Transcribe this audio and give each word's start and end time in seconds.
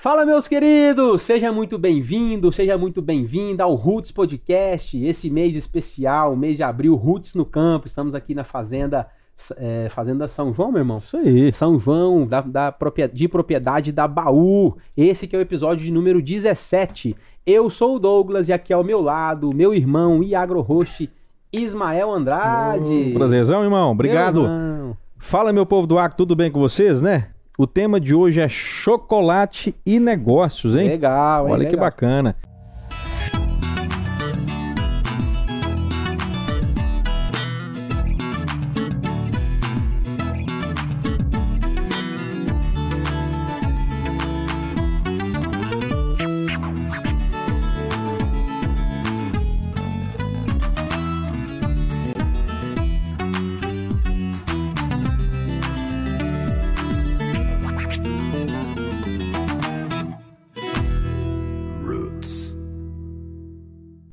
Fala, 0.00 0.24
meus 0.24 0.46
queridos! 0.46 1.22
Seja 1.22 1.50
muito 1.50 1.76
bem-vindo, 1.76 2.52
seja 2.52 2.78
muito 2.78 3.02
bem-vinda 3.02 3.64
ao 3.64 3.74
Roots 3.74 4.12
Podcast, 4.12 4.96
esse 5.04 5.28
mês 5.28 5.56
especial, 5.56 6.36
mês 6.36 6.56
de 6.56 6.62
abril, 6.62 6.94
Roots 6.94 7.34
no 7.34 7.44
campo. 7.44 7.88
Estamos 7.88 8.14
aqui 8.14 8.32
na 8.32 8.44
Fazenda, 8.44 9.08
é, 9.56 9.88
Fazenda 9.90 10.28
São 10.28 10.52
João, 10.52 10.70
meu 10.70 10.82
irmão? 10.82 10.98
Isso 10.98 11.16
aí. 11.16 11.52
São 11.52 11.80
João, 11.80 12.28
da, 12.28 12.40
da, 12.40 12.72
de 13.12 13.26
propriedade 13.26 13.90
da 13.90 14.06
Baú. 14.06 14.76
Esse 14.96 15.26
que 15.26 15.34
é 15.34 15.38
o 15.40 15.42
episódio 15.42 15.84
de 15.84 15.90
número 15.90 16.22
17. 16.22 17.16
Eu 17.44 17.68
sou 17.68 17.96
o 17.96 17.98
Douglas 17.98 18.48
e 18.48 18.52
aqui 18.52 18.72
ao 18.72 18.84
meu 18.84 19.00
lado, 19.00 19.52
meu 19.52 19.74
irmão 19.74 20.22
e 20.22 20.32
agro-host, 20.32 21.10
Ismael 21.52 22.12
Andrade. 22.14 23.10
Oh, 23.10 23.18
prazerzão, 23.18 23.64
irmão. 23.64 23.90
Obrigado. 23.90 24.42
Irmão. 24.42 24.96
Fala, 25.18 25.52
meu 25.52 25.66
povo 25.66 25.88
do 25.88 25.98
Acre, 25.98 26.16
tudo 26.16 26.36
bem 26.36 26.52
com 26.52 26.60
vocês, 26.60 27.02
né? 27.02 27.30
O 27.60 27.66
tema 27.66 27.98
de 27.98 28.14
hoje 28.14 28.40
é 28.40 28.48
chocolate 28.48 29.74
e 29.84 29.98
negócios, 29.98 30.76
hein? 30.76 30.86
Legal, 30.86 31.46
hein? 31.48 31.52
Olha 31.54 31.58
Legal. 31.58 31.70
que 31.72 31.76
bacana. 31.76 32.36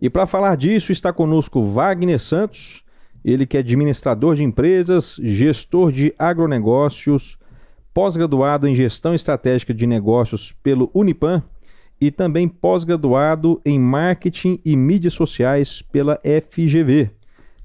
E 0.05 0.09
para 0.09 0.27
falar 0.27 0.55
disso, 0.55 0.91
está 0.91 1.11
conosco 1.11 1.63
Wagner 1.63 2.19
Santos, 2.19 2.83
ele 3.23 3.43
que 3.43 3.57
é 3.57 3.61
administrador 3.61 4.35
de 4.35 4.43
empresas, 4.43 5.17
gestor 5.19 5.91
de 5.91 6.13
agronegócios, 6.19 7.39
pós-graduado 7.91 8.67
em 8.67 8.75
gestão 8.75 9.15
estratégica 9.15 9.73
de 9.73 9.87
negócios 9.87 10.51
pelo 10.61 10.91
Unipan 10.93 11.41
e 11.99 12.11
também 12.11 12.47
pós-graduado 12.47 13.59
em 13.65 13.79
marketing 13.79 14.61
e 14.63 14.75
mídias 14.75 15.15
sociais 15.15 15.81
pela 15.81 16.21
FGV. 16.23 17.09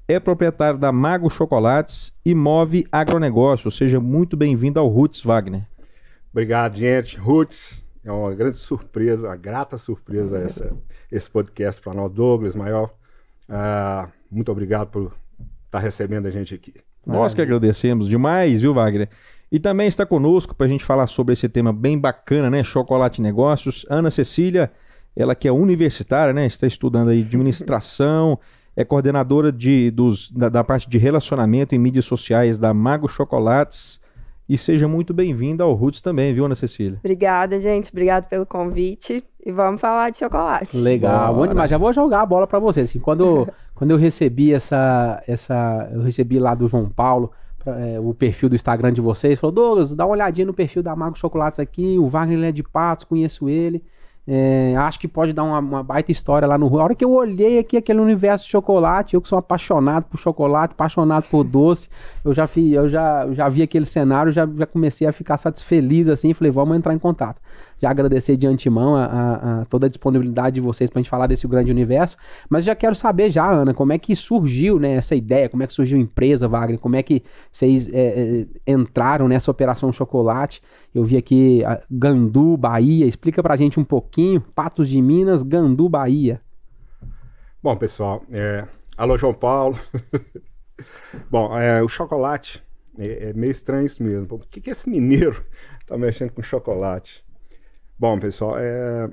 É 0.07 0.19
proprietário 0.19 0.79
da 0.79 0.91
Mago 0.91 1.29
Chocolates 1.29 2.11
e 2.25 2.33
move 2.33 2.87
agronegócio. 2.91 3.69
Seja 3.69 3.99
muito 3.99 4.35
bem-vindo 4.35 4.79
ao 4.79 4.87
Roots, 4.87 5.21
Wagner. 5.21 5.61
Obrigado, 6.31 6.75
gente. 6.75 7.19
Roots, 7.19 7.85
é 8.03 8.11
uma 8.11 8.33
grande 8.33 8.57
surpresa, 8.57 9.27
uma 9.27 9.37
grata 9.37 9.77
surpresa 9.77 10.39
essa, 10.39 10.75
esse 11.11 11.29
podcast 11.29 11.81
para 11.81 11.93
nós, 11.93 12.11
Douglas, 12.11 12.55
Maior. 12.55 12.91
Uh, 13.49 14.09
muito 14.31 14.51
obrigado 14.51 14.87
por 14.87 15.13
estar 15.65 15.79
recebendo 15.79 16.27
a 16.27 16.31
gente 16.31 16.53
aqui. 16.53 16.73
Nós 17.05 17.33
que 17.33 17.41
agradecemos 17.41 18.07
demais, 18.07 18.61
viu, 18.61 18.73
Wagner? 18.73 19.09
E 19.51 19.59
também 19.59 19.87
está 19.87 20.05
conosco 20.05 20.55
para 20.55 20.65
a 20.65 20.69
gente 20.69 20.85
falar 20.85 21.07
sobre 21.07 21.33
esse 21.33 21.49
tema 21.49 21.73
bem 21.73 21.99
bacana, 21.99 22.49
né? 22.49 22.63
Chocolate 22.63 23.21
Negócios. 23.21 23.85
Ana 23.89 24.09
Cecília, 24.09 24.71
ela 25.15 25.35
que 25.35 25.47
é 25.47 25.51
universitária, 25.51 26.33
né? 26.33 26.45
Está 26.45 26.67
estudando 26.67 27.09
aí 27.09 27.21
administração, 27.21 28.39
é 28.75 28.85
coordenadora 28.85 29.51
de, 29.51 29.91
dos, 29.91 30.31
da, 30.31 30.47
da 30.47 30.63
parte 30.63 30.89
de 30.89 30.97
relacionamento 30.97 31.75
em 31.75 31.79
mídias 31.79 32.05
sociais 32.05 32.57
da 32.57 32.73
Mago 32.73 33.09
Chocolates. 33.09 33.99
E 34.51 34.57
seja 34.57 34.85
muito 34.85 35.13
bem-vinda 35.13 35.63
ao 35.63 35.71
Roots 35.73 36.01
também, 36.01 36.33
viu, 36.33 36.43
Ana 36.43 36.55
Cecília? 36.55 36.99
Obrigada, 36.99 37.61
gente. 37.61 37.89
Obrigado 37.89 38.27
pelo 38.27 38.45
convite. 38.45 39.23
E 39.45 39.49
vamos 39.49 39.79
falar 39.79 40.09
de 40.09 40.17
chocolate. 40.17 40.75
Legal, 40.75 41.29
bom 41.31 41.39
Bora. 41.39 41.47
demais. 41.51 41.71
Já 41.71 41.77
vou 41.77 41.93
jogar 41.93 42.19
a 42.19 42.25
bola 42.25 42.45
pra 42.45 42.59
você. 42.59 42.81
Assim, 42.81 42.99
quando, 42.99 43.47
quando 43.73 43.91
eu 43.91 43.97
recebi 43.97 44.53
essa, 44.53 45.23
essa. 45.25 45.89
Eu 45.93 46.01
recebi 46.01 46.37
lá 46.37 46.53
do 46.53 46.67
João 46.67 46.89
Paulo 46.89 47.31
pra- 47.59 47.79
é, 47.79 47.97
o 47.97 48.13
perfil 48.13 48.49
do 48.49 48.55
Instagram 48.55 48.91
de 48.91 48.99
vocês, 48.99 49.39
falou: 49.39 49.53
Douglas, 49.53 49.95
dá 49.95 50.05
uma 50.05 50.11
olhadinha 50.11 50.45
no 50.45 50.53
perfil 50.53 50.83
da 50.83 50.93
Mago 50.97 51.17
Chocolates 51.17 51.57
aqui. 51.61 51.97
O 51.97 52.09
Wagner 52.09 52.49
é 52.49 52.51
de 52.51 52.61
Patos, 52.61 53.05
conheço 53.05 53.47
ele. 53.47 53.81
É, 54.27 54.75
acho 54.77 54.99
que 54.99 55.07
pode 55.07 55.33
dar 55.33 55.43
uma, 55.43 55.59
uma 55.59 55.83
baita 55.83 56.11
história 56.11 56.47
lá 56.47 56.57
no 56.57 56.67
Rio. 56.67 56.79
A 56.79 56.83
hora 56.83 56.95
que 56.95 57.03
eu 57.03 57.11
olhei 57.11 57.57
aqui 57.57 57.75
aquele 57.75 57.99
universo 57.99 58.45
de 58.45 58.51
chocolate, 58.51 59.15
eu 59.15 59.21
que 59.21 59.27
sou 59.27 59.37
apaixonado 59.37 60.05
por 60.05 60.19
chocolate, 60.19 60.73
apaixonado 60.73 61.27
por 61.27 61.43
doce, 61.43 61.89
eu 62.23 62.33
já, 62.33 62.45
fi, 62.45 62.71
eu 62.71 62.87
já, 62.87 63.27
já 63.31 63.49
vi 63.49 63.63
aquele 63.63 63.85
cenário, 63.85 64.31
já, 64.31 64.47
já 64.47 64.65
comecei 64.65 65.07
a 65.07 65.11
ficar 65.11 65.37
satisfeliz 65.37 66.07
assim, 66.07 66.33
falei, 66.33 66.51
vamos 66.51 66.77
entrar 66.77 66.93
em 66.93 66.99
contato. 66.99 67.41
Já 67.79 67.89
agradecer 67.89 68.37
de 68.37 68.45
antemão 68.45 68.95
a, 68.95 69.05
a- 69.05 69.61
a 69.61 69.65
toda 69.65 69.87
a 69.87 69.89
disponibilidade 69.89 70.55
de 70.55 70.61
vocês 70.61 70.89
pra 70.89 71.01
gente 71.01 71.09
falar 71.09 71.27
desse 71.27 71.47
grande 71.47 71.71
universo, 71.71 72.15
mas 72.49 72.63
já 72.63 72.75
quero 72.75 72.93
saber 72.95 73.31
já, 73.31 73.49
Ana, 73.51 73.73
como 73.73 73.91
é 73.93 73.97
que 73.97 74.15
surgiu 74.15 74.79
né, 74.79 74.93
essa 74.93 75.15
ideia, 75.15 75.49
como 75.49 75.63
é 75.63 75.67
que 75.67 75.73
surgiu 75.73 75.97
a 75.97 76.01
empresa, 76.01 76.47
Wagner, 76.47 76.79
como 76.79 76.95
é 76.95 77.01
que 77.03 77.23
vocês 77.51 77.87
é, 77.91 78.45
é, 78.65 78.71
entraram 78.71 79.27
nessa 79.27 79.49
operação 79.49 79.91
chocolate. 79.91 80.61
Eu 80.93 81.03
vi 81.05 81.17
aqui 81.17 81.63
a 81.65 81.81
Gandu, 81.89 82.55
Bahia, 82.57 83.05
explica 83.05 83.41
pra 83.41 83.55
gente 83.57 83.79
um 83.79 83.83
pouquinho, 83.83 84.41
Patos 84.41 84.87
de 84.87 85.01
Minas, 85.01 85.41
Gandu, 85.43 85.89
Bahia. 85.89 86.39
Bom, 87.63 87.75
pessoal, 87.75 88.23
é... 88.31 88.65
alô, 88.97 89.17
João 89.17 89.33
Paulo. 89.33 89.77
Bom, 91.29 91.57
é, 91.57 91.81
o 91.83 91.87
chocolate 91.87 92.61
é, 92.97 93.29
é 93.29 93.33
meio 93.33 93.51
estranho 93.51 93.85
isso 93.85 94.01
mesmo. 94.03 94.25
Por 94.27 94.45
que, 94.47 94.59
que 94.61 94.69
esse 94.69 94.89
mineiro 94.89 95.43
tá 95.87 95.97
mexendo 95.97 96.31
com 96.31 96.41
chocolate? 96.41 97.23
Bom, 98.01 98.19
pessoal, 98.19 98.55
é, 98.57 99.07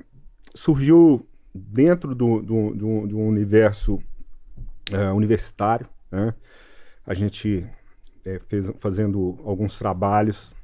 surgiu 0.55 1.23
dentro 1.53 2.15
do, 2.15 2.41
do, 2.41 2.73
do, 2.73 3.07
do 3.07 3.19
universo 3.19 3.99
é, 4.91 5.11
universitário, 5.11 5.87
né? 6.11 6.33
A 7.05 7.13
gente 7.13 7.67
é, 8.25 8.39
fez 8.47 8.67
fazendo 8.79 9.37
alguns 9.45 9.77
trabalhos 9.77 10.55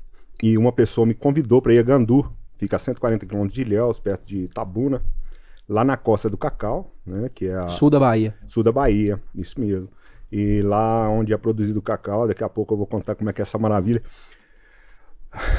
e 0.41 0.57
uma 0.57 0.71
pessoa 0.71 1.05
me 1.05 1.13
convidou 1.13 1.61
para 1.61 1.75
ir 1.75 1.77
a 1.77 1.83
Gandu, 1.83 2.27
fica 2.57 2.77
a 2.77 2.79
140 2.79 3.27
quilômetros 3.27 3.53
de 3.53 3.61
Ilhéus, 3.61 3.99
perto 3.99 4.25
de 4.25 4.45
Itabuna, 4.45 5.03
lá 5.69 5.83
na 5.83 5.95
costa 5.95 6.27
do 6.27 6.35
Cacau, 6.35 6.95
né? 7.05 7.29
Que 7.31 7.49
é 7.49 7.55
a 7.55 7.67
Sul 7.67 7.91
da 7.91 7.99
Bahia. 7.99 8.33
sul 8.47 8.63
da 8.63 8.71
Bahia, 8.71 9.21
isso 9.35 9.59
mesmo. 9.59 9.87
E 10.31 10.63
lá 10.63 11.07
onde 11.11 11.31
é 11.31 11.37
produzido 11.37 11.77
o 11.77 11.83
cacau, 11.83 12.27
daqui 12.27 12.43
a 12.43 12.49
pouco 12.49 12.73
eu 12.73 12.77
vou 12.79 12.87
contar 12.87 13.13
como 13.13 13.29
é 13.29 13.33
que 13.33 13.39
é 13.39 13.43
essa 13.43 13.59
maravilha. 13.59 14.01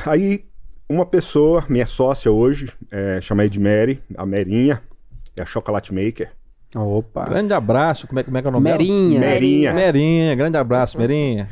Aí, 0.04 0.44
uma 0.88 1.04
pessoa, 1.06 1.64
minha 1.69 1.86
sócia 1.86 2.30
hoje, 2.30 2.72
é, 2.91 3.20
chama 3.20 3.44
Edmary, 3.44 4.02
a 4.16 4.24
Merinha, 4.24 4.82
é 5.36 5.42
a 5.42 5.47
Chocolate 5.47 5.92
Maker. 5.92 6.30
Opa. 6.74 7.24
Grande 7.24 7.52
abraço, 7.54 8.06
como 8.06 8.20
é, 8.20 8.22
como 8.22 8.36
é 8.36 8.41
que 8.42 8.47
é 8.47 8.50
o 8.50 8.52
nome 8.52 8.64
dela? 8.64 8.78
Merinha. 8.78 9.20
Merinha. 9.20 9.72
Merinha, 9.74 10.34
grande 10.34 10.56
abraço, 10.56 10.98
Merinha. 10.98 11.48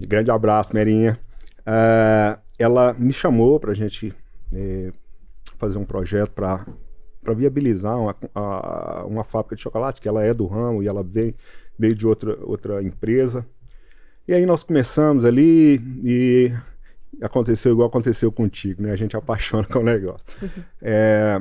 Grande 0.00 0.30
abraço, 0.30 0.74
Merinha. 0.74 1.18
Ah, 1.64 2.38
ela 2.58 2.94
me 2.98 3.12
chamou 3.12 3.58
para 3.58 3.72
a 3.72 3.74
gente 3.74 4.14
eh, 4.54 4.92
fazer 5.58 5.78
um 5.78 5.84
projeto 5.84 6.30
para 6.32 6.64
viabilizar 7.34 7.98
uma, 7.98 8.16
a- 8.34 9.04
uma 9.06 9.24
fábrica 9.24 9.56
de 9.56 9.62
chocolate, 9.62 10.00
que 10.00 10.08
ela 10.08 10.24
é 10.24 10.32
do 10.34 10.46
ramo 10.46 10.82
e 10.82 10.88
ela 10.88 11.02
veio, 11.02 11.34
veio 11.78 11.94
de 11.94 12.06
outra, 12.06 12.36
outra 12.42 12.82
empresa. 12.82 13.44
E 14.26 14.32
aí 14.34 14.44
nós 14.44 14.62
começamos 14.62 15.24
ali 15.24 15.80
e 16.04 16.52
aconteceu 17.22 17.72
igual 17.72 17.88
aconteceu 17.88 18.30
contigo, 18.32 18.82
né? 18.82 18.92
A 18.92 18.96
gente 18.96 19.14
apaixona 19.18 19.64
com 19.64 19.78
o 19.80 19.82
negócio. 19.84 20.24
É, 20.82 21.40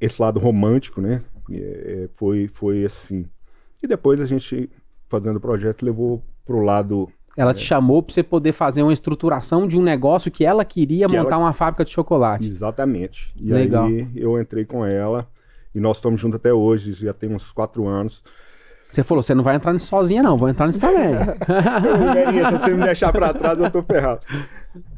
esse 0.00 0.20
lado 0.20 0.38
romântico, 0.40 1.00
né? 1.00 1.22
É, 1.52 2.08
foi, 2.14 2.48
foi 2.52 2.84
assim. 2.84 3.24
E 3.82 3.86
depois 3.86 4.20
a 4.20 4.26
gente, 4.26 4.68
fazendo 5.08 5.36
o 5.36 5.40
projeto, 5.40 5.84
levou 5.84 6.22
pro 6.44 6.60
lado 6.60 7.08
Ela 7.36 7.54
te 7.54 7.62
chamou 7.62 8.02
pra 8.02 8.12
você 8.12 8.22
poder 8.22 8.52
fazer 8.52 8.82
uma 8.82 8.92
estruturação 8.92 9.66
de 9.68 9.78
um 9.78 9.82
negócio 9.82 10.30
que 10.30 10.44
ela 10.44 10.64
queria 10.64 11.06
Que 11.06 11.16
montar 11.16 11.36
ela- 11.36 11.44
uma 11.44 11.52
fábrica 11.52 11.84
de 11.84 11.90
chocolate. 11.90 12.46
Exatamente. 12.46 13.32
E 13.40 13.52
Legal. 13.52 13.86
aí 13.86 14.08
eu 14.16 14.40
entrei 14.40 14.64
com 14.64 14.84
ela 14.84 15.28
e 15.74 15.80
nós 15.80 15.98
estamos 15.98 16.20
juntos 16.20 16.36
até 16.36 16.52
hoje, 16.52 16.92
já 16.92 17.12
tem 17.12 17.32
uns 17.32 17.50
quatro 17.52 17.86
anos. 17.86 18.22
Você 18.90 19.02
falou, 19.02 19.22
você 19.22 19.34
não 19.34 19.44
vai 19.44 19.54
entrar 19.54 19.72
nisso 19.74 19.86
sozinha, 19.86 20.22
não, 20.22 20.36
vou 20.36 20.48
entrar 20.48 20.66
nisso 20.66 20.80
também. 20.80 21.08
Se 22.50 22.50
você 22.58 22.74
me 22.74 22.82
deixar 22.84 23.12
pra 23.12 23.32
trás, 23.34 23.58
eu 23.60 23.70
tô 23.70 23.82
ferrado. 23.82 24.20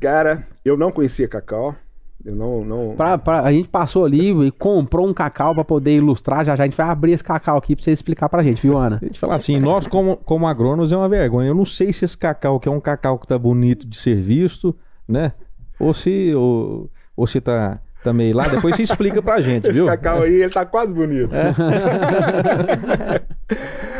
Cara, 0.01 0.47
eu 0.65 0.77
não 0.77 0.91
conhecia 0.93 1.27
Cacau. 1.29 1.75
Eu 2.23 2.35
não. 2.37 2.63
não... 2.65 2.95
Pra- 2.97 3.17
pra- 3.17 3.41
a 3.43 3.51
gente 3.51 3.69
passou 3.69 4.05
ali 4.05 4.31
e 4.47 4.51
comprou 4.51 5.09
um 5.09 5.15
cacau 5.15 5.55
pra 5.55 5.65
poder 5.65 5.97
ilustrar. 5.97 6.45
Já 6.45 6.55
já 6.55 6.65
a 6.65 6.67
gente 6.67 6.77
vai 6.77 6.87
abrir 6.87 7.13
esse 7.13 7.25
cacau 7.25 7.57
aqui 7.57 7.75
pra 7.75 7.83
você 7.83 7.93
explicar 7.93 8.29
pra 8.29 8.43
gente, 8.43 8.61
viu, 8.61 8.77
Ana? 8.77 8.97
Deixa 8.99 9.07
eu 9.07 9.13
te 9.15 9.19
falar 9.21 9.37
assim, 9.37 9.59
nós 9.59 9.87
como, 9.87 10.19
como 10.19 10.47
agrônomos 10.47 10.93
é 10.93 10.97
uma 10.99 11.09
vergonha. 11.09 11.49
Eu 11.49 11.55
não 11.55 11.65
sei 11.65 11.95
se 11.95 12.05
esse 12.05 12.19
cacau 12.19 12.61
que 12.61 12.69
é 12.69 12.71
um 12.73 12.79
cacau 12.81 13.19
que 13.19 13.27
tá 13.27 13.39
bonito 13.39 13.87
de 13.89 13.97
ser 13.97 14.17
visto, 14.21 14.77
né? 15.09 15.33
Ou 15.79 15.95
se, 15.95 16.35
ou, 16.35 16.91
ou 17.17 17.27
se 17.27 17.41
tá, 17.41 17.81
tá 18.05 18.13
meio 18.13 18.37
lá. 18.37 18.47
Depois 18.49 18.77
você 18.77 18.83
explica 18.83 19.23
pra 19.23 19.41
gente, 19.41 19.65
Esse 19.69 19.73
viu? 19.79 19.87
Cacau 19.87 20.21
aí, 20.21 20.43
ele 20.43 20.53
tá 20.53 20.67
quase 20.67 20.93
bonito. 20.93 21.31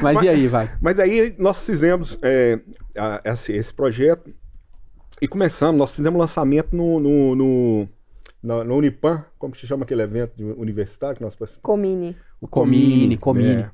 Mas, 0.03 0.23
e 0.23 0.29
aí, 0.29 0.47
vai? 0.47 0.71
Mas 0.81 0.99
aí 0.99 1.35
nós 1.39 1.63
fizemos 1.63 2.19
é, 2.23 2.59
a- 2.97 3.21
esse, 3.25 3.53
esse 3.53 3.73
projeto 3.73 4.31
e 5.21 5.29
começamos. 5.29 5.79
Nós 5.79 5.93
fizemos 5.93 6.19
lançamento 6.19 6.75
no, 6.75 6.99
no, 7.01 7.35
no- 7.37 7.89
na, 8.43 8.65
no 8.65 8.77
Unipan, 8.77 9.25
como 9.39 9.55
se 9.55 9.67
chama 9.67 9.85
aquele 9.85 10.03
evento 10.03 10.33
de 10.37 10.45
universitário 10.45 11.17
que 11.17 11.23
nós 11.23 11.35
participamos? 11.37 11.63
Comini. 11.63 12.17
O 12.41 12.49
Comini, 12.49 13.17
Comini. 13.19 13.55
né? 13.57 13.71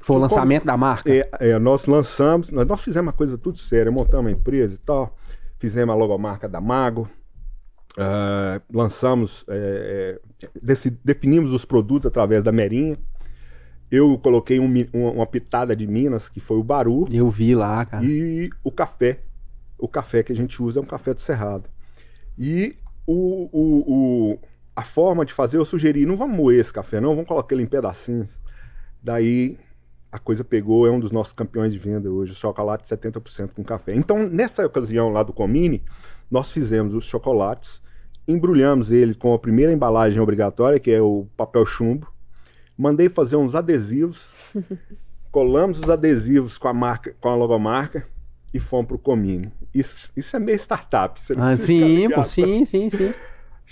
Foi 0.00 0.16
o 0.16 0.18
lançamento 0.20 0.64
da 0.64 0.76
marca. 0.76 1.12
É, 1.12 1.28
é, 1.40 1.58
nós 1.58 1.86
lançamos, 1.86 2.50
nós, 2.50 2.66
nós 2.66 2.80
fizemos 2.82 3.06
uma 3.08 3.12
coisa 3.12 3.36
tudo 3.38 3.58
séria, 3.58 3.90
montamos 3.90 4.26
uma 4.26 4.30
empresa 4.30 4.74
e 4.74 4.78
tal, 4.78 5.16
fizemos 5.58 5.92
a 5.94 5.96
logomarca 5.98 6.48
da 6.48 6.60
Mago, 6.60 7.08
ah, 7.96 8.60
lançamos, 8.72 9.44
é, 9.48 10.20
é, 10.42 10.48
deci- 10.62 10.96
definimos 11.02 11.52
os 11.52 11.64
produtos 11.64 12.06
através 12.06 12.42
da 12.42 12.52
Merinha. 12.52 12.96
Eu 13.90 14.18
coloquei 14.18 14.58
um 14.60 14.66
uma, 14.92 15.10
uma 15.10 15.26
pitada 15.26 15.74
de 15.74 15.86
Minas, 15.86 16.28
que 16.28 16.40
foi 16.40 16.56
o 16.58 16.62
Baru, 16.64 17.04
Eu 17.10 17.30
vi 17.30 17.54
lá, 17.54 17.84
cara. 17.84 18.04
e 18.04 18.50
o 18.62 18.70
café. 18.70 19.20
O 19.84 19.88
café 19.88 20.22
que 20.22 20.32
a 20.32 20.36
gente 20.36 20.62
usa 20.62 20.80
é 20.80 20.82
um 20.82 20.86
café 20.86 21.12
do 21.12 21.20
Cerrado. 21.20 21.68
E 22.38 22.74
o, 23.06 23.48
o- 23.52 23.92
o- 24.32 24.38
a 24.74 24.82
forma 24.82 25.26
de 25.26 25.32
fazer, 25.34 25.58
eu 25.58 25.64
sugeri, 25.66 26.06
não 26.06 26.16
vamos 26.16 26.34
moer 26.36 26.58
esse 26.58 26.72
café, 26.72 27.02
não, 27.02 27.10
vamos 27.10 27.28
colocar 27.28 27.54
ele 27.54 27.64
em 27.64 27.66
pedacinhos. 27.66 28.40
Daí 29.02 29.58
a 30.10 30.18
coisa 30.18 30.42
pegou, 30.42 30.86
é 30.86 30.90
um 30.90 30.98
dos 30.98 31.12
nossos 31.12 31.34
campeões 31.34 31.70
de 31.74 31.78
venda 31.78 32.10
hoje, 32.10 32.32
o 32.32 32.34
chocolate 32.34 32.88
70% 32.88 33.50
com 33.54 33.62
café. 33.62 33.94
Então, 33.94 34.26
nessa 34.26 34.64
ocasião 34.64 35.10
lá 35.10 35.22
do 35.22 35.34
Comini, 35.34 35.82
nós 36.30 36.50
fizemos 36.50 36.94
os 36.94 37.04
chocolates, 37.04 37.82
embrulhamos 38.26 38.90
eles 38.90 39.16
com 39.16 39.34
a 39.34 39.38
primeira 39.38 39.70
embalagem 39.70 40.18
obrigatória, 40.18 40.80
que 40.80 40.90
é 40.90 41.02
o 41.02 41.26
papel 41.36 41.66
chumbo. 41.66 42.10
Mandei 42.74 43.10
fazer 43.10 43.36
uns 43.36 43.54
adesivos, 43.54 44.34
colamos 45.30 45.78
os 45.78 45.90
adesivos 45.90 46.56
com 46.56 46.68
a 46.68 46.72
marca, 46.72 47.14
com 47.20 47.28
a 47.28 47.34
logomarca 47.36 48.06
e 48.54 48.60
fomos 48.60 48.86
pro 48.86 48.98
Comini. 48.98 49.52
Isso, 49.74 50.10
isso 50.16 50.36
é 50.36 50.38
meio 50.38 50.56
startup. 50.56 51.20
Você 51.20 51.34
não 51.34 51.42
Ah, 51.42 51.56
sim, 51.56 52.08
pô, 52.08 52.22
sim, 52.22 52.64
sim, 52.64 52.88
sim. 52.88 53.12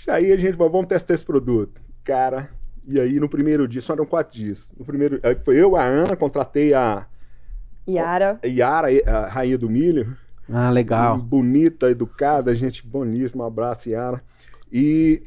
Aí 0.09 0.29
a 0.33 0.35
gente 0.35 0.57
falou, 0.57 0.73
vamos 0.73 0.87
testar 0.87 1.13
esse 1.13 1.25
produto. 1.25 1.81
Cara, 2.03 2.49
e 2.85 2.99
aí 2.99 3.17
no 3.17 3.29
primeiro 3.29 3.65
dia, 3.65 3.79
só 3.79 3.93
eram 3.93 4.05
quatro 4.05 4.37
dias. 4.37 4.73
No 4.77 4.83
primeiro, 4.83 5.21
aí 5.23 5.35
foi 5.35 5.55
eu, 5.55 5.77
a 5.77 5.85
Ana, 5.85 6.17
contratei 6.17 6.73
a 6.73 7.07
Yara. 7.87 8.39
Yara, 8.45 8.87
a 9.07 9.27
rainha 9.27 9.57
do 9.57 9.69
milho. 9.69 10.17
Ah, 10.51 10.69
legal. 10.69 11.17
Bonita, 11.17 11.89
educada, 11.89 12.53
gente 12.53 12.85
boníssima. 12.85 13.45
Um 13.45 13.47
abraço, 13.47 13.89
Yara. 13.89 14.21
E 14.69 15.23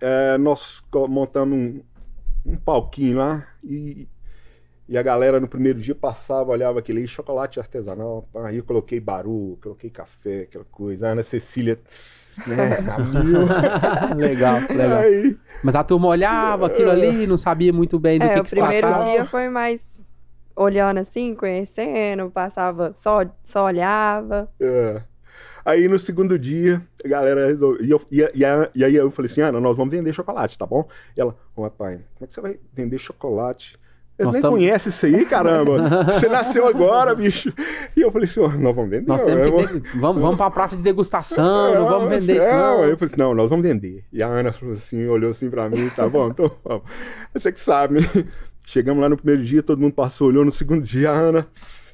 é, 0.00 0.36
nós 0.36 0.82
montamos 1.08 1.56
um, 1.56 1.80
um 2.44 2.56
palquinho 2.56 3.16
lá 3.18 3.46
e, 3.64 4.06
e 4.88 4.98
a 4.98 5.02
galera 5.02 5.40
no 5.40 5.48
primeiro 5.48 5.80
dia 5.80 5.94
passava, 5.94 6.50
olhava 6.52 6.78
aquele 6.80 7.00
"Ih, 7.02 7.08
chocolate 7.08 7.60
artesanal. 7.60 8.28
Aí 8.44 8.56
eu 8.58 8.64
coloquei 8.64 9.00
baru, 9.00 9.58
coloquei 9.62 9.90
café, 9.90 10.42
aquela 10.42 10.64
coisa. 10.66 11.08
A 11.08 11.12
Ana 11.12 11.22
Cecília, 11.22 11.80
né, 12.46 12.78
legal, 14.08 14.68
legal. 14.74 15.06
Aí, 15.06 15.38
Mas 15.62 15.74
a 15.74 15.84
turma 15.84 16.08
olhava 16.08 16.66
aquilo 16.66 16.90
ali, 16.90 17.26
não 17.26 17.36
sabia 17.36 17.72
muito 17.72 17.98
bem 17.98 18.20
do 18.20 18.28
É, 18.28 18.30
que, 18.30 18.40
o 18.40 18.44
que 18.44 18.50
se 18.50 18.56
primeiro 18.56 18.56
tratava. 18.56 19.02
dia 19.02 19.26
foi 19.26 19.48
mais 19.48 19.84
olhando 20.56 20.98
assim, 21.00 21.34
conhecendo, 21.34 22.30
passava, 22.30 22.92
só, 22.94 23.20
só 23.44 23.64
olhava. 23.66 24.50
É. 24.60 25.02
Aí 25.64 25.88
no 25.88 25.98
segundo 25.98 26.38
dia, 26.38 26.86
a 27.04 27.08
galera 27.08 27.46
resolveu. 27.46 27.84
E, 27.84 27.90
eu- 27.90 28.00
e, 28.10 28.22
e, 28.22 28.44
e 28.76 28.84
aí 28.84 28.94
eu 28.96 29.10
falei 29.10 29.30
assim: 29.30 29.42
Ana, 29.42 29.60
nós 29.60 29.76
vamos 29.76 29.94
vender 29.94 30.12
chocolate, 30.14 30.58
tá 30.58 30.66
bom? 30.66 30.88
E 31.16 31.20
ela, 31.20 31.36
ô 31.56 31.70
pai, 31.70 31.96
como 32.16 32.24
é 32.24 32.26
que 32.26 32.34
você 32.34 32.40
vai 32.42 32.60
vender 32.74 32.98
chocolate? 32.98 33.78
Eles 34.22 34.26
Nós 34.26 34.32
nem 34.34 34.42
tamo- 34.42 34.56
conhecem 34.56 34.90
isso 34.90 35.06
aí, 35.06 35.24
caramba. 35.26 36.04
Você 36.12 36.28
nasceu 36.28 36.66
agora, 36.66 37.14
bicho. 37.14 37.52
E 37.96 38.00
eu 38.00 38.10
falei 38.10 38.24
assim: 38.26 38.40
ó, 38.40 38.48
nós 38.48 38.74
vamos 38.74 38.90
vender. 38.90 39.06
Nós 39.08 39.20
temos 39.20 39.66
que. 39.66 39.78
de- 39.80 39.98
Vamos, 39.98 40.22
vamos 40.22 40.36
pra 40.36 40.50
praça 40.50 40.76
de 40.76 40.82
degustação, 40.82 41.74
não 41.74 41.86
vamos 41.86 42.10
vender. 42.10 42.40
É, 42.40 42.52
não. 42.52 42.84
Eu 42.84 42.96
falei 42.96 43.12
assim: 43.12 43.16
não, 43.18 43.34
nós 43.34 43.48
vamos 43.50 43.66
vender. 43.66 44.04
E 44.12 44.22
a 44.22 44.26
Ana 44.28 44.52
falou 44.52 44.74
assim: 44.74 45.06
olhou 45.06 45.30
assim 45.30 45.50
pra 45.50 45.68
mim, 45.68 45.90
tá 45.94 46.08
bom, 46.08 46.28
então 46.28 46.50
vamos. 46.64 46.82
Você 47.34 47.50
que 47.52 47.60
sabe. 47.60 47.98
Chegamos 48.64 49.02
lá 49.02 49.08
no 49.08 49.16
primeiro 49.16 49.42
dia, 49.42 49.62
todo 49.62 49.80
mundo 49.80 49.92
passou, 49.92 50.28
olhou. 50.28 50.44
No 50.44 50.52
segundo 50.52 50.82
dia, 50.84 51.10
a 51.10 51.14
Ana 51.14 51.46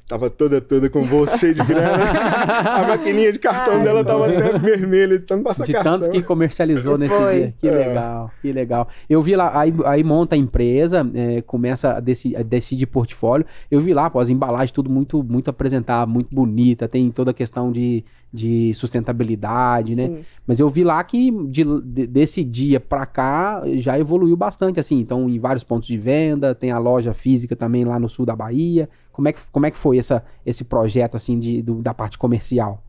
tava 0.09 0.29
toda, 0.29 0.59
toda 0.59 0.89
com 0.89 1.01
cheio 1.37 1.53
de 1.53 1.63
grana. 1.63 2.03
a 2.83 2.87
maquininha 2.87 3.31
de 3.31 3.39
cartão 3.39 3.75
Ai, 3.75 3.83
dela 3.83 4.03
tava 4.03 4.25
até 4.27 4.57
vermelha, 4.57 5.19
de 5.19 5.25
tanto 5.25 5.43
passar 5.43 5.63
De 5.65 5.71
cartão. 5.71 5.99
tanto 5.99 6.11
que 6.11 6.21
comercializou 6.23 6.97
nesse 6.97 7.15
Foi. 7.15 7.35
dia. 7.35 7.53
Que 7.59 7.67
É. 7.67 7.71
legal, 7.87 8.31
que 8.41 8.51
legal. 8.51 8.87
Eu 9.09 9.21
vi 9.21 9.35
lá, 9.35 9.57
aí, 9.57 9.73
aí 9.85 10.03
monta 10.03 10.35
a 10.35 10.37
empresa, 10.37 11.09
é, 11.13 11.41
começa 11.43 11.91
a, 11.93 11.99
deci, 11.99 12.35
a 12.35 12.41
decidir 12.41 12.87
portfólio. 12.87 13.45
Eu 13.69 13.79
vi 13.79 13.93
lá, 13.93 14.09
pô, 14.09 14.19
as 14.19 14.29
embalagens 14.31 14.71
tudo 14.71 14.89
muito, 14.89 15.23
muito 15.23 15.49
apresentável, 15.49 16.11
muito 16.11 16.33
bonita, 16.35 16.87
tem 16.87 17.11
toda 17.11 17.29
a 17.31 17.33
questão 17.33 17.71
de, 17.71 18.03
de 18.33 18.73
sustentabilidade, 18.73 19.95
né? 19.95 20.07
Sim. 20.07 20.19
Mas 20.47 20.59
eu 20.59 20.67
vi 20.69 20.83
lá 20.83 21.03
que 21.03 21.31
de- 21.47 21.81
de- 21.83 22.07
desse 22.07 22.43
dia 22.43 22.79
pra 22.79 23.05
cá 23.05 23.61
já 23.75 23.97
evoluiu 23.99 24.35
bastante, 24.35 24.79
assim. 24.79 24.99
Então, 24.99 25.29
em 25.29 25.39
vários 25.39 25.63
pontos 25.63 25.87
de 25.87 25.97
venda, 25.97 26.55
tem 26.55 26.71
a 26.71 26.79
loja 26.79 27.13
física 27.13 27.55
também 27.55 27.85
lá 27.85 27.99
no 27.99 28.09
sul 28.09 28.25
da 28.25 28.35
Bahia. 28.35 28.89
Como 29.19 29.27
é 29.27 29.33
que, 29.33 29.41
como 29.51 29.65
é 29.65 29.71
que 29.71 29.77
foi 29.77 29.97
essa, 29.97 30.23
esse 30.45 30.63
projeto, 30.63 31.17
assim, 31.17 31.37
de, 31.37 31.61
do- 31.61 31.81
da 31.81 31.93
parte 31.93 32.17
comercial? 32.17 32.81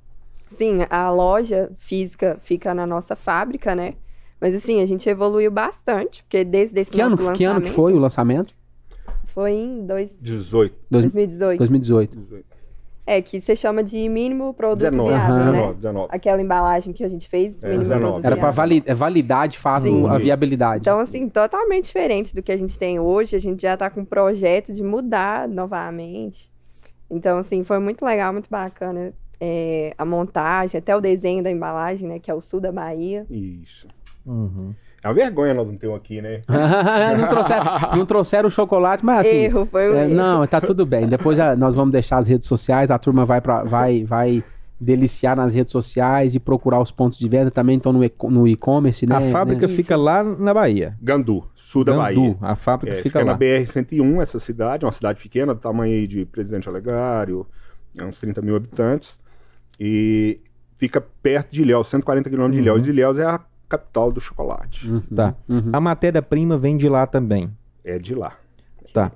Sim, 0.57 0.79
a 0.89 1.11
loja 1.11 1.73
física 1.77 2.39
fica 2.41 2.73
na 2.73 2.87
nossa 2.87 3.17
fábrica, 3.17 3.75
né? 3.75 3.95
Mas 4.41 4.55
assim, 4.55 4.81
a 4.81 4.87
gente 4.87 5.09
evoluiu 5.09 5.51
bastante, 5.51 6.23
porque 6.23 6.45
desde 6.45 6.79
esse 6.81 6.93
Que 6.93 7.01
ano, 7.01 7.17
nosso 7.17 7.33
que 7.33 7.43
ano 7.43 7.61
que 7.61 7.67
lançamento- 7.67 7.75
foi 7.75 7.93
o 7.95 7.99
lançamento? 7.99 8.55
Foi 9.25 9.51
em 9.51 9.85
dois, 9.85 10.17
18. 10.21 10.73
Dois- 10.89 11.03
2018. 11.07 11.59
2018. 11.59 12.17
18. 13.11 13.19
É, 13.19 13.23
que 13.23 13.41
você 13.41 13.57
chama 13.57 13.83
de 13.83 14.09
mínimo 14.09 14.55
produto 14.55 14.91
19, 14.91 15.11
viável, 15.11 15.35
aham. 15.35 15.45
né? 15.45 15.53
19, 15.53 15.75
19. 15.77 16.09
Aquela 16.11 16.41
embalagem 16.43 16.93
que 16.93 17.03
a 17.05 17.09
gente 17.09 17.29
fez, 17.29 17.63
É, 17.63 17.67
mínimo 17.67 17.83
19. 17.85 18.01
produto 18.07 18.25
Era 18.27 18.37
pra 18.37 18.51
viável. 18.51 18.57
vali 18.57 18.83
é 18.87 18.95
validar 18.95 19.49
de 19.49 19.59
fato 19.59 19.87
Sim. 19.87 20.07
a 20.09 20.19
viabilidade. 20.19 20.81
Então, 20.81 20.99
assim, 21.01 21.29
totalmente 21.29 21.85
diferente 21.87 22.35
do 22.35 22.43
que 22.43 22.53
a 22.53 22.57
gente 22.57 22.79
tem 22.79 22.99
hoje. 23.01 23.37
A 23.37 23.41
gente 23.41 23.61
já 23.63 23.77
tá 23.77 23.91
com 23.91 24.01
um 24.01 24.05
projeto 24.05 24.73
de 24.73 24.83
mudar 24.83 25.49
novamente. 25.49 26.51
Então, 27.11 27.39
assim, 27.39 27.65
foi 27.65 27.79
muito 27.79 28.05
legal, 28.05 28.33
muito 28.33 28.49
bacana 28.49 29.13
é, 29.41 29.93
a 29.99 30.05
montagem, 30.05 30.79
até 30.79 30.95
o 30.95 31.01
desenho 31.01 31.43
da 31.43 31.51
embalagem, 31.51 32.07
né? 32.09 32.19
Que 32.19 32.31
é 32.31 32.35
o 32.35 32.41
sul 32.41 32.61
da 32.61 32.71
Bahia. 32.71 33.27
Isso. 33.31 33.89
Uhum. 34.25 34.73
É 35.03 35.09
uma 35.09 35.15
vergonha 35.15 35.55
nós 35.55 35.67
não 35.67 35.77
temos 35.77 35.97
aqui, 35.97 36.21
né? 36.21 36.43
não, 37.19 37.29
trouxeram, 37.29 37.65
não 37.97 38.07
trouxeram 38.07 38.49
o 38.49 38.51
chocolate, 38.51 39.05
mas 39.05 39.27
assim. 39.27 39.37
erro, 39.37 39.67
foi 39.67 39.91
um 39.91 39.95
é, 39.95 40.05
erro. 40.05 40.15
não, 40.15 40.47
tá 40.47 40.61
tudo 40.61 40.85
bem. 40.85 41.07
Depois 41.07 41.41
a- 41.41 41.57
nós 41.57 41.75
vamos 41.75 41.91
deixar 41.93 42.19
as 42.19 42.29
redes 42.29 42.47
sociais, 42.47 42.91
a 42.91 42.99
turma 42.99 43.25
vai, 43.25 43.41
pra, 43.41 43.65
vai, 43.65 44.05
vai 44.05 44.45
deliciar 44.79 45.37
nas 45.37 45.55
redes 45.55 45.73
sociais 45.73 46.35
e 46.35 46.41
procurar 46.41 46.81
os 46.81 46.91
pontos 46.91 47.19
de 47.19 47.29
venda 47.29 47.51
também, 47.51 47.77
então 47.77 47.93
no 47.93 48.49
e-commerce, 48.49 49.07
né? 49.07 49.17
a 49.17 49.31
fábrica 49.31 49.67
né? 49.67 49.75
fica 49.75 49.97
lá 49.97 50.23
na 50.25 50.53
Bahia. 50.55 50.97
Gandu, 51.03 51.45
sul 51.55 51.85
da 51.85 51.93
Gandu, 51.93 52.03
Bahia. 52.21 52.37
A 52.41 52.57
fábrica 52.57 52.95
É, 52.95 52.97
fica, 52.97 53.21
fica 53.21 53.25
na 53.25 53.33
lá. 53.33 53.39
BR-101, 53.39 54.23
essa 54.23 54.39
cidade, 54.39 54.85
uma 54.85 54.93
cidade 54.93 55.23
pequena, 55.23 55.55
do 55.55 55.61
tamanho 55.61 55.93
aí 55.93 56.07
de 56.07 56.25
Presidente 56.25 56.69
Olegário, 56.69 57.47
é 57.97 58.05
uns 58.05 58.19
30 58.21 58.41
mil 58.43 58.57
habitantes, 58.57 59.21
e 59.79 60.41
fica 60.77 61.01
perto 61.23 61.51
de 61.53 61.63
Ilhéus, 61.63 61.89
140 61.89 62.31
quilômetros 62.31 62.57
de 62.57 62.63
Ilhéus. 62.63 62.87
E 62.87 62.91
Ilhéus 62.91 63.19
é 63.19 63.25
a 63.25 63.41
capital 63.71 64.13
do 64.13 64.21
chocolate. 64.21 64.91
Uhum, 64.91 65.01
Tá. 65.15 65.35
uhum. 65.49 65.71
A 65.73 65.81
matéria-prima 65.81 66.59
vem 66.59 66.77
de 66.77 66.89
lá 66.89 67.07
também. 67.07 67.51
É 67.85 67.99
de 67.99 68.15
lá. 68.15 68.33
Tá. 68.93 69.11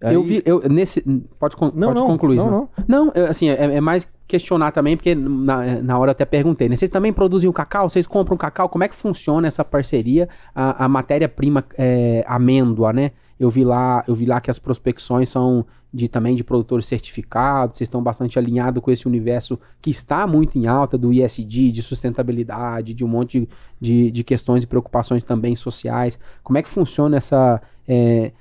Eu 0.00 0.20
Aí- 0.22 0.26
vi, 0.26 0.42
eu, 0.44 0.68
nesse. 0.68 1.00
Pode, 1.38 1.54
con- 1.56 1.70
Não, 1.72 1.88
pode 1.88 2.00
não, 2.00 2.06
concluir. 2.08 2.36
não, 2.36 2.50
Não, 2.50 2.68
não 2.88 3.12
eu, 3.14 3.26
assim, 3.26 3.48
é, 3.48 3.76
é 3.76 3.80
mais 3.80 4.10
questionar 4.26 4.72
também, 4.72 4.96
porque 4.96 5.14
na, 5.14 5.80
na 5.80 5.96
hora 5.98 6.08
eu 6.10 6.12
até 6.12 6.24
perguntei, 6.24 6.68
né? 6.68 6.74
Vocês 6.74 6.88
também 6.90 7.12
produzem 7.12 7.48
o 7.48 7.52
cacau? 7.52 7.88
Vocês 7.88 8.04
compram 8.04 8.36
cacau? 8.36 8.68
Como 8.68 8.82
é 8.82 8.88
que 8.88 8.96
funciona 8.96 9.46
essa 9.46 9.64
parceria? 9.64 10.28
A, 10.52 10.86
a 10.86 10.88
matéria-prima 10.88 11.64
é, 11.78 12.24
amêndoa, 12.26 12.92
né? 12.92 13.12
Eu 13.38 13.50
vi 13.50 13.64
lá, 13.64 14.04
eu 14.06 14.14
vi 14.14 14.26
lá 14.26 14.40
que 14.40 14.50
as 14.50 14.58
prospecções 14.58 15.28
são 15.28 15.64
de 15.94 16.08
também 16.08 16.34
de 16.34 16.42
produtores 16.42 16.86
certificados, 16.86 17.76
vocês 17.76 17.86
estão 17.86 18.02
bastante 18.02 18.38
alinhados 18.38 18.82
com 18.82 18.90
esse 18.90 19.06
universo 19.06 19.58
que 19.80 19.90
está 19.90 20.26
muito 20.26 20.56
em 20.58 20.66
alta 20.66 20.96
do 20.96 21.12
ISD, 21.12 21.70
de 21.70 21.82
sustentabilidade, 21.82 22.94
de 22.94 23.04
um 23.04 23.08
monte 23.08 23.40
de, 23.40 23.48
de, 23.80 24.10
de 24.10 24.24
questões 24.24 24.62
e 24.62 24.66
preocupações 24.66 25.22
também 25.22 25.54
sociais. 25.56 26.18
Como 26.42 26.56
é 26.58 26.62
que 26.62 26.68
funciona 26.68 27.16
essa. 27.18 27.60
é, 27.86 28.32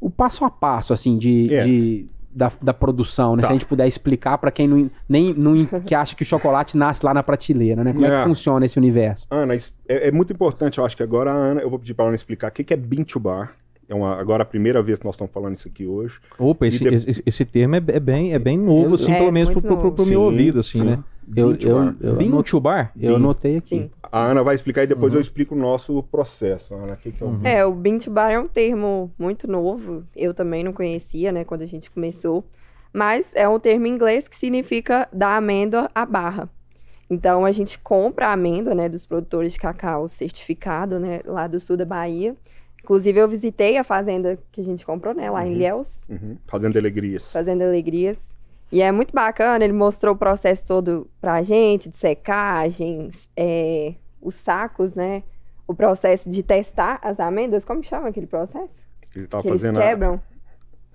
o 0.00 0.10
passo 0.10 0.44
a 0.44 0.50
passo, 0.50 0.92
assim, 0.92 1.16
de, 1.18 1.52
É. 1.52 1.64
de- 1.64 2.06
da, 2.30 2.52
da 2.62 2.74
produção, 2.74 3.34
né? 3.34 3.40
Tá. 3.42 3.48
Se 3.48 3.52
a 3.52 3.54
gente 3.56 3.66
puder 3.66 3.86
explicar 3.88 4.38
para 4.38 4.50
quem 4.50 4.68
não, 4.68 4.88
nem, 5.08 5.34
não, 5.34 5.64
que 5.80 5.92
acha 5.94 6.14
que 6.14 6.22
o 6.22 6.26
chocolate 6.26 6.76
nasce 6.76 7.04
lá 7.04 7.12
na 7.12 7.22
prateleira, 7.22 7.82
né? 7.82 7.92
Como 7.92 8.04
é, 8.04 8.08
É. 8.14 8.18
que 8.22 8.28
funciona 8.28 8.64
esse 8.64 8.78
universo? 8.78 9.26
Ana, 9.30 9.54
é, 9.56 9.60
é 9.88 10.12
muito 10.12 10.32
importante, 10.32 10.78
eu 10.78 10.84
acho 10.84 10.96
que 10.96 11.02
agora 11.02 11.32
a 11.32 11.34
Ana, 11.34 11.62
eu 11.62 11.70
vou 11.70 11.78
pedir 11.80 11.94
para 11.94 12.04
a 12.04 12.08
Ana 12.08 12.14
explicar 12.14 12.48
o 12.48 12.52
que 12.52 12.62
que 12.62 12.74
é 12.74 12.76
Bean 12.76 13.02
to 13.02 13.18
Bar. 13.18 13.54
É 13.88 13.94
uma, 13.94 14.20
agora 14.20 14.42
a 14.42 14.46
primeira 14.46 14.82
vez 14.82 14.98
que 14.98 15.04
nós 15.06 15.14
estamos 15.14 15.32
falando 15.32 15.56
isso 15.56 15.66
aqui 15.66 15.86
hoje. 15.86 16.18
Opa, 16.38 16.66
esse, 16.66 16.78
de- 16.78 16.94
esse, 16.94 17.22
esse 17.24 17.44
termo 17.44 17.74
é, 17.76 17.82
é 17.88 17.98
bem, 18.00 18.34
é 18.34 18.38
bem 18.38 18.58
novo, 18.58 18.90
Eu- 18.90 18.94
assim, 18.94 19.12
É, 19.12 19.18
pelo 19.18 19.32
menos 19.32 19.48
pro, 19.50 19.54
muito 19.62 19.66
pro, 19.66 19.76
pro, 19.78 19.92
pro 19.92 20.04
novo. 20.04 20.10
meu 20.10 20.20
Sim, 20.20 20.26
ouvido, 20.26 20.60
assim, 20.60 20.78
sim. 20.80 20.84
né? 20.84 21.02
Eu, 21.36 21.50
eu, 21.60 21.74
Bar. 21.76 21.96
eu, 22.00 22.16
Bean 22.16 22.42
to 22.42 22.60
bar? 22.60 22.92
eu 22.98 23.16
anotei 23.16 23.56
aqui. 23.58 23.68
Sim. 23.68 23.90
A 24.10 24.26
Ana 24.30 24.42
vai 24.42 24.54
explicar 24.54 24.84
e 24.84 24.86
depois 24.86 25.12
Uhum. 25.12 25.18
eu 25.18 25.20
explico 25.22 25.54
o 25.54 25.58
nosso 25.58 26.02
processo, 26.04 26.74
Ana. 26.74 26.94
O 26.94 26.96
que, 26.96 27.12
que 27.12 27.22
é 27.22 27.26
o 27.26 27.40
É, 27.44 27.64
o 27.66 27.72
bean 27.72 27.98
to 27.98 28.10
bar 28.10 28.30
é 28.30 28.38
um 28.38 28.48
termo 28.48 29.10
muito 29.18 29.46
novo. 29.50 30.04
Eu 30.16 30.32
também 30.32 30.64
não 30.64 30.72
conhecia, 30.72 31.30
né, 31.32 31.44
quando 31.44 31.62
a 31.62 31.66
gente 31.66 31.90
começou. 31.90 32.44
Mas 32.92 33.32
é 33.34 33.46
um 33.48 33.58
termo 33.58 33.86
em 33.86 33.90
inglês 33.90 34.26
que 34.26 34.36
significa 34.36 35.06
da 35.12 35.36
amêndoa 35.36 35.90
à 35.94 36.06
barra. 36.06 36.48
Então 37.10 37.44
a 37.44 37.52
gente 37.52 37.78
compra 37.78 38.28
a 38.28 38.32
amêndoa, 38.32 38.74
né, 38.74 38.88
dos 38.88 39.04
produtores 39.06 39.52
de 39.54 39.58
cacau 39.60 40.08
certificado, 40.08 40.98
né, 40.98 41.20
lá 41.26 41.46
do 41.46 41.58
sul 41.60 41.76
da 41.76 41.84
Bahia. 41.84 42.34
Inclusive 42.88 43.20
eu 43.20 43.28
visitei 43.28 43.76
a 43.76 43.84
fazenda 43.84 44.38
que 44.50 44.62
a 44.62 44.64
gente 44.64 44.86
comprou, 44.86 45.12
né, 45.14 45.30
lá 45.30 45.44
em 45.46 45.50
Uhum. 45.50 45.56
Ilhéus, 45.56 45.90
Uhum. 46.08 46.38
Fazendo 46.46 46.78
alegrias. 46.78 47.30
Fazenda 47.30 47.66
Alegrias. 47.66 48.18
E 48.72 48.80
é 48.80 48.90
muito 48.90 49.14
bacana, 49.14 49.62
ele 49.62 49.74
mostrou 49.74 50.14
o 50.14 50.16
processo 50.16 50.66
todo 50.66 51.06
pra 51.20 51.42
gente, 51.42 51.90
de 51.90 51.96
secagens, 51.98 53.28
é, 53.36 53.92
os 54.22 54.36
sacos, 54.36 54.94
né? 54.94 55.22
O 55.66 55.74
processo 55.74 56.30
de 56.30 56.42
testar 56.42 56.98
as 57.02 57.20
amêndoas, 57.20 57.62
como 57.62 57.84
chama 57.84 58.08
aquele 58.08 58.26
processo? 58.26 58.82
Ele 59.14 59.26
tava 59.26 59.42
que 59.42 59.48
eles 59.50 59.60
fazendo 59.60 59.78
a, 59.78 59.82
quebram. 59.82 60.20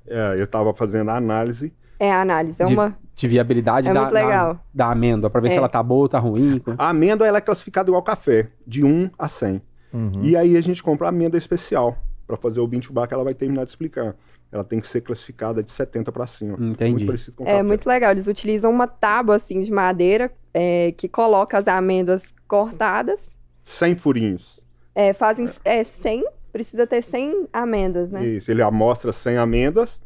é, 0.07 0.33
eu 0.39 0.45
estava 0.45 0.73
fazendo 0.73 1.09
a 1.12 1.15
análise. 1.15 1.71
É 2.00 2.12
a 2.12 2.21
análise, 2.21 2.59
é 2.59 2.65
De- 2.65 2.73
uma... 2.73 2.97
De 3.15 3.27
viabilidade 3.27 3.88
É 3.88 3.93
da, 3.93 4.01
muito 4.01 4.13
da- 4.13 4.19
legal. 4.19 4.59
Da, 4.73 4.89
amêndoa, 4.91 5.29
pra 5.29 5.39
ver 5.39 5.50
se 5.50 5.55
É. 5.55 5.57
ela 5.59 5.69
tá 5.69 5.83
boa 5.83 6.01
ou 6.01 6.09
tá 6.09 6.17
ruim. 6.17 6.59
A 6.75 6.89
amêndoa 6.89 7.27
ela 7.27 7.38
é 7.38 7.41
classificada 7.41 7.88
igual 7.88 8.01
café, 8.01 8.47
de 8.65 8.83
1 8.83 9.12
a 9.19 9.27
100. 9.29 9.62
Uhum. 9.93 10.23
E 10.23 10.35
aí 10.35 10.57
a 10.57 10.62
gente 10.62 10.81
compra 10.81 11.07
a 11.07 11.09
amêndoa 11.09 11.38
especial 11.38 11.97
para 12.25 12.35
fazer 12.35 12.59
o 12.59 12.67
bintubá 12.67 13.05
que 13.07 13.13
ela 13.13 13.23
vai 13.23 13.33
terminar 13.33 13.63
de 13.65 13.69
explicar. 13.69 14.15
Ela 14.51 14.63
tem 14.63 14.79
que 14.79 14.88
ser 14.88 15.01
classificada 15.01 15.62
de 15.63 15.71
70 15.71 16.12
para 16.12 16.25
cima. 16.27 16.57
Entendi. 16.59 16.91
Muito 16.91 17.05
parecido 17.05 17.38
com 17.38 17.43
É 17.43 17.47
café. 17.47 17.63
muito 17.63 17.88
legal. 17.88 18.12
Eles 18.12 18.27
utilizam 18.27 18.71
uma 18.71 18.88
tábua, 18.88 19.35
assim, 19.35 19.62
de 19.62 19.71
madeira, 19.71 20.31
é, 20.53 20.91
que 20.95 21.07
coloca 21.07 21.57
as 21.57 21.67
amêndoas 21.67 22.23
cortadas. 22.47 23.27
100 23.65 23.95
furinhos. 23.97 24.59
É, 24.95 25.12
fazem 25.12 25.47
é, 25.65 25.83
100, 25.83 26.23
precisa 26.51 26.85
ter 26.85 27.01
100 27.01 27.47
amêndoas, 27.51 28.12
né? 28.12 28.23
Isso, 28.25 28.51
ele 28.51 28.62
amostra 28.62 29.12
100 29.12 29.38
amêndoas, 29.38 30.03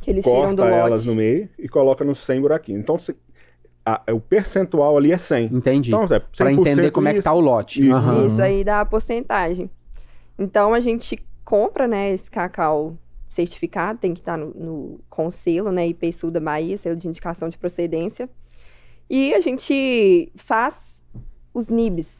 Que 0.00 0.10
eles 0.10 0.24
tiram 0.24 0.54
do 0.54 0.62
corta 0.62 0.76
lote. 0.76 0.88
elas 0.88 1.04
no 1.04 1.14
meio 1.14 1.48
e 1.58 1.68
coloca 1.68 2.02
nos 2.02 2.18
100 2.20 2.40
buraquinhos. 2.40 2.80
Então 2.80 2.98
se- 2.98 3.14
a- 3.86 4.02
o 4.12 4.20
percentual 4.20 4.96
ali 4.98 5.12
é 5.12 5.18
100. 5.18 5.46
Entendi. 5.52 5.90
Então, 5.90 6.02
é 6.04 6.06
100% 6.06 6.36
pra 6.36 6.52
entender 6.52 6.90
como 6.90 7.06
é 7.08 7.12
que 7.12 7.18
isso. 7.18 7.24
tá 7.24 7.32
o 7.32 7.40
lote. 7.40 7.82
Isso. 7.82 7.94
Aham. 7.94 8.26
Isso 8.26 8.42
aí 8.42 8.64
dá 8.64 8.80
a 8.80 8.84
porcentagem. 8.84 9.70
Então 10.38 10.74
a 10.74 10.80
gente 10.80 11.18
compra, 11.44 11.86
né, 11.86 12.12
esse 12.12 12.30
cacau 12.30 12.96
certificado, 13.28 13.98
tem 13.98 14.12
que 14.12 14.20
estar 14.20 14.36
no, 14.36 14.46
no- 14.54 15.00
com 15.08 15.30
selo, 15.30 15.70
né, 15.70 15.86
IP 15.88 16.12
Sul 16.12 16.30
da 16.30 16.40
Bahia, 16.40 16.76
selo 16.76 16.96
de 16.96 17.06
indicação 17.06 17.48
de 17.48 17.56
procedência. 17.56 18.28
E 19.08 19.32
a 19.34 19.40
gente 19.40 20.32
faz 20.34 21.00
os 21.54 21.68
nibs, 21.68 22.10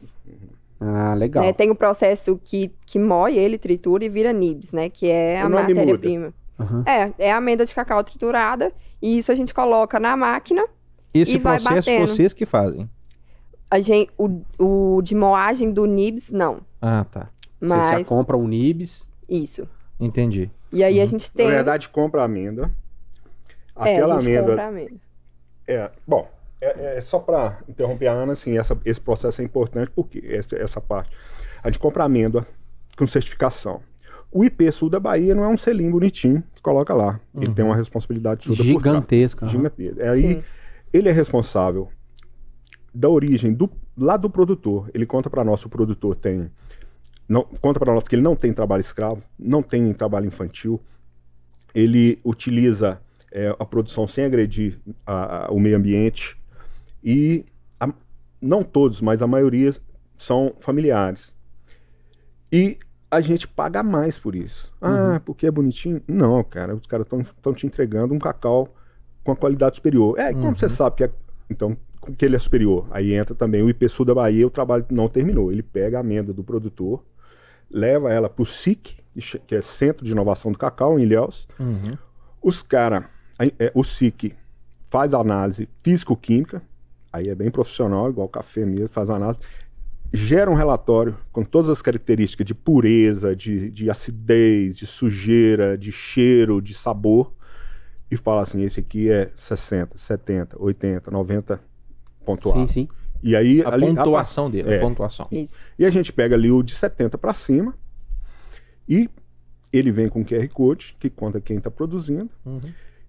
Ah, 0.81 1.15
legal. 1.15 1.43
né? 1.43 1.53
Tem 1.53 1.71
o 1.71 1.75
processo 1.75 2.41
que, 2.45 2.71
que 2.87 2.99
moe 2.99 3.37
ele, 3.37 3.59
tritura 3.59 4.05
e 4.05 4.09
vira 4.09 4.33
nibs, 4.33 4.73
né, 4.73 4.89
que 4.89 5.09
é 5.09 5.41
a 5.41 5.49
nome 5.49 5.75
matéria-prima. 5.75 6.33
Aham. 6.61 6.85
É, 6.87 7.13
é 7.27 7.33
a 7.33 7.37
amêndoa 7.39 7.67
de 7.67 7.75
cacau 7.75 8.03
triturada 8.05 8.73
e 9.03 9.19
isso 9.19 9.31
a 9.33 9.35
gente 9.35 9.53
coloca 9.53 9.99
na 10.01 10.17
máquina. 10.17 10.65
Esse 11.21 11.37
E 11.37 11.41
processo 11.41 11.91
vocês 12.01 12.33
que 12.33 12.45
fazem. 12.47 12.89
A 13.71 13.81
gente, 13.81 14.11
o, 14.17 14.43
o 14.59 15.03
de 15.03 15.15
moagem 15.15 15.73
do 15.73 15.87
nibs, 15.87 16.31
não. 16.31 16.61
Ah, 16.81 17.05
tá. 17.11 17.29
Vocês 17.61 17.85
já 17.85 17.93
Mas, 17.93 18.07
compram 18.07 18.41
o 18.41 18.47
Nibs. 18.47 19.09
isso. 19.29 19.67
Entendi. 19.99 20.51
E 20.73 20.85
aí 20.85 20.99
a 20.99 21.03
Uhum. 21.03 21.09
gente 21.09 21.31
Na 21.31 21.37
tem... 21.37 21.47
verdade, 21.49 21.89
compra 21.89 22.23
a 22.23 22.25
amêndoa. 22.27 22.71
é, 23.79 23.95
Aquela 23.97 24.17
a 24.17 24.19
gente 24.19 24.29
amêndoa. 24.29 24.49
compra 24.51 24.65
a 24.65 24.69
amêndoa. 24.69 24.99
É, 25.67 25.91
bom, 26.07 26.31
é, 26.61 26.97
é 26.99 27.01
só 27.01 27.19
para 27.19 27.59
interromper 27.69 28.07
a 28.09 28.13
Ana, 28.13 28.35
assim, 28.35 28.57
essa- 28.59 28.79
esse 28.85 29.01
processo 29.01 29.41
é 29.41 29.45
importante 29.45 29.91
porque 29.97 30.23
essa, 30.29 30.55
essa 30.57 30.81
parte. 30.81 31.11
A 31.63 31.69
gente 31.69 31.79
compra 31.81 32.05
amêndoa 32.05 32.47
com 32.97 33.07
certificação. 33.07 33.81
O 34.31 34.45
IP 34.45 34.71
Sul 34.71 34.91
da 34.91 35.01
Bahia 35.01 35.35
não 35.35 35.45
é 35.45 35.49
um 35.49 35.57
selinho 35.57 35.91
bonitinho 35.93 36.43
que 36.55 36.63
coloca 36.63 36.93
lá. 36.95 37.19
Ele 37.37 37.49
Uhum. 37.49 37.55
tem 37.55 37.65
uma 37.65 37.75
responsabilidade 37.77 38.45
toda 38.47 38.57
por 38.57 38.63
trás. 38.65 38.77
Gigantesca. 38.77 39.45
aham. 39.47 39.53
Gigantesca. 39.53 40.03
É 40.03 40.09
Aí 40.11 40.21
Sim. 40.23 40.45
Ele 40.97 41.09
é 41.09 41.13
responsável 41.13 41.89
da 42.95 43.09
origem 43.09 43.53
do 43.53 43.71
lá 43.97 44.17
do 44.17 44.29
produtor. 44.31 44.91
Ele 44.95 45.07
conta 45.07 45.29
para 45.31 45.45
nós, 45.45 45.65
o 45.65 45.69
produtor 45.69 46.17
tem 46.17 46.51
não 47.29 47.43
conta 47.43 47.81
para 47.81 47.93
nós 47.93 48.05
que 48.05 48.15
ele 48.15 48.23
não 48.23 48.37
tem 48.37 48.53
trabalho 48.53 48.81
escravo, 48.81 49.23
não 49.39 49.61
tem 49.63 49.93
trabalho 49.93 50.27
infantil. 50.27 50.81
Ele 51.75 52.19
utiliza 52.25 53.01
é, 53.33 53.55
a 53.59 53.65
produção 53.67 54.07
sem 54.09 54.25
agredir 54.25 54.79
a- 55.05 55.47
a- 55.47 55.51
o 55.51 55.59
meio 55.61 55.77
ambiente 55.77 56.39
e 57.05 57.45
a- 57.79 57.93
não 58.41 58.63
todos, 58.63 59.01
mas 59.03 59.21
a 59.21 59.27
maioria 59.27 59.73
são 60.17 60.55
familiares. 60.61 61.35
E 62.51 62.79
a 63.11 63.21
gente 63.21 63.47
paga 63.47 63.83
mais 63.83 64.19
por 64.19 64.35
isso. 64.35 64.73
Ah, 64.81 65.21
porque 65.25 65.47
é 65.47 65.51
bonitinho? 65.51 66.01
Não, 66.09 66.43
cara, 66.45 66.75
os 66.75 66.87
caras 66.87 67.07
estão 67.07 67.53
te 67.53 67.67
entregando 67.67 68.15
um 68.15 68.19
cacau 68.19 68.75
com 69.27 69.33
a 69.33 69.37
qualidade 69.37 69.77
superior. 69.77 70.19
É, 70.19 70.31
e 70.31 70.35
como 70.35 70.47
Uhum. 70.47 70.57
você 70.57 70.69
sabe 70.69 70.97
que 70.97 71.05
é, 71.05 71.11
então 71.51 71.77
que 72.17 72.25
ele 72.25 72.37
é 72.37 72.39
superior? 72.39 72.87
Aí 72.93 73.13
entra 73.15 73.35
também 73.35 73.63
o 73.63 73.69
IP 73.69 73.89
Sul 73.89 74.07
da 74.07 74.15
Bahia, 74.15 74.47
o 74.47 74.51
trabalho 74.51 74.87
não 74.91 75.09
terminou. 75.09 75.51
Ele 75.51 75.63
pega 75.63 75.99
a 75.99 76.01
amêndoa 76.01 76.33
do 76.33 76.45
produtor, 76.45 77.03
leva 77.71 78.13
ela 78.13 78.29
para 78.29 78.43
o 78.43 78.47
SIC, 78.47 78.95
que 79.47 79.55
é 79.57 79.61
Centro 79.61 80.05
de 80.05 80.13
Inovação 80.13 80.53
do 80.53 80.59
Cacau, 80.59 80.99
em 80.99 81.03
Ilhéus. 81.03 81.49
Uhum. 81.59 81.99
Os 82.41 82.63
caras, 82.63 83.05
o 83.75 83.83
SIC 83.83 84.35
faz 84.89 85.13
a 85.13 85.19
análise 85.19 85.69
físico-química, 85.83 86.63
aí 87.13 87.29
é 87.29 87.35
bem 87.35 87.51
profissional, 87.51 88.09
igual 88.09 88.29
café 88.29 88.65
mesmo, 88.65 88.89
faz 88.89 89.11
a 89.11 89.17
análise, 89.17 89.41
gera 90.13 90.49
um 90.49 90.55
relatório 90.55 91.17
com 91.33 91.43
todas 91.43 91.69
as 91.69 91.83
características 91.83 92.47
de 92.47 92.55
pureza, 92.55 93.35
de, 93.35 93.69
de 93.71 93.91
acidez, 93.91 94.77
de 94.77 94.87
sujeira, 94.87 95.77
de 95.77 95.91
cheiro, 95.91 96.63
de 96.63 96.73
sabor, 96.73 97.33
e 98.11 98.17
fala 98.17 98.43
assim, 98.43 98.63
esse 98.63 98.81
aqui 98.81 99.11
é 99.11 99.31
60, 99.37 99.97
70, 99.99 100.57
80, 100.63 101.11
90 101.11 101.61
pontuado. 102.25 102.61
Sim, 102.61 102.67
sim. 102.67 102.89
E 103.23 103.35
aí, 103.35 103.63
A 103.63 103.71
ali, 103.71 103.87
a 103.87 103.95
pontuação 103.95 104.51
dele, 104.51 104.71
é. 104.75 104.77
a 104.77 104.81
pontuação. 104.81 105.27
Isso. 105.33 105.57
e 105.79 105.85
a 105.85 105.91
gente 105.91 106.13
pega 106.13 106.35
ali 106.37 106.51
o 106.51 106.63
de 106.63 106.75
70 106.75 107.17
para 107.19 107.33
cima 107.35 107.75
e 108.89 109.09
ele 109.73 109.91
vem 109.91 110.09
com 110.09 110.25
QR 110.25 110.49
Code, 110.49 110.97
que 110.99 111.11
conta 111.11 111.41
quem 111.41 111.59
está 111.59 111.71
produzindo, 111.71 112.31
Uhum. 112.45 112.61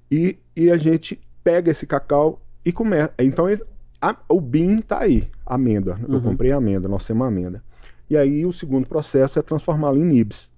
e, 0.09 0.37
e 0.55 0.71
a 0.71 0.77
gente 0.77 1.19
pega 1.43 1.71
esse 1.71 1.85
cacau 1.85 2.41
e 2.65 2.71
começa. 2.71 3.13
Então 3.19 3.47
ele- 3.49 3.63
a- 4.01 4.17
o 4.27 4.41
BIM 4.41 4.79
tá 4.79 4.99
aí, 5.01 5.29
a 5.45 5.55
amêndoa. 5.55 5.99
Eu 6.07 6.15
Uhum. 6.15 6.21
comprei 6.21 6.51
a 6.51 6.57
amêndoa, 6.57 6.89
nós 6.89 7.05
temos 7.05 7.23
a 7.25 7.27
amêndoa. 7.27 7.61
E 8.09 8.17
aí 8.17 8.45
o 8.45 8.51
segundo 8.53 8.87
processo 8.87 9.37
é 9.37 9.41
transformá-lo 9.41 9.97
em 9.97 10.05
nibs. 10.05 10.49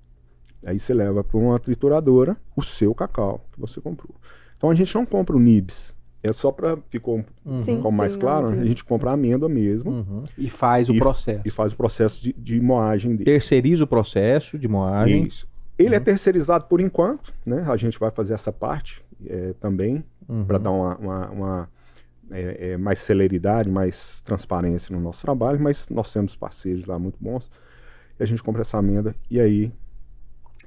Aí 0.65 0.79
você 0.79 0.93
leva 0.93 1.23
para 1.23 1.37
uma 1.39 1.59
trituradora 1.59 2.35
o 2.55 2.61
seu 2.63 2.93
cacau 2.93 3.45
que 3.51 3.59
você 3.59 3.79
comprou. 3.79 4.13
Então 4.57 4.69
a 4.69 4.75
gente 4.75 4.93
não 4.95 5.05
compra 5.05 5.35
o 5.35 5.39
nibs. 5.39 5.95
É 6.21 6.33
só 6.33 6.51
para 6.51 6.77
ficou 6.89 7.19
um 7.19 7.23
Uhum. 7.45 7.57
Sim. 7.59 7.75
ficou 7.77 7.91
mais 7.93 8.13
não, 8.13 8.19
claro, 8.21 8.49
né? 8.51 8.61
a 8.61 8.65
gente 8.65 8.83
compra 8.83 9.11
a 9.11 9.13
amêndoa 9.13 9.47
mesmo 9.47 9.89
Uhum. 9.91 10.23
E 10.37 10.49
faz 10.49 10.89
o 10.89 10.93
E- 10.93 10.99
processo. 10.99 11.41
e 11.45 11.49
faz 11.49 11.71
o 11.71 11.77
processo 11.77 12.21
de, 12.21 12.33
de 12.33 12.59
moagem 12.59 13.11
dele. 13.15 13.23
Terceiriza 13.23 13.85
o 13.85 13.87
processo 13.87 14.59
de 14.59 14.67
moagem. 14.67 15.23
Isso. 15.25 15.47
Ele 15.77 15.95
é 15.95 15.97
Uhum. 15.97 16.03
terceirizado 16.03 16.65
por 16.65 16.81
enquanto, 16.81 17.33
né? 17.45 17.63
A 17.69 17.77
gente 17.77 17.97
vai 17.97 18.11
fazer 18.11 18.33
essa 18.33 18.51
parte 18.51 19.01
é, 19.25 19.53
também 19.61 20.03
Uhum. 20.27 20.43
para 20.45 20.57
dar 20.57 20.71
uma, 20.71 20.95
uma- 20.97 21.29
uma, 21.29 21.69
é, 22.31 22.71
é, 22.71 22.77
mais 22.77 22.99
celeridade, 22.99 23.69
mais 23.69 24.21
transparência 24.21 24.93
no 24.95 25.01
nosso 25.01 25.21
trabalho, 25.21 25.59
mas 25.61 25.87
nós 25.89 26.11
temos 26.11 26.35
parceiros 26.35 26.85
lá 26.85 26.99
muito 26.99 27.17
bons 27.19 27.49
e 28.19 28.23
a 28.23 28.25
gente 28.25 28.43
compra 28.43 28.61
essa 28.61 28.77
amenda 28.77 29.15
e 29.31 29.39
aí 29.39 29.71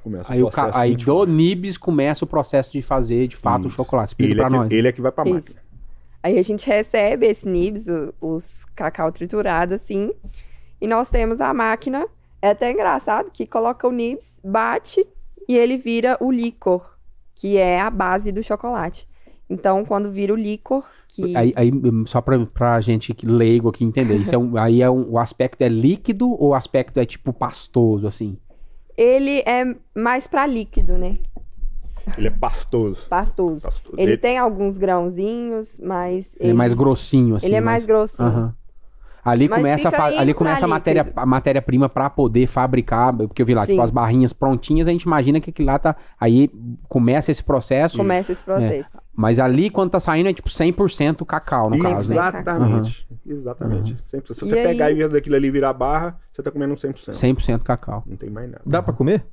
começa 0.03 0.33
Aí, 0.33 0.43
o 0.43 0.47
o 0.47 0.51
processo. 0.51 0.79
aí 0.79 0.91
24. 0.91 1.27
do 1.27 1.33
Nibs 1.33 1.79
começa 1.79 2.25
o 2.25 2.29
processo 2.29 2.73
de 2.73 2.83
fazer, 2.83 3.29
de 3.29 3.37
fato, 3.37 3.65
o 3.65 3.67
Isso. 3.69 3.77
chocolate. 3.77 4.11
Explica 4.11 4.33
ele, 4.33 4.41
pra 4.41 4.47
é 4.47 4.51
que, 4.51 4.57
nós. 4.57 4.71
ele 4.71 4.89
é 4.89 4.93
que 4.93 5.01
vai 5.01 5.13
para 5.13 5.25
Isso. 5.25 5.35
máquina. 5.35 5.63
Aí 6.23 6.39
a 6.39 6.43
gente 6.43 6.67
recebe 6.67 7.27
esse 7.27 7.49
nibs, 7.49 7.87
o- 7.89 8.15
os 8.21 8.65
cacau 8.77 9.11
triturado, 9.11 9.75
assim, 9.75 10.13
e 10.81 10.87
nós 10.87 11.11
temos 11.11 11.41
a 11.41 11.53
máquina. 11.53 12.07
É 12.41 12.51
até 12.51 12.71
engraçado 12.71 13.31
que 13.33 13.47
coloca 13.47 13.87
o 13.89 13.93
nibs, 13.93 14.33
bate 14.45 15.05
e 15.49 15.57
ele 15.57 15.77
vira 15.77 16.17
o 16.21 16.31
licor, 16.31 16.85
que 17.35 17.57
é 17.57 17.81
a 17.81 17.91
base 17.91 18.31
do 18.31 18.43
chocolate. 18.43 19.09
Então, 19.51 19.85
quando 19.85 20.11
vira 20.11 20.33
o 20.33 20.37
licor, 20.37 20.85
que 21.09 21.37
Aí, 21.37 21.53
aí, 21.57 21.71
só 22.07 22.21
pra, 22.23 22.39
pra 22.47 22.81
gente 22.81 23.13
que 23.13 23.27
leigo 23.27 23.69
aqui 23.69 23.85
entender, 23.85 24.17
isso 24.17 24.35
é 24.35 24.39
um, 24.39 24.57
aí 24.57 24.81
é 24.81 24.89
um, 24.91 25.11
o 25.11 25.19
aspecto 25.19 25.61
é 25.63 25.69
líquido 25.69 26.31
ou 26.31 26.51
o 26.51 26.55
aspecto 26.55 26.99
é 26.99 27.05
tipo 27.05 27.33
pastoso, 27.33 28.07
assim? 28.07 28.37
Ele 29.03 29.43
é 29.47 29.75
mais 29.95 30.27
pra 30.27 30.47
líquido, 30.47 30.97
né? 30.97 31.17
Ele 32.19 32.27
é 32.27 32.31
pastoso. 32.31 33.07
Pastoso. 33.09 33.63
pastoso. 33.63 33.95
Ele 33.97 34.13
Ele- 34.13 34.19
tem 34.19 34.37
alguns 34.39 34.77
grãozinhos, 34.77 35.79
mas 35.83 36.35
Ele, 36.39 36.51
é 36.51 36.55
mais 36.55 36.75
grossinho, 36.75 37.37
assim. 37.37 37.47
ele 37.47 37.55
é 37.57 37.61
mais 37.61 37.85
grossinho. 37.85 38.29
Aham. 38.29 38.55
Ali 39.25 39.49
Mas 39.49 39.59
começa, 39.59 39.89
a, 39.89 40.05
ali 40.07 40.27
pra 40.27 40.35
começa 40.35 40.65
a 40.65 40.69
matéria 40.69 41.03
líquido. 41.03 41.21
a 41.21 41.25
matéria-prima 41.27 41.89
para 41.89 42.11
poder 42.11 42.47
fabricar, 42.49 43.13
porque 43.17 43.41
eu 43.41 43.47
vi 43.47 43.55
lá, 43.55 43.65
Sim. 43.65 43.73
tipo, 43.73 43.83
as 43.83 43.91
barrinhas 43.91 44.33
prontinhas, 44.33 44.89
a 44.89 44.91
gente 44.91 45.03
imagina 45.03 45.41
que 45.41 45.51
aquilo 45.51 45.67
lá 45.69 45.79
tá. 45.79 45.95
Aí 46.21 46.51
começa 46.89 47.31
esse 47.31 47.43
processo, 47.43 47.99
Começa 47.99 48.33
esse 48.33 48.43
processo. 48.43 48.99
mas 49.15 49.39
ali 49.39 49.71
quando 49.71 49.91
tá 49.91 50.01
saindo 50.01 50.29
é 50.29 50.33
tipo 50.33 50.49
100% 50.49 51.25
cacau, 51.25 51.71
no 51.71 51.79
caso, 51.81 52.09
né? 52.09 52.17
Exatamente. 52.17 53.09
Exatamente. 53.25 53.97
100%. 54.05 54.35
Se 54.35 54.45
E 54.45 54.49
você 54.49 54.55
pegar 54.57 54.87
aí- 54.87 54.93
e 54.93 54.97
ver 54.97 55.09
daquilo 55.09 55.37
ali 55.37 55.51
virar 55.51 55.73
barra, 55.73 56.19
você 56.33 56.43
tá 56.43 56.51
comendo 56.51 56.73
um 56.73 56.77
100%. 56.77 57.13
100% 57.15 57.63
cacau. 57.63 58.03
Não 58.07 58.17
tem 58.17 58.29
mais 58.29 58.51
nada. 58.51 58.63
Dá 58.67 58.83
pra 58.83 58.93
comer? 58.93 59.25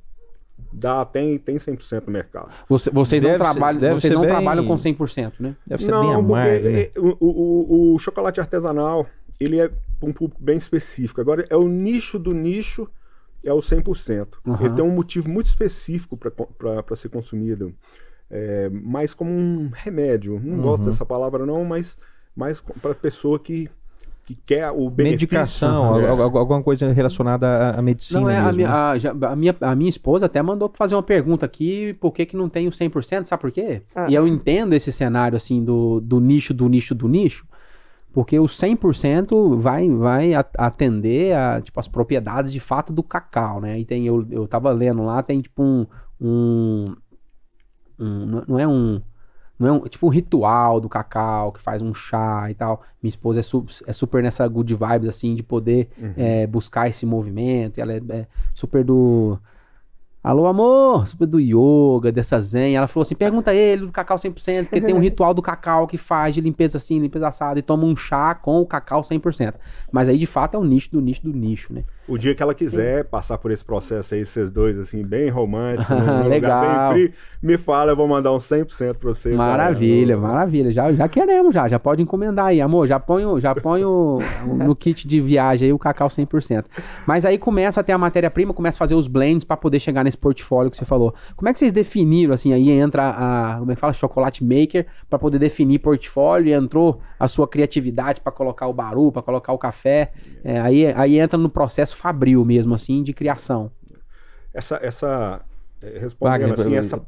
Dá, 0.72 1.04
tem, 1.04 1.38
tem 1.38 1.56
100% 1.58 2.06
no 2.06 2.12
mercado. 2.12 2.50
Você- 2.68 2.90
vocês 2.90 3.22
não, 3.22 3.30
Deve 3.30 3.44
ser- 3.44 3.50
trabalham, 3.52 3.80
deve 3.80 3.92
vocês 3.98 4.10
ser 4.10 4.14
não 4.14 4.20
bem- 4.22 4.30
trabalham 4.30 4.66
com 4.66 4.76
100%, 4.78 5.40
né? 5.40 5.56
Deve 5.66 5.84
ser 5.84 5.90
bem 5.92 6.00
Não, 6.00 6.24
porque 6.24 6.40
amargo, 6.40 6.68
né? 6.68 6.80
é, 6.82 6.90
o, 6.98 7.16
o- 7.20 7.94
o- 7.94 7.98
chocolate 7.98 8.40
artesanal, 8.40 9.06
ele 9.38 9.60
é 9.60 9.68
pra 9.68 10.08
um 10.08 10.12
público 10.12 10.42
bem 10.42 10.56
específico. 10.56 11.20
Agora, 11.20 11.44
é 11.50 11.56
o 11.56 11.68
nicho 11.68 12.18
do 12.18 12.32
nicho, 12.32 12.88
é 13.44 13.52
o 13.52 13.60
100%. 13.62 14.38
Aham. 14.46 14.64
Ele 14.66 14.74
tem 14.74 14.84
um 14.84 14.90
motivo 14.90 15.28
muito 15.28 15.46
específico 15.46 16.16
para 16.16 16.96
ser 16.96 17.08
consumido. 17.08 17.74
É, 18.30 18.68
mais 18.70 19.12
como 19.12 19.30
um 19.32 19.70
remédio. 19.72 20.40
Não 20.42 20.58
gosto 20.62 20.84
Uhum. 20.84 20.90
dessa 20.90 21.04
palavra 21.04 21.44
não, 21.44 21.64
mas 21.64 21.96
mais 22.36 22.60
para 22.60 22.94
pessoa 22.94 23.38
que, 23.40 23.68
que 24.34 24.42
quer 24.46 24.70
o 24.70 24.88
benefício. 24.88 25.26
Medicação, 25.28 26.00
É. 26.00 26.08
al- 26.08 26.22
alguma 26.38 26.62
coisa 26.62 26.92
relacionada 26.92 27.70
à, 27.70 27.82
medicina. 27.82 28.20
Não, 28.20 28.30
é, 28.30 28.36
a, 28.38 28.42
mesmo, 28.44 28.56
minha, 28.56 28.68
né? 28.68 28.74
a, 29.28 29.32
a 29.32 29.36
minha, 29.36 29.56
a 29.60 29.74
minha 29.74 29.88
esposa 29.90 30.26
até 30.26 30.40
mandou 30.42 30.70
fazer 30.74 30.94
uma 30.94 31.02
pergunta 31.02 31.44
aqui, 31.46 31.94
por 31.94 32.12
que 32.12 32.24
que 32.26 32.36
não 32.36 32.48
tem 32.48 32.66
o 32.66 32.70
100%, 32.70 33.26
sabe 33.26 33.40
por 33.40 33.50
quê? 33.50 33.82
Ah. 33.94 34.06
E 34.08 34.14
eu 34.14 34.26
entendo 34.28 34.72
esse 34.72 34.92
cenário, 34.92 35.36
assim, 35.36 35.64
do, 35.64 36.00
do 36.00 36.20
nicho, 36.20 36.54
do 36.54 36.68
nicho, 36.68 36.94
do 36.94 37.08
nicho, 37.08 37.46
porque 38.12 38.38
o 38.38 38.44
100% 38.46 39.56
vai, 39.58 39.88
vai 39.88 40.34
a- 40.34 40.44
atender 40.58 41.34
a, 41.34 41.60
tipo, 41.60 41.78
as 41.78 41.86
propriedades 41.88 42.52
de 42.52 42.60
fato 42.60 42.92
do 42.92 43.02
cacau, 43.02 43.60
né? 43.60 43.78
E 43.78 43.84
tem, 43.84 44.06
eu, 44.06 44.26
eu 44.30 44.46
tava 44.48 44.70
lendo 44.72 45.02
lá, 45.04 45.22
tem, 45.22 45.40
tipo, 45.40 45.62
um... 45.62 45.86
um, 46.20 46.84
um- 47.98 48.42
não 48.48 48.58
é 48.58 48.66
um... 48.66 49.00
Não 49.60 49.68
é 49.68 49.72
um, 49.72 49.80
tipo 49.80 50.06
um 50.06 50.10
ritual 50.10 50.80
do 50.80 50.88
cacau 50.88 51.52
que 51.52 51.60
faz 51.60 51.82
um 51.82 51.92
chá 51.92 52.50
e 52.50 52.54
tal. 52.54 52.82
Minha 53.02 53.10
esposa 53.10 53.40
é, 53.40 53.42
su- 53.42 53.66
é 53.86 53.92
super 53.92 54.22
nessa 54.22 54.48
good 54.48 54.74
vibes, 54.74 55.08
assim, 55.08 55.34
de 55.34 55.42
poder 55.42 55.88
Uhum. 55.98 56.14
é, 56.16 56.46
buscar 56.46 56.88
esse 56.88 57.04
movimento. 57.04 57.78
Ela 57.78 57.92
é, 57.92 58.00
é 58.08 58.26
super 58.54 58.82
do. 58.82 59.38
Alô, 60.22 60.46
amor! 60.46 61.06
Super 61.08 61.26
do 61.26 61.40
yoga, 61.40 62.12
dessa 62.12 62.38
zen. 62.42 62.74
Ela 62.76 62.86
falou 62.86 63.02
assim: 63.02 63.14
pergunta 63.14 63.54
ele 63.54 63.86
do 63.86 63.92
cacau 63.92 64.18
100%, 64.18 64.64
porque 64.64 64.78
tem 64.80 64.94
um 64.94 64.98
ritual 65.00 65.32
do 65.32 65.40
cacau 65.40 65.86
que 65.86 65.96
faz 65.96 66.34
de 66.34 66.42
limpeza 66.42 66.76
assim, 66.76 66.98
limpeza 66.98 67.26
assada, 67.28 67.58
e 67.58 67.62
toma 67.62 67.84
um 67.84 67.96
chá 67.96 68.34
com 68.34 68.60
o 68.60 68.66
cacau 68.66 69.00
100%. 69.00 69.54
Mas 69.90 70.10
aí, 70.10 70.18
de 70.18 70.26
fato, 70.26 70.56
é 70.56 70.58
o 70.58 70.64
nicho 70.64 70.90
do 70.92 71.00
nicho 71.00 71.22
do 71.22 71.32
nicho, 71.32 71.72
né? 71.72 71.84
O 72.08 72.18
dia 72.18 72.34
que 72.34 72.42
ela 72.42 72.54
quiser 72.54 73.04
passar 73.04 73.38
por 73.38 73.52
esse 73.52 73.64
processo 73.64 74.14
aí, 74.14 74.24
vocês 74.24 74.50
dois, 74.50 74.76
assim, 74.78 75.04
bem 75.04 75.28
romântico, 75.28 75.94
num, 75.94 76.26
Legal. 76.28 76.60
lugar 76.64 76.94
bem 76.94 77.06
frio, 77.06 77.16
me 77.40 77.56
fala, 77.56 77.92
eu 77.92 77.96
vou 77.96 78.08
mandar 78.08 78.32
um 78.32 78.38
100% 78.38 78.94
pra 78.94 79.10
você. 79.10 79.32
Maravilha, 79.32 80.16
maravilha. 80.16 80.72
Já, 80.72 80.92
já 80.92 81.06
queremos, 81.08 81.54
já. 81.54 81.68
Já 81.68 81.78
pode 81.78 82.02
encomendar 82.02 82.46
aí, 82.46 82.60
amor. 82.60 82.88
Já 82.88 82.98
põe, 82.98 83.24
o- 83.24 83.38
já 83.38 83.54
põe 83.54 83.84
o, 83.84 84.18
no 84.44 84.74
kit 84.74 85.06
de 85.06 85.20
viagem 85.20 85.66
aí 85.66 85.72
o 85.72 85.78
cacau 85.78 86.08
100%. 86.08 86.64
Mas 87.06 87.24
aí 87.24 87.38
começa 87.38 87.80
a 87.80 87.84
ter 87.84 87.92
a 87.92 87.98
matéria-prima, 87.98 88.52
começa 88.52 88.76
a 88.76 88.80
fazer 88.80 88.96
os 88.96 89.06
blends 89.06 89.44
para 89.44 89.56
poder 89.56 89.78
chegar 89.78 90.02
nesse 90.02 90.18
portfólio 90.18 90.68
que 90.70 90.76
você 90.76 90.84
falou. 90.84 91.14
Como 91.36 91.48
é 91.48 91.52
que 91.52 91.60
vocês 91.60 91.70
definiram, 91.70 92.34
assim, 92.34 92.52
aí 92.52 92.70
entra 92.70 93.08
a, 93.10 93.56
como 93.60 93.70
é 93.70 93.74
que 93.76 93.80
fala, 93.80 93.92
chocolate 93.92 94.42
maker, 94.42 94.84
para 95.08 95.18
poder 95.18 95.38
definir 95.38 95.78
portfólio 95.78 96.48
e 96.48 96.52
entrou 96.52 97.00
a 97.20 97.28
sua 97.28 97.46
criatividade 97.46 98.20
para 98.20 98.32
colocar 98.32 98.66
o 98.66 98.72
baru, 98.72 99.12
para 99.12 99.22
colocar 99.22 99.52
o 99.52 99.58
café. 99.58 100.10
É, 100.42 100.58
aí, 100.60 100.86
aí 100.96 101.18
entra 101.18 101.38
no 101.38 101.48
processo 101.48 101.99
fabril 102.00 102.44
mesmo, 102.44 102.74
assim, 102.74 103.02
de 103.02 103.12
criação. 103.12 103.70
Essa, 104.52 104.78
essa, 104.82 105.40
eh, 105.82 105.98
respondendo 106.00 106.40
Wagner, 106.48 106.60
assim, 106.60 106.74
essa 106.76 107.02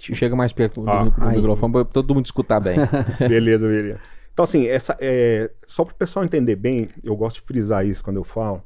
Chega 0.00 0.36
mais 0.36 0.52
perto 0.52 0.80
do, 0.80 0.88
Ah. 0.88 1.04
do 1.08 1.24
Aí. 1.24 1.36
microfone 1.36 1.72
para 1.72 1.84
todo 1.84 2.14
mundo 2.14 2.24
escutar 2.26 2.60
bem. 2.60 2.78
Beleza, 3.28 3.66
beleza. 3.66 4.00
Então, 4.32 4.44
assim, 4.44 4.64
essa, 4.68 4.96
é, 5.00 5.50
só 5.66 5.84
para 5.84 5.92
o 5.92 5.96
pessoal 5.96 6.24
entender 6.24 6.54
bem, 6.54 6.88
eu 7.02 7.16
gosto 7.16 7.36
de 7.36 7.42
frisar 7.42 7.84
isso 7.84 8.04
quando 8.04 8.18
eu 8.18 8.22
falo. 8.22 8.62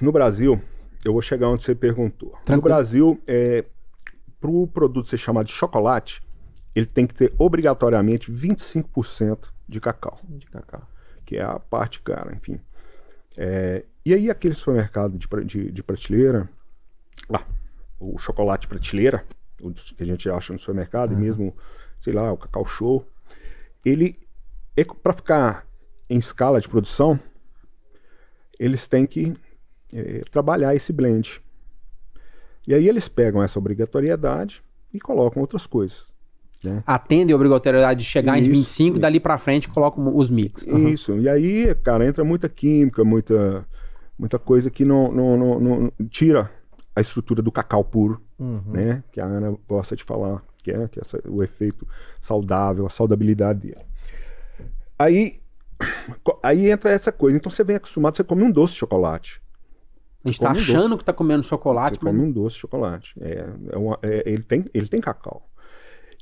No 0.00 0.10
Brasil, 0.10 0.60
eu 1.04 1.12
vou 1.12 1.22
chegar 1.22 1.48
onde 1.48 1.62
você 1.62 1.76
perguntou. 1.76 2.30
No 2.30 2.44
Tranquilo. 2.44 2.62
Brasil, 2.74 3.22
é, 3.24 3.64
para 4.40 4.50
o 4.50 4.66
produto 4.66 5.06
ser 5.06 5.16
chamado 5.16 5.46
de 5.46 5.52
chocolate, 5.52 6.20
ele 6.74 6.86
tem 6.86 7.06
que 7.06 7.14
ter 7.14 7.32
obrigatoriamente 7.38 8.32
25% 8.32 9.48
de 9.68 9.80
cacau, 9.80 10.18
De 10.28 10.46
cacau. 10.46 10.82
que 11.24 11.36
é 11.36 11.42
a 11.44 11.60
parte 11.60 12.02
cara, 12.02 12.34
enfim. 12.34 12.58
É, 13.36 13.84
e 14.04 14.14
aí, 14.14 14.30
aquele 14.30 14.54
supermercado 14.54 15.18
de, 15.18 15.28
de, 15.44 15.72
de 15.72 15.82
prateleira, 15.82 16.48
lá, 17.28 17.46
o 17.98 18.18
chocolate 18.18 18.66
prateleira, 18.66 19.24
o 19.60 19.70
que 19.70 20.02
a 20.02 20.06
gente 20.06 20.28
acha 20.30 20.52
no 20.52 20.58
supermercado, 20.58 21.12
e 21.12 21.16
mesmo, 21.16 21.54
sei 21.98 22.12
lá, 22.12 22.32
o 22.32 22.36
cacau 22.36 22.64
show, 22.64 23.06
ele, 23.84 24.18
para 25.02 25.12
ficar 25.12 25.66
em 26.08 26.18
escala 26.18 26.60
de 26.60 26.68
produção, 26.68 27.20
eles 28.58 28.88
têm 28.88 29.06
que 29.06 29.34
eh, 29.94 30.22
trabalhar 30.30 30.74
esse 30.74 30.92
blend. 30.92 31.40
E 32.66 32.74
aí 32.74 32.88
eles 32.88 33.08
pegam 33.08 33.42
essa 33.42 33.58
obrigatoriedade 33.58 34.62
e 34.92 35.00
colocam 35.00 35.40
outras 35.40 35.66
coisas. 35.66 36.06
Atende 36.86 37.32
a 37.32 37.36
obrigatoriedade 37.36 38.00
de 38.00 38.06
chegar 38.06 38.38
em 38.38 38.42
Isso, 38.42 38.50
25 38.50 38.96
e 38.96 39.00
dali 39.00 39.18
para 39.18 39.38
frente 39.38 39.68
colocam 39.68 40.14
os 40.14 40.30
mix. 40.30 40.66
Aham. 40.68 40.90
Isso. 40.90 41.18
E 41.18 41.28
aí, 41.28 41.74
cara, 41.76 42.06
entra 42.06 42.22
muita 42.22 42.50
química, 42.50 43.02
muita, 43.02 43.66
muita 44.20 44.38
coisa 44.38 44.70
que 44.70 44.84
não, 44.84 45.10
não, 45.10 45.36
não, 45.36 45.60
não- 45.60 45.92
tira 46.10 46.50
a 46.94 47.00
estrutura 47.00 47.40
do 47.40 47.50
cacau 47.50 47.82
puro, 47.82 48.20
Uhum. 48.38 48.62
né? 48.66 49.02
Que 49.12 49.20
a 49.20 49.24
Ana 49.24 49.56
gosta 49.66 49.96
de 49.96 50.04
falar, 50.04 50.42
que 50.62 50.70
é, 50.70 50.86
que 50.88 50.98
é 50.98 51.02
essa- 51.02 51.22
o 51.26 51.42
efeito 51.42 51.86
saudável, 52.20 52.86
a 52.86 52.90
saudabilidade 52.90 53.60
dele. 53.60 53.80
Aí, 54.98 55.40
aí 56.42 56.70
entra 56.70 56.90
essa 56.90 57.10
coisa. 57.10 57.36
Então 57.36 57.50
você 57.50 57.64
vem 57.64 57.76
acostumado, 57.76 58.16
você 58.16 58.24
come 58.24 58.42
um 58.42 58.50
doce 58.50 58.74
de 58.74 58.78
chocolate. 58.80 59.40
A 60.22 60.28
gente 60.28 60.38
tá 60.40 60.48
um 60.48 60.52
achando 60.52 60.88
doce. 60.90 60.98
que 60.98 61.04
tá 61.04 61.12
comendo 61.14 61.42
chocolate, 61.42 61.96
Você 61.98 62.04
mas 62.04 62.14
come 62.14 62.26
um 62.28 62.30
doce 62.30 62.56
de 62.56 62.60
chocolate. 62.60 63.14
É, 63.22 63.46
é 63.72 63.78
uma- 63.78 63.98
é- 64.02 64.22
ele, 64.26 64.42
tem, 64.42 64.66
ele 64.74 64.86
tem 64.88 65.00
cacau. 65.00 65.42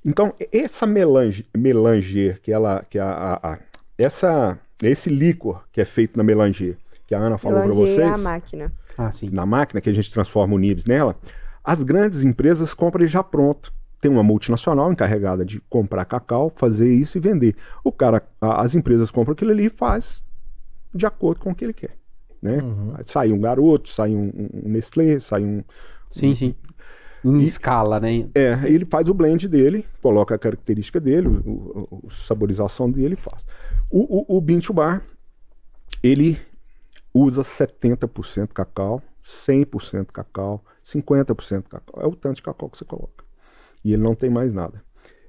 Então, 0.05 0.33
essa 0.53 0.87
melange, 0.87 1.45
melanger, 1.57 2.41
que 2.41 2.53
ela. 2.53 2.85
Que 2.89 3.01
a, 3.01 3.11
a- 3.11 3.53
a- 3.55 3.59
essa, 3.99 4.57
esse 4.81 5.11
líquor 5.11 5.65
que 5.73 5.81
é 5.81 5.85
feito 5.85 6.17
na 6.17 6.23
melanger, 6.23 6.77
que 7.09 7.15
a 7.15 7.19
Ana 7.19 7.39
falou 7.39 7.61
para 7.63 7.73
vocês, 7.73 7.99
é 7.99 8.05
a 8.05 8.17
máquina. 8.19 8.73
Ah, 8.97 9.11
sim. 9.11 9.31
na 9.33 9.47
máquina 9.47 9.81
que 9.81 9.89
a 9.89 9.93
gente 9.93 10.13
transforma 10.13 10.55
o 10.55 10.59
nibs 10.59 10.85
nela, 10.85 11.17
as 11.65 11.83
grandes 11.83 12.23
empresas 12.23 12.73
compram 12.75 13.03
ele 13.03 13.11
já 13.11 13.23
pronto. 13.25 13.73
Tem 14.01 14.11
uma 14.11 14.23
multinacional 14.23 14.93
encarregada 14.93 15.45
de 15.45 15.59
comprar 15.69 16.05
cacau, 16.05 16.51
fazer 16.55 16.93
isso 16.93 17.17
e 17.19 17.21
vender. 17.21 17.57
O 17.83 17.91
cara, 17.91 18.23
a- 18.41 18.61
as 18.63 18.75
empresas 18.77 19.11
compram 19.11 19.33
aquilo 19.33 19.51
ali 19.51 19.67
e 19.67 19.71
faz 19.71 20.23
de 20.95 21.05
acordo 21.07 21.41
com 21.41 21.51
o 21.51 21.55
que 21.55 21.65
ele 21.65 21.73
quer. 21.73 21.97
Né? 22.41 22.59
Uhum. 22.63 22.95
Sai 23.07 23.33
um 23.33 23.41
garoto, 23.41 23.89
sai 23.89 24.15
um, 24.15 24.31
um 24.65 24.69
Nestlé, 24.69 25.19
sai 25.19 25.43
um, 25.43 25.65
Sim, 26.11 26.35
sim. 26.35 26.55
Em 27.25 27.39
escala, 27.43 27.99
né? 27.99 28.29
É, 28.35 28.53
ele 28.67 28.85
faz 28.85 29.09
o 29.09 29.15
blend 29.15 29.49
dele, 29.49 29.85
coloca 30.01 30.35
a 30.37 30.39
característica 30.39 31.01
dele, 31.01 31.27
o, 31.27 31.33
o- 31.33 32.01
o- 32.07 32.11
saborização 32.13 32.89
dele 32.89 33.15
e 33.15 33.21
faz. 33.21 33.45
O, 33.91 34.35
o, 34.35 34.37
o 34.39 34.41
Bean 34.41 34.61
to 34.61 34.73
Bar, 34.73 35.03
ele 36.03 36.39
usa 37.19 37.43
70% 37.43 38.49
cacau, 38.49 39.03
100% 39.25 40.07
cacau, 40.13 40.65
50% 40.85 41.69
cacau. 41.69 42.03
É 42.03 42.07
o 42.07 42.15
tanto 42.15 42.37
de 42.37 42.43
cacau 42.43 42.69
que 42.69 42.79
você 42.79 42.85
coloca. 42.85 43.25
E 43.85 43.93
ele 43.93 44.03
não 44.03 44.15
tem 44.15 44.31
mais 44.31 44.53
nada. 44.53 44.83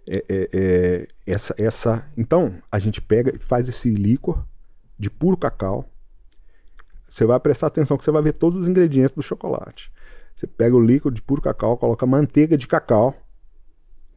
É, 0.08 0.26
é- 0.28 0.50
é- 0.54 1.08
essa, 1.26 1.54
essa, 1.58 2.06
então, 2.18 2.56
a 2.72 2.80
gente 2.80 3.02
pega 3.02 3.36
e 3.36 3.40
faz 3.40 3.70
esse 3.70 3.90
líquor 3.90 4.46
de 4.98 5.10
puro 5.10 5.38
cacau. 5.38 5.90
Você 7.10 7.26
vai 7.26 7.40
prestar 7.40 7.68
atenção 7.68 7.98
que 7.98 8.04
você 8.04 8.12
vai 8.12 8.22
ver 8.22 8.34
todos 8.34 8.62
os 8.62 8.68
ingredientes 8.68 9.12
do 9.12 9.22
chocolate. 9.22 9.92
Você 10.36 10.48
pega 10.48 10.76
o 10.76 10.82
líquido 10.82 11.12
de 11.12 11.22
puro 11.22 11.42
cacau, 11.42 11.78
coloca 11.78 12.06
manteiga 12.06 12.58
de 12.58 12.68
cacau, 12.68 13.16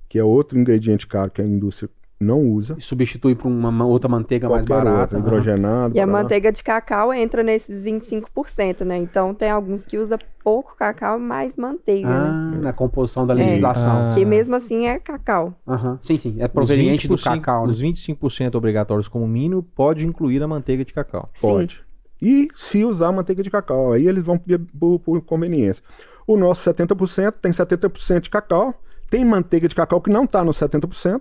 que 0.09 0.19
é 0.19 0.25
outro 0.25 0.59
ingrediente 0.59 1.07
caro 1.07 1.31
que 1.31 1.41
a 1.41 1.45
indústria 1.45 1.91
não 2.23 2.41
usa. 2.41 2.75
E 2.79 2.83
substitui 2.83 3.35
por 3.35 3.49
uma 3.49 3.71
ma- 3.71 3.85
outra 3.85 4.09
manteiga 4.09 4.49
mais 4.49 4.65
Qualquer 4.65 4.85
barata. 4.85 5.17
outra, 5.17 5.19
hidrogenado. 5.19 5.95
E 5.97 6.01
a 6.01 6.07
parará. 6.07 6.23
manteiga 6.23 6.53
de 6.53 6.63
cacau 6.63 7.13
entra 7.13 7.43
nesses 7.43 7.83
25%, 7.85 8.85
né? 8.85 8.97
Então 8.99 9.35
tem 9.35 9.51
alguns 9.51 9.85
que 9.85 9.99
usa 9.99 10.19
pouco 10.43 10.75
cacau 10.77 11.19
e 11.19 11.23
mais 11.23 11.57
manteiga, 11.57 12.09
né? 12.09 12.15
Ah, 12.15 12.59
na 12.63 12.73
composição 12.73 13.27
da 13.27 13.35
É. 13.35 13.37
legislação. 13.39 14.09
Ah. 14.09 14.15
Que 14.15 14.25
mesmo 14.25 14.55
assim 14.55 14.87
é 14.87 14.99
cacau. 14.99 15.55
Aham. 15.67 15.99
Sim, 16.01 16.17
sim. 16.19 16.37
É 16.39 16.49
proveniente 16.49 17.07
do 17.09 17.15
20%, 17.17 17.41
cacau. 17.41 17.67
Né? 17.67 17.71
Os 17.73 17.81
25% 17.83 18.55
obrigatórios 18.57 19.09
como 19.09 19.27
mínimo 19.27 19.63
pode 19.63 20.07
incluir 20.07 20.43
a 20.43 20.49
manteiga 20.49 20.85
de 20.85 20.93
cacau. 20.93 21.29
Pode. 21.41 21.83
E 22.21 22.47
se 22.55 22.85
usar 22.85 23.11
manteiga 23.11 23.43
de 23.43 23.51
cacau, 23.51 23.93
aí 23.93 24.07
eles 24.07 24.23
vão 24.25 24.39
pedir 24.39 24.59
por, 24.79 24.99
por 25.01 25.21
conveniência. 25.23 25.83
O 26.27 26.37
nosso 26.37 26.63
70% 26.73 27.33
tem 27.43 27.51
70% 27.51 28.21
de 28.21 28.31
cacau, 28.31 28.73
tem 29.11 29.25
manteiga 29.25 29.67
de 29.67 29.75
cacau 29.75 30.01
que 30.01 30.09
não 30.09 30.23
está 30.25 30.45
no 30.45 30.53
70%, 30.53 31.21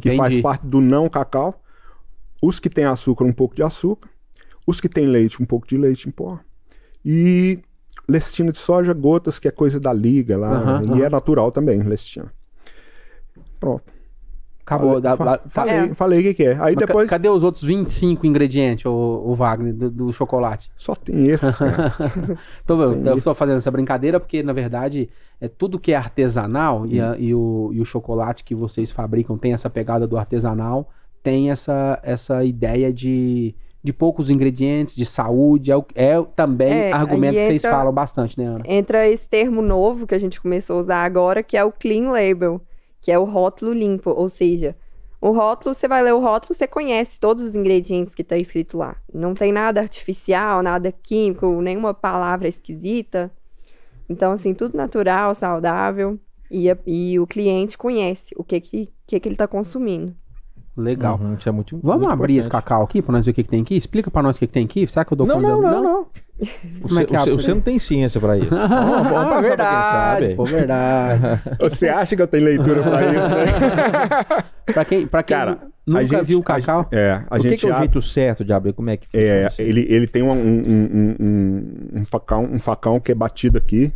que 0.00 0.16
faz 0.16 0.40
parte 0.40 0.66
do 0.66 0.80
não 0.80 1.08
cacau. 1.08 1.62
Os 2.42 2.60
que 2.60 2.68
tem 2.68 2.84
açúcar, 2.84 3.24
um 3.24 3.32
pouco 3.32 3.54
de 3.54 3.62
açúcar. 3.62 4.08
Os 4.66 4.80
que 4.80 4.88
tem 4.88 5.06
leite, 5.06 5.42
um 5.42 5.46
pouco 5.46 5.66
de 5.66 5.76
leite 5.76 6.08
em 6.08 6.12
pó. 6.12 6.38
E 7.04 7.60
lecitina 8.08 8.52
de 8.52 8.58
soja, 8.58 8.92
gotas, 8.92 9.38
que 9.38 9.48
é 9.48 9.50
coisa 9.50 9.78
da 9.80 9.92
liga 9.92 10.36
lá. 10.36 10.52
Aham, 10.52 10.82
e 10.84 10.90
aham. 10.90 11.04
é 11.04 11.08
natural 11.08 11.52
também, 11.52 11.82
lecitina. 11.82 12.32
Pronto. 13.58 13.95
Acabou. 14.66 15.00
Falei, 15.00 15.00
da- 15.02 15.14
da- 15.16 15.38
tá- 15.38 15.44
falei, 15.48 15.74
É. 15.74 15.94
falei 15.94 16.18
o 16.18 16.22
que, 16.22 16.34
que 16.34 16.42
é. 16.42 16.52
Aí 16.54 16.74
Mas 16.74 16.76
depois 16.86 17.08
Cadê 17.08 17.28
os 17.28 17.44
outros 17.44 17.62
25 17.62 18.26
ingredientes, 18.26 18.84
o, 18.84 18.90
o 18.90 19.34
Wagner, 19.36 19.72
do, 19.72 19.88
do 19.88 20.12
chocolate? 20.12 20.72
só 20.74 20.92
tem 20.96 21.28
esse. 21.28 21.46
eu, 22.68 22.92
Tem 23.02 23.06
eu 23.12 23.22
tô 23.22 23.34
fazendo 23.34 23.58
essa 23.58 23.70
brincadeira 23.70 24.18
porque, 24.18 24.42
na 24.42 24.52
verdade, 24.52 25.08
é 25.40 25.48
tudo 25.48 25.78
que 25.78 25.92
é 25.92 25.96
artesanal 25.96 26.84
e, 26.88 27.00
Hum. 27.00 27.10
a- 27.12 27.16
e 27.18 27.34
o, 27.34 27.70
e 27.74 27.80
o 27.80 27.84
chocolate 27.84 28.42
que 28.44 28.54
vocês 28.54 28.90
fabricam 28.90 29.38
tem 29.38 29.52
essa 29.52 29.70
pegada 29.70 30.06
do 30.06 30.16
artesanal, 30.16 30.90
tem 31.22 31.50
essa, 31.50 31.98
essa 32.02 32.44
ideia 32.44 32.92
de, 32.92 33.54
de 33.84 33.92
poucos 33.92 34.30
ingredientes, 34.30 34.96
de 34.96 35.06
saúde. 35.06 35.70
É, 35.70 35.76
o- 35.78 35.86
é 35.94 36.20
também 36.34 36.72
É, 36.72 36.92
argumento 36.92 37.36
que 37.38 37.44
vocês 37.44 37.62
falam 37.62 37.92
bastante, 37.92 38.38
né, 38.38 38.46
Ana? 38.46 38.64
Entra 38.64 39.08
esse 39.08 39.28
termo 39.28 39.62
novo 39.62 40.06
que 40.08 40.14
a 40.14 40.18
gente 40.18 40.40
começou 40.40 40.76
a 40.78 40.80
usar 40.80 41.04
agora, 41.04 41.42
que 41.42 41.56
é 41.56 41.64
o 41.64 41.70
clean 41.72 42.10
label, 42.10 42.60
que 43.06 43.12
é 43.12 43.16
o 43.16 43.22
rótulo 43.22 43.72
limpo, 43.72 44.10
ou 44.10 44.28
seja, 44.28 44.74
o 45.20 45.30
rótulo, 45.30 45.72
você 45.72 45.86
vai 45.86 46.02
ler 46.02 46.12
o 46.12 46.18
rótulo, 46.18 46.52
você 46.52 46.66
conhece 46.66 47.20
todos 47.20 47.40
os 47.40 47.54
ingredientes 47.54 48.12
que 48.16 48.24
tá 48.24 48.36
escrito 48.36 48.76
lá. 48.76 48.96
Não 49.14 49.32
tem 49.32 49.52
nada 49.52 49.80
artificial, 49.80 50.60
nada 50.60 50.90
químico, 50.90 51.62
nenhuma 51.62 51.94
palavra 51.94 52.48
esquisita. 52.48 53.30
Então, 54.08 54.32
assim, 54.32 54.52
tudo 54.52 54.76
natural, 54.76 55.36
saudável. 55.36 56.18
E, 56.50 56.66
e 56.84 57.20
o 57.20 57.28
cliente 57.28 57.78
conhece 57.78 58.34
o 58.36 58.42
que, 58.42 58.60
que, 58.60 58.92
que, 59.06 59.20
que 59.20 59.28
ele 59.28 59.36
tá 59.36 59.46
consumindo. 59.46 60.12
Legal. 60.76 61.18
Uhum, 61.22 61.34
isso 61.34 61.48
é 61.48 61.52
muito 61.52 61.78
Vamos 61.82 62.00
muito 62.02 62.12
abrir 62.12 62.36
esse 62.36 62.48
importante. 62.48 62.64
cacau 62.68 62.82
aqui 62.84 63.00
pra 63.00 63.12
nós 63.12 63.24
ver 63.24 63.30
o 63.30 63.34
que, 63.34 63.42
que 63.42 63.48
tem 63.48 63.62
aqui? 63.62 63.76
Explica 63.76 64.10
pra 64.10 64.22
nós 64.22 64.36
o 64.36 64.38
que, 64.38 64.46
que 64.46 64.52
tem 64.52 64.64
aqui. 64.66 64.86
Será 64.86 65.04
que 65.04 65.12
eu 65.12 65.16
dou 65.16 65.26
Não, 65.26 65.36
conta 65.36 65.48
não, 65.48 65.56
de- 65.56 65.62
não, 65.66 65.82
não. 65.82 66.06
Como 66.82 66.94
Você, 66.94 67.02
é 67.02 67.04
que 67.06 67.16
abre 67.16 67.30
você- 67.32 67.54
não 67.54 67.60
tem 67.62 67.78
ciência 67.78 68.20
pra 68.20 68.36
isso. 68.36 68.50
Vamos, 68.54 68.68
vamos 68.68 69.10
Ah, 69.10 69.12
passar 69.12 69.30
pra 69.30 69.40
verdade, 69.40 70.18
quem 70.26 70.26
sabe. 70.28 70.34
Pô, 70.36 70.44
verdade. 70.44 71.22
Você 71.60 71.88
acha 71.88 72.14
que 72.14 72.20
eu 72.20 72.26
tenho 72.26 72.44
leitura 72.44 72.82
pra 72.82 73.02
isso, 73.06 73.28
né? 73.28 74.44
pra 74.74 74.84
quem, 74.84 75.06
pra 75.06 75.22
quem 75.22 75.36
Cara, 75.36 75.52
a 75.52 75.56
nunca 75.86 76.02
gente- 76.06 76.24
viu 76.24 76.38
o 76.38 76.42
a 76.42 76.44
cacau, 76.44 76.82
gente- 76.82 76.94
é, 76.94 77.22
a 77.30 77.36
o 77.36 77.40
que, 77.40 77.48
gente 77.48 77.60
que 77.60 77.66
é 77.70 77.74
o 77.74 77.78
jeito 77.78 78.02
certo 78.02 78.44
de 78.44 78.52
abrir? 78.52 78.74
Como 78.74 78.90
é 78.90 78.98
que 78.98 79.06
funciona 79.06 79.26
É, 79.26 79.48
ele, 79.58 79.86
ele 79.88 80.06
tem 80.06 80.22
um, 80.22 80.30
um, 80.32 80.34
um, 80.36 81.16
um, 81.20 82.00
um 82.00 82.04
facão, 82.04 82.44
um 82.44 82.58
facão 82.60 83.00
que 83.00 83.12
é 83.12 83.14
batido 83.14 83.56
aqui. 83.56 83.90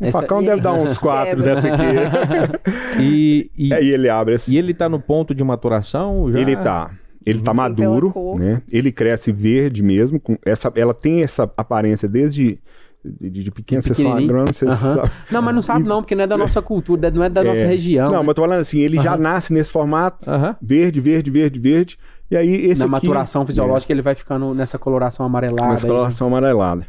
O 0.00 0.04
Essa- 0.06 0.20
facão 0.20 0.40
e- 0.42 0.46
deve 0.46 0.60
dar 0.62 0.72
uns 0.72 0.96
quatro 0.98 1.42
dessa 1.42 1.68
aqui. 1.68 1.82
E, 3.00 3.50
e, 3.56 3.72
Aí 3.72 3.88
ele 3.90 4.08
abre 4.08 4.34
assim. 4.34 4.52
e 4.52 4.58
ele 4.58 4.74
tá 4.74 4.88
no 4.88 5.00
ponto 5.00 5.34
de 5.34 5.42
maturação 5.44 6.30
já? 6.30 6.38
Ele 6.38 6.56
tá. 6.56 6.90
Ele 7.24 7.40
tá 7.40 7.50
Sim, 7.52 7.56
maduro, 7.56 8.12
né? 8.38 8.62
Ele 8.72 8.90
cresce 8.90 9.30
verde 9.30 9.82
mesmo. 9.82 10.18
Com 10.18 10.36
essa, 10.44 10.72
ela 10.74 10.94
tem 10.94 11.22
essa 11.22 11.44
aparência 11.56 12.08
desde 12.08 12.58
de, 13.04 13.30
de, 13.30 13.42
de 13.44 13.50
pequeno. 13.50 13.82
Você 13.82 14.06
agrônomo, 14.06 14.48
você 14.54 14.70
sabe. 14.74 15.10
Não, 15.30 15.42
mas 15.42 15.54
não 15.54 15.62
sabe 15.62 15.84
não, 15.86 16.02
porque 16.02 16.14
não 16.14 16.24
é 16.24 16.26
da 16.26 16.36
nossa 16.36 16.60
cultura, 16.62 17.10
não 17.10 17.22
é 17.22 17.28
da 17.28 17.44
nossa 17.44 17.60
É. 17.60 17.66
região. 17.66 18.06
Não, 18.06 18.12
né? 18.12 18.18
mas 18.18 18.28
eu 18.28 18.34
tô 18.34 18.42
falando 18.42 18.60
assim, 18.60 18.80
ele 18.80 19.00
já 19.00 19.16
nasce 19.16 19.52
nesse 19.52 19.70
formato 19.70 20.24
verde, 20.60 21.00
verde, 21.00 21.30
verde, 21.30 21.60
verde. 21.60 21.98
E 22.30 22.36
aí 22.36 22.66
esse 22.66 22.80
Na 22.80 22.84
aqui... 22.96 23.06
maturação 23.06 23.44
fisiológica 23.44 23.92
ele 23.92 24.02
vai 24.02 24.14
ficando 24.14 24.54
nessa 24.54 24.78
coloração 24.78 25.24
amarelada. 25.26 25.68
Nessa 25.70 25.86
aí. 25.86 25.90
coloração 25.90 26.26
amarelada. 26.28 26.86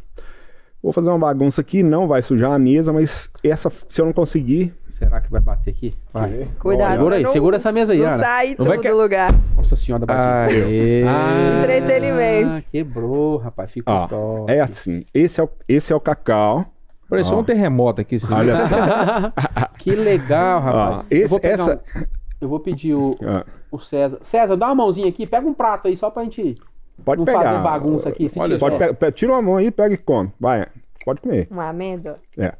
Vou 0.83 0.91
fazer 0.91 1.09
uma 1.09 1.19
bagunça 1.19 1.61
aqui, 1.61 1.83
não 1.83 2.07
vai 2.07 2.21
sujar 2.21 2.51
a 2.53 2.59
mesa, 2.59 2.91
mas 2.91 3.29
essa, 3.43 3.71
se 3.87 4.01
eu 4.01 4.05
não 4.05 4.13
conseguir... 4.13 4.73
Será 4.91 5.19
que 5.19 5.31
vai 5.31 5.41
bater 5.41 5.71
aqui? 5.71 5.95
Vai. 6.13 6.47
Cuidado. 6.59 6.91
Segura 6.93 7.15
aí, 7.15 7.23
não- 7.23 7.31
segura 7.31 7.55
essa 7.57 7.71
mesa 7.71 7.93
aí, 7.93 7.99
Não 7.99 8.07
Ana. 8.07 8.19
sai 8.19 8.55
Não 8.57 8.65
vai 8.65 8.77
que- 8.77 8.89
do 8.89 8.97
lugar. 8.97 9.31
Nossa 9.57 9.75
senhora 9.75 10.05
da 10.05 10.13
batida. 10.13 10.65
Aê. 10.65 11.03
Ah, 11.07 11.59
Entretenimento. 11.63 12.65
quebrou, 12.71 13.37
rapaz. 13.37 13.71
Ficou 13.71 13.93
Ó, 13.93 14.07
top. 14.07 14.51
é 14.51 14.59
assim, 14.61 15.03
esse 15.13 15.39
é 15.39 15.43
o, 15.43 15.49
esse 15.67 15.91
é 15.91 15.95
o 15.95 15.99
cacau. 15.99 16.65
Pareceu 17.09 17.37
um 17.37 17.43
terremoto 17.43 18.01
aqui. 18.01 18.15
esse- 18.15 18.31
Olha 18.31 18.55
só. 18.57 19.67
que 19.79 19.91
legal, 19.95 20.61
rapaz. 20.61 20.97
Ó, 20.99 21.03
eu, 21.09 21.17
esse- 21.21 21.27
vou 21.29 21.39
essa- 21.41 21.81
um- 21.97 22.03
eu 22.39 22.47
vou 22.49 22.59
pedir 22.59 22.93
o, 22.93 23.15
Ah, 23.23 23.43
o 23.71 23.79
César. 23.79 24.19
César, 24.21 24.55
dá 24.55 24.67
uma 24.67 24.75
mãozinha 24.75 25.09
aqui, 25.09 25.25
pega 25.25 25.47
um 25.47 25.53
prato 25.53 25.87
aí 25.87 25.97
só 25.97 26.09
pra 26.11 26.23
gente 26.23 26.55
pode 27.01 27.19
não 27.19 27.25
pegar. 27.25 27.43
fazer 27.43 27.63
bagunça 27.63 28.09
aqui. 28.09 28.29
Se 28.29 28.39
Olha. 28.39 28.57
Pode 28.57 28.77
pegar, 28.77 28.93
pe- 28.93 29.11
tira 29.11 29.31
uma 29.33 29.41
mão 29.41 29.57
aí, 29.57 29.69
pega 29.71 29.93
e 29.93 29.97
come. 29.97 30.31
Vai, 30.39 30.67
pode 31.05 31.21
comer. 31.21 31.47
Uma 31.51 31.69
amêndoa. 31.69 32.19
É, 32.37 32.53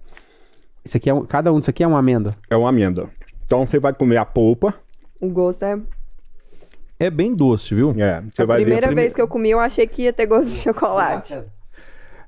Isso 0.83 0.97
aqui 0.97 1.09
é 1.09 1.13
um- 1.13 1.25
cada 1.25 1.51
um 1.53 1.59
disso 1.59 1.69
aqui 1.69 1.83
é 1.83 1.87
uma 1.87 1.99
amêndoa. 1.99 2.35
é 2.49 2.55
uma 2.55 2.69
amêndoa. 2.69 3.09
Então 3.45 3.65
você 3.65 3.79
vai 3.79 3.93
comer 3.93 4.17
a 4.17 4.25
polpa. 4.25 4.73
O 5.19 5.29
gosto 5.29 5.63
é. 5.65 5.79
É 6.99 7.09
bem 7.09 7.33
doce, 7.33 7.73
viu? 7.73 7.91
É, 7.97 8.21
você 8.31 8.43
a 8.43 8.45
vai 8.45 8.61
primeira 8.61 8.87
ver. 8.89 8.95
vez 8.95 9.13
que 9.13 9.21
eu 9.21 9.27
comi, 9.27 9.49
eu 9.49 9.59
achei 9.59 9.87
que 9.87 10.03
ia 10.03 10.13
ter 10.13 10.25
gosto 10.27 10.49
de 10.51 10.57
chocolate. 10.57 11.39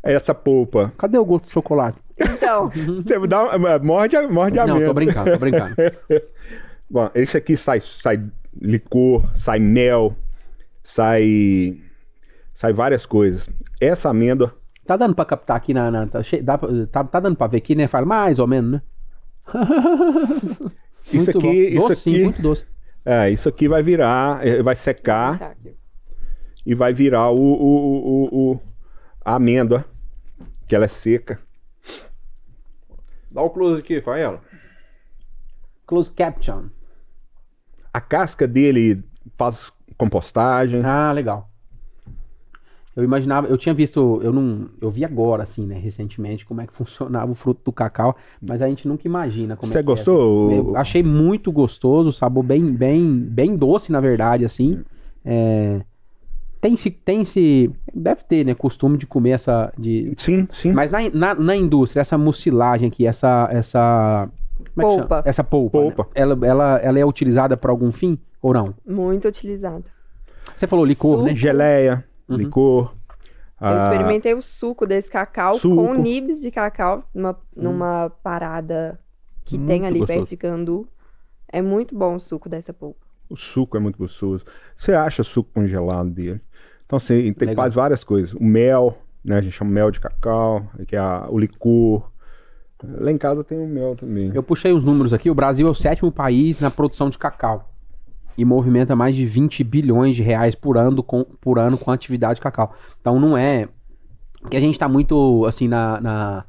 Essa 0.02 0.34
polpa. 0.36 0.92
Cadê 0.98 1.18
o 1.18 1.24
gosto 1.26 1.46
de 1.46 1.52
chocolate? 1.52 1.98
Então, 2.20 2.70
Você 2.98 3.18
dá, 3.28 3.56
uma- 3.56 3.80
morde, 3.80 4.16
a- 4.16 4.28
morde 4.28 4.60
a 4.60 4.68
Não, 4.68 4.84
tô 4.84 4.94
brincando, 4.94 5.32
tô 5.32 5.38
brincando. 5.38 5.76
Bom, 6.90 7.10
esse 7.16 7.38
aqui 7.38 7.56
sai, 7.58 7.80
sai 7.80 8.22
licor, 8.62 9.24
sai 9.36 9.60
mel, 9.60 10.16
sai. 10.84 11.78
Sai 12.64 12.72
várias 12.72 13.06
coisas. 13.06 13.50
Essa 13.82 14.10
amêndoa. 14.12 14.56
Tá 14.86 14.96
dando 14.96 15.14
pra 15.14 15.26
captar 15.26 15.58
aqui 15.58 15.74
na. 15.74 15.92
na- 15.92 16.08
tá, 16.08 16.22
tá, 16.90 17.04
tá 17.04 17.20
dando 17.20 17.36
pra 17.36 17.48
ver 17.48 17.58
aqui, 17.58 17.76
né? 17.76 17.88
Fala 17.88 18.06
mais 18.06 18.40
ou 18.40 18.48
menos, 18.48 18.72
né? 18.72 18.82
Isso 21.12 21.16
Muito 21.26 21.38
aqui, 21.38 21.42
bom. 21.42 21.52
isso 21.80 21.88
Doce, 21.90 21.96
sim, 22.02 22.12
aqui, 22.14 22.24
muito 22.24 22.42
doce. 22.42 22.66
é, 23.04 23.30
isso 23.30 23.50
aqui 23.50 23.68
vai 23.68 23.84
virar, 23.84 24.48
eh, 24.48 24.64
vai 24.64 24.74
secar 24.74 25.54
e 26.66 26.74
vai 26.74 26.94
virar 26.94 27.30
o, 27.30 27.36
o, 27.38 28.30
o, 28.30 28.52
o- 28.54 28.60
a 29.26 29.36
amêndoa, 29.36 29.84
que 30.66 30.74
ela 30.74 30.86
é 30.86 30.88
seca. 30.88 31.38
Dá 33.30 33.42
o 33.42 33.50
close 33.50 33.82
aqui, 33.82 34.00
Faela. 34.02 34.40
Close 35.86 36.10
caption. 36.14 36.68
A 37.94 38.00
casca 38.00 38.48
dele 38.48 39.04
faz 39.38 39.74
compostagem. 39.98 40.82
Ah, 40.86 41.12
legal. 41.12 41.50
Eu 42.96 43.04
imaginava, 43.04 43.48
eu 43.48 43.58
tinha 43.58 43.74
visto, 43.74 44.20
eu 44.24 44.32
não, 44.32 44.70
eu 44.80 44.92
vi 44.92 45.04
agora, 45.04 45.42
assim, 45.44 45.66
né, 45.66 45.80
recentemente, 45.80 46.46
como 46.46 46.62
é 46.62 46.68
que 46.68 46.74
funcionava 46.76 47.32
o 47.32 47.36
fruto 47.36 47.62
do 47.66 47.72
cacau, 47.72 48.16
mas 48.42 48.62
a 48.62 48.68
gente 48.70 48.88
nunca 48.88 49.08
imagina 49.08 49.56
como 49.56 49.72
Você 49.72 49.80
é 49.80 49.82
que 49.82 49.86
gostou? 49.88 50.52
é. 50.52 50.58
Eu 50.60 50.76
achei 50.78 51.02
muito 51.02 51.52
gostoso, 51.52 52.10
o 52.10 52.14
sabor 52.14 52.44
bem, 52.44 52.72
bem, 52.72 53.18
bem 53.20 53.56
doce, 53.56 53.92
na 53.92 54.00
verdade, 54.00 54.46
assim. 54.46 54.84
É, 55.26 55.82
tem 56.62 56.76
se, 56.78 56.92
tem 56.92 57.26
se, 57.26 57.72
deve 57.94 58.24
ter, 58.26 58.46
né, 58.46 58.54
costume 58.54 58.98
de 58.98 59.08
comer 59.08 59.32
essa, 59.32 59.74
de, 59.78 60.14
Sim, 60.18 60.48
sim. 60.54 60.72
mas 60.72 60.92
na, 60.92 61.00
na, 61.14 61.34
na 61.36 61.56
indústria, 61.56 62.00
essa 62.02 62.18
mucilagem 62.18 62.88
aqui, 62.88 63.06
essa, 63.08 63.50
essa, 63.52 64.30
como 64.76 64.88
é 64.88 64.92
que 64.92 64.98
Polpa. 64.98 65.16
chama? 65.18 65.24
Essa 65.26 65.44
polpa, 65.44 65.78
né? 65.80 65.92
Polpa. 65.92 66.12
Ela, 66.14 66.38
ela, 66.46 66.78
ela 66.78 67.00
é 67.00 67.06
utilizada 67.06 67.58
para 67.58 67.72
algum 67.72 67.92
fim 67.92 68.18
ou 68.42 68.54
não? 68.54 68.74
Muito 68.88 69.28
utilizado. 69.28 69.84
Você 70.56 70.68
falou 70.68 70.86
licor, 70.86 71.14
Suco. 71.18 71.24
né? 71.26 71.36
Geleia, 71.36 72.06
Uhum. 72.28 72.38
licor. 72.38 72.94
Eu 73.62 73.68
ah, 73.68 73.78
experimentei 73.78 74.34
o 74.34 74.42
suco 74.42 74.86
desse 74.86 75.10
cacau 75.10 75.56
Suco. 75.56 75.76
com 75.76 75.94
nibs 75.94 76.42
de 76.42 76.52
cacau 76.52 77.04
numa, 77.14 77.40
numa 77.56 78.12
parada 78.22 79.00
que 79.46 79.58
tem 79.58 79.80
Muito 79.82 79.86
ali 79.86 80.00
gostoso. 80.00 80.20
perto 80.20 80.30
de 80.30 80.38
Candu. 80.38 80.88
É 81.48 81.62
muito 81.62 81.96
bom 81.96 82.16
o 82.16 82.20
suco 82.20 82.50
dessa 82.50 82.74
polpa. 82.74 83.00
O 83.30 83.38
suco 83.38 83.78
é 83.78 83.80
muito 83.80 83.98
gostoso. 83.98 84.44
Você 84.76 84.94
acha 84.94 85.24
suco 85.24 85.50
congelado 85.54 86.10
dele. 86.10 86.42
Então, 86.86 86.98
assim, 86.98 87.32
tem, 87.34 87.48
Legal. 87.50 87.64
faz 87.64 87.74
várias 87.74 88.04
coisas. 88.04 88.34
O 88.34 88.44
mel, 88.44 88.98
né? 89.24 89.38
A 89.38 89.42
gente 89.42 89.54
chama 89.54 89.72
mel 89.72 89.90
de 89.92 90.00
cacau, 90.00 90.66
que 90.88 90.96
é 90.96 91.00
a- 91.00 91.28
o 91.30 91.40
licor. 91.40 92.12
Lá 92.84 93.12
em 93.12 93.18
casa 93.18 93.44
tem 93.46 93.58
o 93.58 93.66
mel 93.68 93.96
também. 93.96 94.32
Eu 94.36 94.44
puxei 94.44 94.74
os 94.74 94.84
números 94.84 95.14
aqui. 95.14 95.30
O 95.30 95.36
Brasil 95.36 95.66
é 95.68 95.70
o 95.72 95.74
sétimo 95.76 96.12
país 96.12 96.60
na 96.60 96.70
produção 96.70 97.10
de 97.10 97.18
cacau. 97.18 97.70
E 98.38 98.44
movimenta 98.46 98.96
mais 98.96 99.16
de 99.16 99.26
20 99.26 99.64
bilhões 99.64 100.16
de 100.16 100.24
reais 100.24 100.56
por 100.56 100.78
ano 100.78 101.04
com, 101.04 101.24
por 101.24 101.60
ano 101.60 101.78
com 101.78 101.92
a 101.92 101.94
atividade 101.94 102.36
de 102.36 102.42
cacau. 102.42 102.74
Então 103.02 103.20
não 103.20 103.38
é. 103.38 103.68
Que 104.50 104.58
a 104.58 104.60
gente 104.60 104.78
tá 104.78 104.88
muito, 104.90 105.46
assim, 105.46 105.68
na. 105.68 106.00
na- 106.02 106.46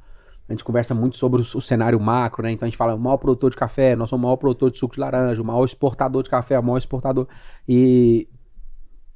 a 0.46 0.52
gente 0.52 0.62
conversa 0.62 0.94
muito 0.94 1.16
sobre 1.16 1.40
o, 1.40 1.42
o 1.42 1.60
cenário 1.60 1.98
macro, 1.98 2.42
né? 2.42 2.52
Então 2.52 2.66
a 2.66 2.68
gente 2.70 2.76
fala 2.76 2.94
o 2.94 2.98
maior 2.98 3.16
produtor 3.16 3.50
de 3.50 3.56
café, 3.56 3.96
nós 3.96 4.10
somos 4.10 4.22
o 4.22 4.26
maior 4.26 4.36
produtor 4.36 4.70
de 4.70 4.76
suco 4.78 4.92
de 4.94 5.00
laranja, 5.00 5.40
o 5.40 5.44
maior 5.44 5.64
exportador 5.64 6.22
de 6.22 6.28
café, 6.28 6.58
o 6.58 6.62
maior 6.62 6.76
exportador. 6.76 7.26
E 7.66 8.28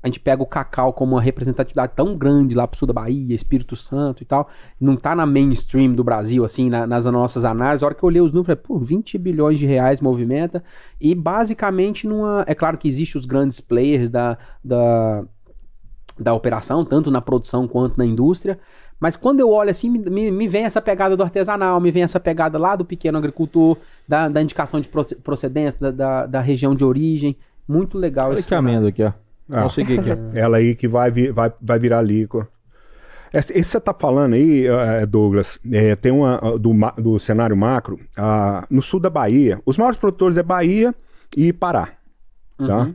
a 0.02 0.06
gente 0.06 0.20
pega 0.20 0.42
o 0.42 0.46
cacau 0.46 0.92
como 0.92 1.16
uma 1.16 1.20
representatividade 1.22 1.92
tão 1.96 2.16
grande 2.16 2.54
lá 2.56 2.68
pro 2.68 2.78
sul 2.78 2.86
da 2.86 2.94
Bahia, 2.94 3.34
Espírito 3.34 3.74
Santo 3.74 4.22
e 4.22 4.26
tal, 4.26 4.48
não 4.80 4.96
tá 4.96 5.14
na 5.14 5.26
mainstream 5.26 5.92
do 5.92 6.04
Brasil, 6.04 6.44
assim, 6.44 6.70
na- 6.70 6.86
nas 6.86 7.04
nossas 7.06 7.44
análises. 7.44 7.82
A 7.82 7.86
hora 7.86 7.94
que 7.94 8.02
eu 8.04 8.06
olhei 8.06 8.20
os 8.22 8.32
números, 8.32 8.48
eu 8.50 8.56
falei, 8.56 8.80
pô, 8.80 8.84
20 8.84 9.18
bilhões 9.18 9.58
de 9.58 9.66
reais 9.66 10.00
movimenta, 10.00 10.62
e 11.00 11.14
basicamente 11.14 12.06
numa. 12.06 12.44
É 12.46 12.54
claro 12.54 12.78
que 12.78 12.86
existem 12.86 13.18
os 13.18 13.26
grandes 13.26 13.60
players 13.60 14.08
da, 14.08 14.38
da, 14.64 15.24
da 16.18 16.34
operação, 16.34 16.84
tanto 16.84 17.10
na 17.10 17.20
produção 17.20 17.66
quanto 17.66 17.96
na 17.98 18.04
indústria. 18.06 18.58
Mas 19.00 19.14
quando 19.14 19.40
eu 19.40 19.50
olho 19.50 19.70
assim, 19.70 19.88
me, 19.88 20.30
me- 20.30 20.48
vem 20.48 20.64
essa 20.64 20.80
pegada 20.80 21.16
do 21.16 21.22
artesanal, 21.22 21.80
me 21.80 21.90
vem 21.90 22.02
essa 22.02 22.18
pegada 22.18 22.58
lá 22.58 22.74
do 22.74 22.84
pequeno 22.84 23.16
agricultor, 23.18 23.76
da, 24.08 24.28
da 24.28 24.42
indicação 24.42 24.80
de 24.80 24.88
proce- 24.88 25.14
procedência, 25.16 25.78
da, 25.80 25.90
da, 25.90 26.26
da 26.26 26.40
região 26.40 26.74
de 26.74 26.84
origem. 26.84 27.36
Muito 27.66 27.96
legal 27.98 28.30
Olha 28.30 28.38
esse 28.40 28.48
que 28.48 28.54
amêndoa 28.54 28.88
aqui, 28.88 29.02
ó. 29.04 29.12
Ah. 29.50 29.62
Não 29.62 29.70
sei 29.70 29.84
o 29.84 29.86
que 29.86 30.02
que 30.02 30.10
é. 30.10 30.18
Ela 30.34 30.58
aí 30.58 30.74
que 30.74 30.86
vai, 30.88 31.10
vai, 31.32 31.52
vai 31.60 31.78
virar 31.78 32.02
licor. 32.02 32.46
Esse, 33.32 33.52
que 33.52 33.62
você 33.62 33.78
tá 33.78 33.92
falando 33.92 34.32
aí, 34.34 34.66
eh, 34.66 35.04
Douglas, 35.04 35.58
eh, 35.70 35.94
tem 35.96 36.10
uma 36.10 36.38
do, 36.58 36.72
do 36.96 37.18
cenário 37.18 37.54
macro, 37.54 38.00
no 38.70 38.80
sul 38.80 38.98
da 39.00 39.10
Bahia, 39.10 39.60
os 39.66 39.76
maiores 39.76 39.98
produtores 39.98 40.36
é 40.38 40.42
Bahia 40.42 40.94
e 41.36 41.52
Pará. 41.52 41.90
tá? 42.56 42.78
Uhum. 42.84 42.94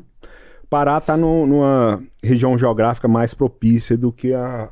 Pará 0.69 0.97
está 0.97 1.15
numa 1.15 2.01
região 2.23 2.57
geográfica 2.57 3.07
mais 3.07 3.35
propícia 3.35 3.95
do 3.95 4.11
que 4.11 4.33
a 4.33 4.69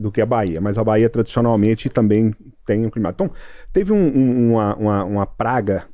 do 0.00 0.10
que 0.10 0.20
a 0.22 0.26
Bahia, 0.26 0.60
mas 0.60 0.76
a 0.78 0.82
Bahia 0.82 1.08
tradicionalmente 1.08 1.88
também 1.90 2.34
tem 2.66 2.84
um 2.84 2.90
clima. 2.90 3.10
Então, 3.10 3.30
teve 3.72 3.92
um- 3.92 3.96
um- 4.18 4.52
uma, 4.54 4.74
uma, 4.74 5.04
uma 5.04 5.26
praga 5.26 5.84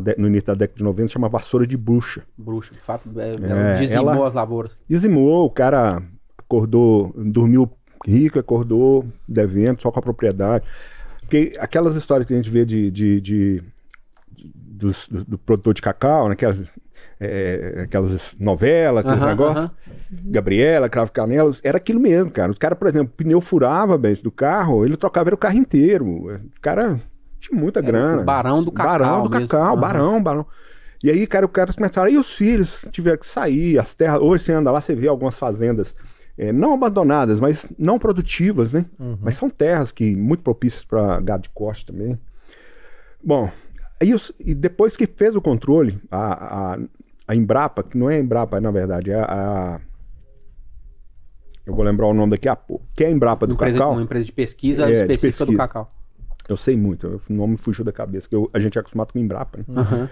de- 0.00 0.16
no 0.18 0.26
início 0.28 0.46
da 0.46 0.54
década 0.54 0.78
de 0.78 0.84
90 0.84 1.08
chama 1.12 1.28
vassoura 1.28 1.66
de 1.66 1.76
bruxa. 1.76 2.22
Bruxa, 2.36 2.72
de 2.72 2.80
fato, 2.80 3.08
é, 3.18 3.74
É, 3.74 3.74
dizimou 3.78 4.14
ela- 4.14 4.26
as 4.26 4.34
lavouras. 4.34 4.76
Dizimou, 4.88 5.44
o 5.46 5.50
cara 5.50 6.02
acordou, 6.38 7.12
dormiu 7.16 7.70
rico, 8.06 8.38
acordou 8.38 9.04
devendo 9.28 9.80
só 9.80 9.90
com 9.90 9.98
a 9.98 10.02
propriedade. 10.02 10.64
Porque 11.20 11.54
aquelas 11.58 11.96
histórias 11.96 12.26
que 12.26 12.34
a 12.34 12.36
gente 12.36 12.50
vê 12.50 12.64
de, 12.64 12.90
de, 12.90 13.20
de- 13.20 13.62
dos- 14.54 15.08
do, 15.08 15.24
do 15.24 15.38
produtor 15.38 15.72
de 15.74 15.80
cacau, 15.82 16.28
né? 16.28 16.32
aquelas, 16.34 16.72
é, 17.20 17.82
aquelas 17.84 18.36
novelas, 18.38 19.04
aqueles 19.06 19.24
negócios. 19.24 19.70
Gabriela, 20.26 20.88
Cravo 20.88 21.12
Canelas, 21.12 21.60
era 21.64 21.78
aquilo 21.78 21.98
mesmo, 22.00 22.30
cara. 22.30 22.52
O 22.52 22.58
cara, 22.58 22.74
por 22.76 22.88
exemplo, 22.88 23.12
o 23.12 23.16
pneu 23.16 23.40
furava, 23.40 23.96
bem, 23.96 24.14
do 24.22 24.30
carro, 24.30 24.84
ele 24.84 24.96
trocava 24.96 25.28
era 25.30 25.34
o 25.34 25.38
carro 25.38 25.56
inteiro. 25.56 26.04
O 26.06 26.40
cara 26.60 27.00
tinha 27.48 27.58
muita 27.60 27.80
Era 27.80 27.86
grana. 27.86 28.22
o 28.22 28.24
barão 28.24 28.62
do 28.62 28.70
cacau 28.72 28.92
Barão 28.98 29.22
do 29.24 29.30
mesmo. 29.30 29.48
cacau, 29.48 29.76
barão, 29.76 30.22
barão. 30.22 30.46
E 31.02 31.10
aí, 31.10 31.26
cara, 31.26 31.44
os 31.46 31.52
caras 31.52 31.74
começaram. 31.76 32.08
E 32.10 32.16
os 32.16 32.32
filhos 32.32 32.84
tiveram 32.90 33.18
que 33.18 33.26
sair, 33.26 33.78
as 33.78 33.94
terras. 33.94 34.20
Hoje 34.20 34.44
você 34.44 34.52
anda 34.52 34.70
lá, 34.70 34.80
você 34.80 34.94
vê 34.94 35.06
algumas 35.08 35.38
fazendas 35.38 35.94
eh, 36.38 36.50
não 36.52 36.72
abandonadas, 36.74 37.38
mas 37.40 37.66
não 37.78 37.98
produtivas, 37.98 38.72
né? 38.72 38.86
Mas 39.20 39.34
são 39.36 39.50
terras 39.50 39.92
que 39.92 40.16
muito 40.16 40.42
propícias 40.42 40.84
para 40.84 41.20
gado 41.20 41.42
de 41.44 41.50
corte 41.50 41.84
também. 41.86 42.18
Bom, 43.22 43.50
aí 44.00 44.14
os- 44.14 44.32
e 44.40 44.54
depois 44.54 44.96
que 44.96 45.06
fez 45.06 45.36
o 45.36 45.42
controle, 45.42 46.00
a, 46.10 46.72
a, 46.74 46.78
a 47.28 47.36
Embrapa, 47.36 47.82
que 47.82 47.96
não 47.98 48.08
é 48.10 48.16
a 48.16 48.20
Embrapa, 48.20 48.58
na 48.60 48.70
verdade, 48.70 49.10
é 49.10 49.20
a. 49.20 49.80
Eu 51.66 51.74
vou 51.74 51.84
lembrar 51.84 52.06
o 52.06 52.14
nome 52.14 52.32
daqui 52.32 52.48
a 52.48 52.56
pouco. 52.56 52.84
Que 52.94 53.04
é 53.04 53.06
a 53.06 53.10
Embrapa 53.10 53.46
do 53.46 53.54
Empresa, 53.54 53.78
Cacau. 53.78 53.92
uma 53.92 54.02
empresa 54.02 54.24
de 54.26 54.32
pesquisa 54.32 54.84
É, 54.84 54.86
de 54.86 54.92
específica 55.00 55.44
do 55.46 55.48
pesquisa. 55.52 55.58
cacau. 55.58 55.93
Eu 56.48 56.56
sei 56.56 56.76
muito, 56.76 57.20
o 57.28 57.32
nome 57.32 57.56
fugiu 57.56 57.84
da 57.84 57.92
cabeça, 57.92 58.28
que 58.28 58.34
eu- 58.34 58.50
a 58.52 58.58
gente 58.58 58.76
é 58.76 58.80
acostumado 58.80 59.12
com 59.12 59.18
Embrapa. 59.18 59.58
Né? 59.58 59.64
Aham. 59.76 60.10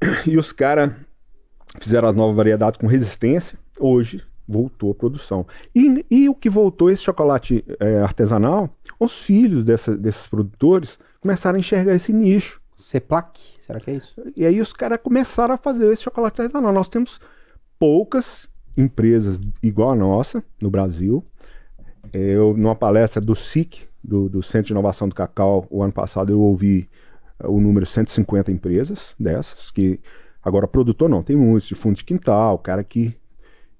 E 0.26 0.36
os 0.36 0.52
caras 0.52 0.92
fizeram 1.80 2.08
as 2.08 2.14
novas 2.14 2.34
variedades 2.36 2.78
com 2.78 2.86
resistência. 2.86 3.56
Hoje 3.78 4.22
voltou 4.48 4.90
a 4.90 4.94
produção. 4.94 5.46
E, 5.74 6.04
e 6.10 6.28
o 6.28 6.34
que 6.34 6.50
voltou 6.50 6.90
esse 6.90 7.02
chocolate 7.02 7.64
é, 7.78 7.98
artesanal, 8.00 8.68
os 8.98 9.22
filhos 9.22 9.64
dessa- 9.64 9.96
desses 9.96 10.26
produtores 10.26 10.98
começaram 11.20 11.56
a 11.56 11.60
enxergar 11.60 11.94
esse 11.94 12.12
nicho. 12.12 12.60
Ceplac, 12.76 13.38
será 13.64 13.78
que 13.78 13.90
é 13.92 13.94
isso? 13.94 14.20
E 14.36 14.44
aí 14.44 14.60
os 14.60 14.72
caras 14.72 14.98
começaram 15.00 15.54
a 15.54 15.58
fazer 15.58 15.90
esse 15.92 16.02
chocolate 16.02 16.42
artesanal. 16.42 16.72
Nós 16.72 16.88
temos 16.88 17.20
poucas 17.78 18.48
empresas 18.76 19.38
igual 19.62 19.90
a 19.92 19.94
nossa 19.94 20.42
no 20.60 20.68
Brasil. 20.70 21.24
Eu, 22.12 22.56
numa 22.56 22.74
palestra 22.74 23.20
do 23.20 23.34
SIC, 23.34 23.86
do, 24.02 24.28
do 24.28 24.42
Centro 24.42 24.68
de 24.68 24.72
Inovação 24.72 25.08
do 25.08 25.14
Cacau, 25.14 25.66
o 25.70 25.82
ano 25.82 25.92
passado 25.92 26.32
eu 26.32 26.40
ouvi 26.40 26.88
eh, 27.38 27.46
o 27.46 27.60
número 27.60 27.86
150 27.86 28.50
empresas 28.50 29.14
dessas, 29.18 29.70
que 29.70 30.00
agora 30.42 30.66
produtor 30.66 31.08
não, 31.08 31.22
tem 31.22 31.36
muitos 31.36 31.68
de 31.68 31.74
fundo 31.74 31.96
de 31.96 32.04
quintal, 32.04 32.58
cara 32.58 32.82
que, 32.82 33.16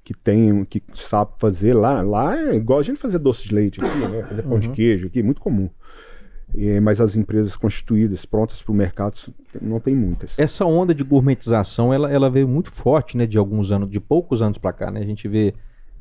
que 0.04 0.14
tem, 0.14 0.64
que 0.64 0.82
sabe 0.94 1.32
fazer 1.38 1.74
lá, 1.74 2.02
lá 2.02 2.38
é 2.38 2.54
igual 2.54 2.78
a 2.78 2.82
gente 2.82 3.00
fazer 3.00 3.18
doce 3.18 3.48
de 3.48 3.54
leite 3.54 3.84
aqui, 3.84 3.98
né? 3.98 4.22
Fazer 4.22 4.42
pão 4.42 4.58
de 4.58 4.68
queijo 4.68 5.06
aqui, 5.08 5.22
muito 5.22 5.40
comum. 5.40 5.68
E, 6.54 6.78
mas 6.80 7.00
as 7.00 7.16
empresas 7.16 7.56
constituídas, 7.56 8.26
prontas 8.26 8.62
para 8.62 8.72
o 8.72 8.74
mercado, 8.74 9.18
não 9.60 9.80
tem 9.80 9.94
muitas. 9.94 10.38
Essa 10.38 10.64
onda 10.66 10.94
de 10.94 11.02
gourmetização, 11.02 11.92
ela, 11.92 12.10
ela 12.12 12.28
veio 12.28 12.46
muito 12.46 12.70
forte, 12.70 13.16
né, 13.16 13.26
de 13.26 13.38
alguns 13.38 13.72
anos, 13.72 13.90
de 13.90 13.98
poucos 13.98 14.42
anos 14.42 14.58
pra 14.58 14.72
cá, 14.72 14.90
né? 14.90 15.00
A 15.00 15.06
gente 15.06 15.26
vê 15.26 15.54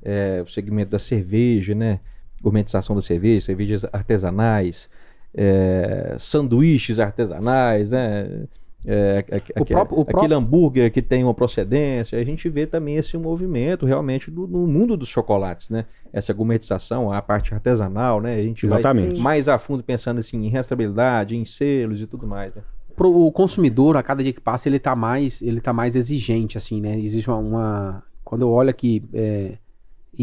é, 0.04 0.42
o 0.44 0.48
segmento 0.50 0.92
da 0.92 1.00
cerveja, 1.00 1.74
né? 1.76 2.00
Gourmetização 2.42 2.96
da 2.96 3.02
cerveja, 3.02 3.46
cervejas 3.46 3.86
artesanais, 3.94 4.90
é, 5.34 6.16
sanduíches 6.20 7.00
artesanais, 7.00 7.92
né? 7.92 8.46
É, 8.84 9.24
a- 9.32 9.36
a- 9.36 9.38
O 9.38 9.38
aquele, 9.38 9.66
próprio- 9.66 9.98
o 10.00 10.02
aquele 10.02 10.12
próprio- 10.14 10.38
hambúrguer 10.38 10.92
que 10.92 11.04
tem 11.04 11.24
uma 11.24 11.36
procedência, 11.36 12.18
a 12.20 12.24
gente 12.24 12.50
vê 12.50 12.66
também 12.66 12.96
esse 12.96 13.16
movimento 13.16 13.86
realmente 13.86 14.32
do, 14.32 14.48
no 14.48 14.66
mundo 14.66 14.98
dos 14.98 15.08
chocolates, 15.08 15.70
né? 15.70 15.86
Essa 16.12 16.34
gourmetização, 16.34 17.12
a 17.12 17.22
parte 17.22 17.54
artesanal, 17.54 18.20
né? 18.20 18.34
A 18.36 18.42
gente 18.42 18.66
Exatamente. 18.66 19.14
vai 19.16 19.20
mais 19.22 19.48
a 19.48 19.60
fundo 19.60 19.84
pensando 19.84 20.20
assim 20.20 20.44
em 20.44 20.50
rastreabilidade, 20.50 21.36
em 21.38 21.46
selos 21.46 22.02
e 22.02 22.08
tudo 22.08 22.26
mais, 22.26 22.56
né? 22.56 22.64
Pro 22.96 23.16
o 23.16 23.32
consumidor, 23.32 23.96
a 23.98 24.02
cada 24.04 24.24
dia 24.24 24.34
que 24.34 24.42
passa, 24.42 24.68
ele 24.68 24.80
tá 24.80 24.96
mais, 24.96 25.42
ele 25.44 25.62
tá 25.62 25.72
mais 25.72 25.96
exigente, 25.96 26.58
assim, 26.58 26.82
né? 26.82 27.00
Existe 27.00 27.30
uma. 27.30 27.38
uma- 27.38 28.04
quando 28.24 28.42
eu 28.42 28.50
olho 28.50 28.70
aqui, 28.70 29.04
é, 29.14 29.54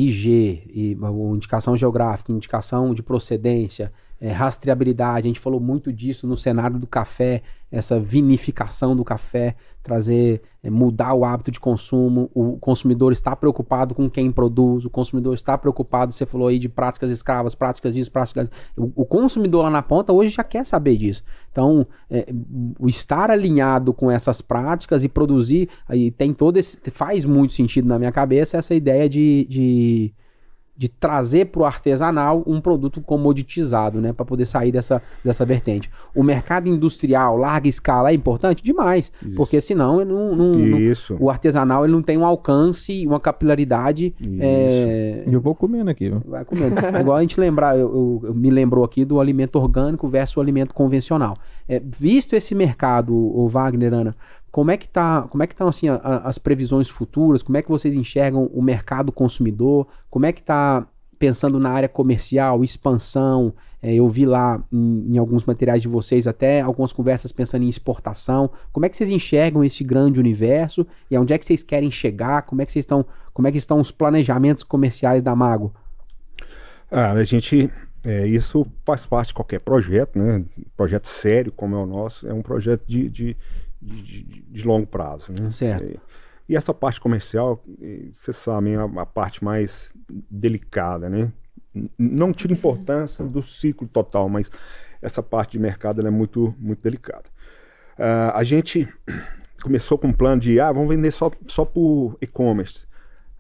IG, 0.07 0.63
e, 0.73 0.97
indicação 1.35 1.77
geográfica, 1.77 2.33
indicação 2.33 2.95
de 2.95 3.03
procedência, 3.03 3.93
é, 4.21 4.33
rastreabilidade, 4.33 5.27
a 5.27 5.29
gente 5.29 5.41
falou 5.41 5.61
muito 5.61 5.93
disso 5.93 6.27
no 6.27 6.37
cenário 6.37 6.79
do 6.79 6.87
café, 6.87 7.43
essa 7.71 8.01
vinificação 8.01 8.97
do 8.97 9.05
café, 9.05 9.55
trazer, 9.83 10.43
é, 10.63 10.71
mudar 10.71 11.15
o 11.15 11.25
hábito 11.25 11.51
de 11.51 11.61
consumo, 11.61 12.31
o 12.35 12.57
consumidor 12.59 13.13
está 13.13 13.37
preocupado 13.37 13.95
com 13.95 14.09
quem 14.09 14.33
produz, 14.33 14.85
o 14.85 14.91
consumidor 14.91 15.35
está 15.35 15.57
preocupado, 15.57 16.13
você 16.13 16.27
falou 16.27 16.49
aí 16.49 16.59
de 16.59 16.69
práticas 16.69 17.11
escravas, 17.11 17.55
práticas 17.55 17.95
disso, 17.95 18.11
práticas... 18.11 18.51
O, 18.77 19.03
o 19.03 19.07
consumidor 19.07 19.63
lá 19.65 19.71
na 19.71 19.83
ponta 19.83 20.13
hoje 20.13 20.35
já 20.35 20.43
quer 20.43 20.65
saber 20.65 20.97
disso. 20.97 21.23
Então, 21.53 21.87
é, 22.11 22.27
o 22.79 22.89
estar 22.89 23.31
alinhado 23.31 23.93
com 23.93 24.11
essas 24.11 24.41
práticas 24.41 25.05
e 25.05 25.09
produzir, 25.09 25.69
aí 25.87 26.11
tem 26.11 26.33
todo 26.33 26.57
esse, 26.57 26.79
faz 26.91 27.25
muito 27.25 27.53
sentido 27.53 27.87
na 27.87 27.99
minha 27.99 28.13
cabeça 28.13 28.57
essa 28.57 28.75
ideia 28.75 29.09
de, 29.09 29.47
de, 29.49 30.15
de 30.79 30.89
trazer 30.89 31.47
para 31.47 31.61
o 31.61 31.65
artesanal 31.65 32.45
um 32.47 32.61
produto 32.61 33.01
comoditizado, 33.01 34.01
né, 34.01 34.13
para 34.13 34.25
poder 34.25 34.47
sair 34.47 34.71
dessa, 34.71 35.03
dessa 35.25 35.45
vertente. 35.45 35.91
O 36.15 36.23
mercado 36.23 36.69
industrial, 36.69 37.37
larga 37.37 37.67
escala, 37.69 38.11
é 38.11 38.15
importante 38.15 38.63
demais, 38.63 39.11
Isso. 39.21 39.37
porque 39.37 39.61
senão 39.61 40.01
ele 40.01 40.13
não, 40.13 40.37
não- 40.37 40.53
não- 40.53 40.79
Isso. 40.79 41.17
o 41.19 41.29
artesanal 41.31 41.85
ele 41.85 41.93
não 41.93 42.01
tem 42.03 42.17
um 42.17 42.25
alcance, 42.25 43.05
uma 43.07 43.19
capilaridade. 43.19 44.15
Isso. 44.21 44.39
é, 44.41 45.25
Eu 45.27 45.41
vou 45.41 45.53
comendo 45.55 45.91
aqui, 45.91 46.09
viu? 46.11 46.23
Vai 46.25 46.45
comendo. 46.45 46.77
Igual 47.01 47.17
a 47.17 47.21
gente 47.23 47.41
lembrar, 47.41 47.77
eu, 47.77 47.89
eu- 47.89 48.21
eu 48.29 48.35
me 48.35 48.49
lembrou 48.49 48.85
aqui 48.85 49.05
do 49.05 49.19
alimento 49.19 49.57
orgânico 49.57 50.07
versus 50.07 50.37
o 50.37 50.41
alimento 50.41 50.73
convencional. 50.73 51.35
É, 51.69 51.83
visto 51.85 52.35
esse 52.35 52.55
mercado, 52.55 53.13
o 53.15 53.49
Wagner, 53.49 53.93
Ana, 53.93 54.17
como 54.59 54.73
é 54.73 54.77
que 54.77 54.89
tá, 54.89 55.23
como 55.31 55.41
é 55.41 55.47
que 55.47 55.55
estão 55.55 55.69
assim 55.69 55.89
a- 55.89 56.01
a- 56.03 56.29
as 56.29 56.37
previsões 56.37 56.89
futuras? 56.89 57.45
Como 57.45 57.57
é 57.57 57.63
que 57.63 57.69
vocês 57.69 57.95
enxergam 57.95 58.47
o 58.53 58.61
mercado 58.61 59.13
consumidor? 59.13 59.87
Como 60.11 60.27
é 60.27 60.33
que 60.33 60.41
está 60.41 60.85
pensando 61.17 61.61
na 61.61 61.71
área 61.71 61.89
comercial, 61.89 62.65
expansão? 62.65 63.55
É, 63.81 63.95
eu 63.95 64.09
vi 64.09 64.27
lá 64.27 64.61
em, 64.73 65.15
em 65.15 65.17
alguns 65.19 65.45
materiais 65.45 65.81
de 65.81 65.87
vocês 65.87 66.27
até 66.27 66.61
algumas 66.61 66.93
conversas 66.93 67.31
pensando 67.31 67.63
em 67.63 67.69
exportação. 67.69 68.51
Como 68.73 68.85
é 68.85 68.89
que 68.89 68.97
vocês 68.97 69.11
enxergam 69.11 69.63
esse 69.63 69.85
grande 69.85 70.19
universo 70.19 70.85
e 71.09 71.15
aonde 71.15 71.33
é 71.33 71.39
que 71.39 71.47
vocês 71.47 71.63
querem 71.63 71.89
chegar? 71.89 72.43
Como 72.43 72.61
é 72.61 72.67
que 72.67 72.73
vocês 72.73 72.83
estão, 72.83 73.07
como 73.33 73.47
é 73.47 73.53
que 73.53 73.59
estão 73.59 73.79
os 73.79 73.93
planejamentos 73.93 74.65
comerciais 74.65 75.23
da 75.23 75.37
Mago? 75.37 75.73
Ah, 76.91 77.13
a 77.13 77.23
gente. 77.23 77.71
é, 78.03 78.27
isso 78.27 78.67
faz 78.85 79.07
parte 79.07 79.29
de 79.29 79.35
qualquer 79.35 79.61
projeto, 79.61 80.19
né? 80.19 80.45
Projeto 80.77 81.07
sério 81.07 81.53
como 81.53 81.77
é 81.77 81.79
o 81.79 81.87
nosso, 81.87 82.27
é 82.27 82.35
um 82.35 82.43
projeto 82.43 82.83
de, 82.89 83.09
de, 83.09 83.37
de, 83.81 84.23
de- 84.23 84.43
de 84.43 84.67
longo 84.67 84.87
prazo. 84.87 85.33
Né? 85.33 85.51
Certo. 85.51 85.85
E, 85.85 86.01
e 86.53 86.57
essa 86.57 86.73
parte 86.73 87.01
comercial, 87.01 87.63
vocês 88.13 88.37
sabem, 88.37 88.75
é 88.75 88.77
a, 88.79 88.85
a 89.03 89.07
parte 89.07 89.45
mais 89.45 89.93
delicada, 90.31 91.09
né? 91.09 91.31
Não 91.99 92.33
tira 92.33 92.53
importância 92.53 93.25
do 93.25 93.43
ciclo 93.43 93.87
total, 93.87 94.29
mas 94.29 94.51
essa 95.01 95.23
parte 95.23 95.53
de 95.53 95.59
mercado 95.61 96.05
é 96.07 96.11
muito, 96.11 96.55
muito 96.59 96.83
delicada. 96.83 97.25
Ah, 97.99 98.33
a 98.39 98.43
gente 98.45 98.89
começou 99.63 99.99
com 99.99 100.09
um 100.09 100.13
plano 100.13 100.41
de, 100.41 100.59
ah, 100.61 100.73
vamos 100.73 100.89
vender 100.89 101.11
só, 101.11 101.31
só 101.47 101.65
por 101.65 102.17
e-commerce. 102.21 102.87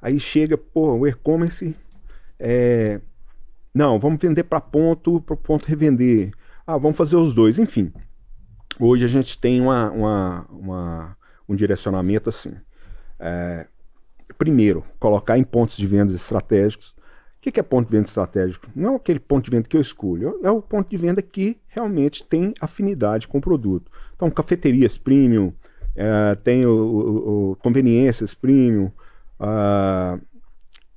Aí 0.01 0.21
chega, 0.21 0.57
pô, 0.59 0.93
o 0.95 1.07
e-commerce 1.07 1.75
é, 2.39 3.01
não, 3.75 3.99
vamos 3.99 4.21
vender 4.21 4.45
para 4.45 4.61
ponto, 4.61 5.21
para 5.23 5.35
ponto 5.37 5.65
revender. 5.67 6.33
Ah, 6.67 6.77
vamos 6.77 6.97
fazer 6.97 7.17
os 7.17 7.35
dois. 7.35 7.59
Enfim, 7.59 7.93
hoje 8.81 9.05
a 9.05 9.09
gente 9.09 9.39
tem 9.39 9.61
uma, 9.61 9.91
uma- 9.91 10.47
uma- 10.51 11.17
um 11.49 11.55
direcionamento 11.55 12.29
assim. 12.29 12.53
É, 13.19 13.67
primeiro, 14.37 14.85
colocar 14.99 15.37
em 15.39 15.45
pontos 15.45 15.77
de 15.77 15.87
vendas 15.87 16.15
estratégicos. 16.15 16.91
O 16.91 17.41
que 17.41 17.53
que 17.53 17.61
é 17.61 17.63
ponto 17.63 17.87
de 17.87 17.93
venda 17.93 18.07
estratégico? 18.07 18.67
Não 18.75 18.95
é 18.95 18.97
aquele 18.97 19.21
ponto 19.21 19.45
de 19.45 19.51
venda 19.53 19.69
que 19.69 19.77
eu 19.77 19.81
escolho, 19.81 20.39
é 20.43 20.51
o 20.51 20.61
ponto 20.61 20.91
de 20.91 20.97
venda 20.97 21.23
que 21.23 21.57
realmente 21.69 22.25
tem 22.25 22.53
afinidade 22.61 23.27
com 23.29 23.39
o 23.39 23.41
produto. 23.41 23.91
Então, 24.17 24.29
cafeterias 24.31 24.99
premium, 24.99 25.53
é, 25.95 26.35
tem 26.37 26.67
o, 26.67 26.71
o- 26.71 27.51
o- 27.53 27.57
conveniências 27.57 28.35
premium, 28.35 28.91
ah, 29.39 30.19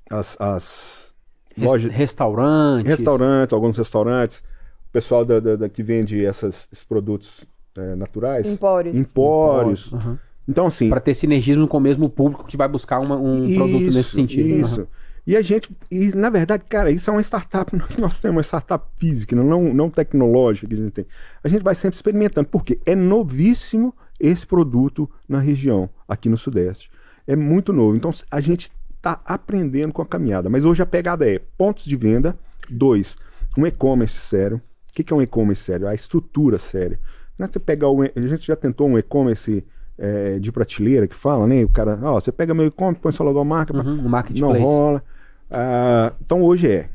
as, 0.09 0.35
as 0.41 1.15
lojas, 1.57 1.91
restaurantes. 1.91 2.87
restaurantes, 2.87 3.53
alguns 3.53 3.77
restaurantes, 3.77 4.39
o 4.39 4.91
pessoal 4.91 5.23
da, 5.23 5.39
da- 5.39 5.55
da- 5.55 5.69
que 5.69 5.83
vende 5.83 6.25
essas- 6.25 6.67
esses 6.71 6.83
produtos 6.83 7.45
eh, 7.77 7.95
naturais, 7.95 8.47
Empórios. 8.47 8.97
empórios. 8.97 9.93
Aham. 9.93 10.19
Então, 10.47 10.67
assim. 10.67 10.89
Para 10.89 10.99
ter 10.99 11.13
sinergismo 11.13 11.67
com 11.67 11.77
o 11.77 11.81
mesmo 11.81 12.09
público 12.09 12.45
que 12.45 12.57
vai 12.57 12.67
buscar 12.67 12.99
uma- 12.99 13.15
um 13.17 13.53
produto 13.55 13.91
nesse 13.93 14.09
sentido. 14.15 14.47
Isso. 14.49 14.81
Aham. 14.81 14.87
E 15.27 15.37
a 15.37 15.41
gente, 15.43 15.69
e 15.91 16.09
na 16.15 16.31
verdade, 16.31 16.63
cara, 16.67 16.89
isso 16.89 17.07
é 17.09 17.13
uma 17.13 17.21
startup, 17.21 17.71
nós 17.99 18.19
temos 18.19 18.35
uma 18.37 18.41
startup 18.43 18.83
física, 18.97 19.35
não, 19.35 19.71
não 19.71 19.87
tecnológica 19.89 20.67
que 20.67 20.73
a 20.73 20.77
gente 20.77 20.91
tem. 20.91 21.05
A 21.43 21.47
gente 21.47 21.61
vai 21.63 21.75
sempre 21.75 21.95
experimentando, 21.95 22.47
porque 22.49 22.79
é 22.87 22.95
novíssimo 22.95 23.93
esse 24.19 24.45
produto 24.47 25.09
na 25.29 25.39
região, 25.39 25.89
aqui 26.07 26.27
no 26.27 26.37
Sudeste. 26.37 26.89
É 27.27 27.35
muito 27.35 27.71
novo. 27.71 27.95
Então 27.95 28.11
a 28.31 28.41
gente 28.41 28.71
está 28.97 29.21
aprendendo 29.23 29.93
com 29.93 30.01
a 30.01 30.05
caminhada. 30.07 30.49
Mas 30.49 30.65
hoje 30.65 30.81
a 30.81 30.85
pegada 30.87 31.27
é 31.29 31.39
pontos 31.55 31.85
de 31.85 31.95
venda, 31.95 32.35
dois, 32.69 33.15
um 33.55 33.65
e-commerce 33.65 34.17
sério. 34.17 34.57
O 34.89 34.93
que 34.93 35.03
que 35.03 35.13
é 35.13 35.15
um 35.15 35.21
e-commerce 35.21 35.63
sério? 35.63 35.87
A 35.87 35.93
estrutura 35.93 36.57
séria. 36.57 36.99
Não 37.41 37.47
é 37.47 37.51
você 37.51 37.59
pegar 37.59 37.89
o, 37.89 38.03
a 38.03 38.27
gente 38.27 38.45
já 38.45 38.55
tentou 38.55 38.87
um 38.87 38.99
e-commerce 38.99 39.65
eh, 39.97 40.37
de 40.37 40.51
prateleira 40.51 41.07
que 41.07 41.15
fala, 41.15 41.47
né? 41.47 41.63
O 41.63 41.69
cara, 41.69 41.97
ó, 42.03 42.19
você 42.19 42.31
pega 42.31 42.53
meu 42.53 42.67
e-commerce, 42.67 43.01
põe 43.01 43.11
sua 43.11 43.25
logomarca, 43.25 43.75
Uhum, 43.75 44.05
o 44.05 44.09
não 44.39 44.61
rola. 44.61 45.03
Ah, 45.49 46.13
então 46.21 46.43
hoje 46.43 46.69
é. 46.69 46.89